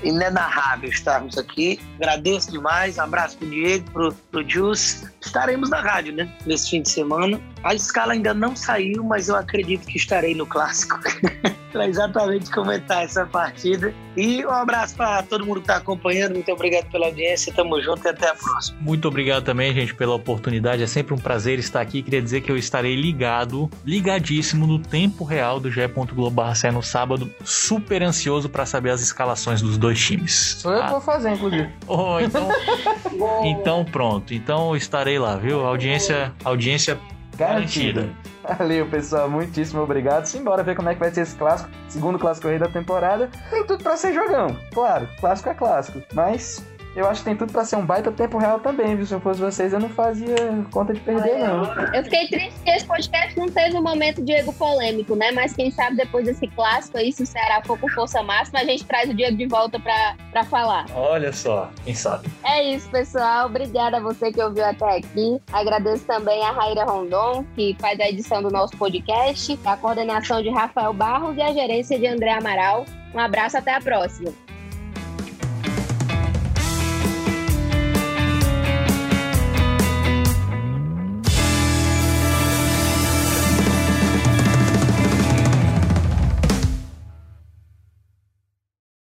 Inenarrável 0.03 0.89
estarmos 0.89 1.37
aqui. 1.37 1.79
Agradeço 1.97 2.51
demais. 2.51 2.97
Um 2.97 3.01
abraço 3.01 3.37
pro 3.37 3.49
Diego, 3.49 3.91
pro, 3.91 4.13
pro 4.31 4.49
Jus. 4.49 5.03
Estaremos 5.21 5.69
na 5.69 5.81
rádio, 5.81 6.13
né? 6.13 6.31
Nesse 6.45 6.69
fim 6.69 6.81
de 6.81 6.89
semana. 6.89 7.39
A 7.63 7.73
escala 7.73 8.13
ainda 8.13 8.33
não 8.33 8.55
saiu, 8.55 9.03
mas 9.03 9.27
eu 9.27 9.35
acredito 9.35 9.85
que 9.87 9.97
estarei 9.97 10.35
no 10.35 10.45
clássico. 10.45 10.99
para 11.75 11.89
exatamente 11.89 12.49
comentar 12.51 13.03
essa 13.03 13.25
partida. 13.25 13.93
E 14.15 14.45
um 14.45 14.49
abraço 14.49 14.95
para 14.95 15.21
todo 15.23 15.45
mundo 15.45 15.55
que 15.55 15.63
está 15.63 15.75
acompanhando. 15.75 16.35
Muito 16.35 16.49
obrigado 16.49 16.89
pela 16.89 17.07
audiência. 17.07 17.51
Tamo 17.53 17.81
junto 17.81 18.07
e 18.07 18.09
até 18.09 18.29
a 18.29 18.33
próxima. 18.33 18.77
Muito 18.79 19.05
obrigado 19.09 19.43
também, 19.43 19.73
gente, 19.73 19.93
pela 19.93 20.15
oportunidade. 20.15 20.81
É 20.81 20.87
sempre 20.87 21.13
um 21.13 21.17
prazer 21.17 21.59
estar 21.59 21.81
aqui. 21.81 22.01
Queria 22.01 22.21
dizer 22.21 22.39
que 22.39 22.49
eu 22.49 22.55
estarei 22.55 22.95
ligado, 22.95 23.14
ligadíssimo 23.85 24.67
no 24.67 24.79
tempo 24.79 25.23
real 25.23 25.59
do 25.59 25.71
GE. 25.71 25.85
Globo 26.13 26.41
no 26.73 26.83
sábado. 26.83 27.31
Super 27.43 28.03
ansioso 28.03 28.49
para 28.49 28.65
saber 28.65 28.91
as 28.91 29.01
escalações 29.01 29.61
dos 29.61 29.77
dois 29.77 29.99
times. 29.99 30.57
Sou 30.59 30.73
eu 30.73 30.83
que 30.83 30.89
vou 30.91 31.01
fazer, 31.01 31.31
inclusive. 31.31 31.69
Oh, 31.87 32.19
então, 32.19 32.49
então 33.45 33.85
pronto. 33.85 34.33
Então 34.33 34.75
estarei 34.75 35.17
lá, 35.19 35.35
viu? 35.37 35.65
Audiência, 35.65 36.33
audiência 36.43 36.99
garantida. 37.37 38.09
Valeu, 38.57 38.87
pessoal. 38.87 39.29
Muitíssimo 39.29 39.81
obrigado. 39.81 40.25
Simbora 40.25 40.63
ver 40.63 40.75
como 40.75 40.89
é 40.89 40.93
que 40.93 40.99
vai 40.99 41.11
ser 41.11 41.21
esse 41.21 41.35
clássico. 41.35 41.69
Segundo 41.87 42.19
clássico 42.19 42.47
rei 42.47 42.59
da 42.59 42.67
temporada. 42.67 43.29
Tem 43.49 43.65
tudo 43.65 43.83
para 43.83 43.97
ser 43.97 44.13
jogão. 44.13 44.55
Claro, 44.73 45.07
clássico 45.19 45.49
é 45.49 45.53
clássico. 45.53 46.01
Mas 46.13 46.63
eu 46.95 47.07
acho 47.07 47.21
que 47.21 47.25
tem 47.25 47.35
tudo 47.35 47.51
pra 47.51 47.65
ser 47.65 47.75
um 47.75 47.85
baita 47.85 48.11
tempo 48.11 48.37
real 48.37 48.59
também, 48.59 48.95
viu? 48.95 49.05
Se 49.05 49.13
eu 49.13 49.19
fosse 49.19 49.41
vocês, 49.41 49.73
eu 49.73 49.79
não 49.79 49.89
fazia 49.89 50.35
conta 50.71 50.93
de 50.93 50.99
perder, 51.01 51.39
não. 51.39 51.63
Eu 51.93 52.03
fiquei 52.03 52.27
triste 52.27 52.59
que 52.63 52.69
esse 52.69 52.85
podcast 52.85 53.37
não 53.37 53.49
teve 53.49 53.75
um 53.75 53.83
momento 53.83 54.23
Diego 54.23 54.53
polêmico, 54.53 55.15
né? 55.15 55.31
Mas 55.31 55.53
quem 55.53 55.69
sabe 55.71 55.97
depois 55.97 56.25
desse 56.25 56.47
clássico 56.47 56.97
aí, 56.97 57.11
se 57.11 57.23
o 57.23 57.27
Ceará 57.27 57.61
for 57.65 57.77
com 57.77 57.89
força 57.89 58.23
máxima, 58.23 58.59
a 58.59 58.63
gente 58.63 58.85
traz 58.85 59.09
o 59.09 59.13
Diego 59.13 59.35
de 59.35 59.45
volta 59.45 59.79
pra, 59.79 60.15
pra 60.31 60.43
falar. 60.45 60.85
Olha 60.95 61.33
só, 61.33 61.69
quem 61.83 61.93
sabe. 61.93 62.29
É 62.43 62.63
isso, 62.63 62.89
pessoal. 62.89 63.47
Obrigada 63.47 63.97
a 63.97 63.99
você 63.99 64.31
que 64.31 64.41
ouviu 64.41 64.63
até 64.63 64.97
aqui. 64.97 65.41
Agradeço 65.51 66.05
também 66.05 66.41
a 66.43 66.51
Raíra 66.51 66.85
Rondon, 66.85 67.45
que 67.55 67.75
faz 67.79 67.99
a 67.99 68.07
edição 68.07 68.41
do 68.41 68.49
nosso 68.49 68.75
podcast, 68.77 69.59
a 69.65 69.75
coordenação 69.75 70.41
de 70.41 70.49
Rafael 70.49 70.93
Barros 70.93 71.35
e 71.35 71.41
a 71.41 71.51
gerência 71.51 71.99
de 71.99 72.07
André 72.07 72.31
Amaral. 72.31 72.85
Um 73.13 73.19
abraço, 73.19 73.57
até 73.57 73.73
a 73.73 73.81
próxima. 73.81 74.44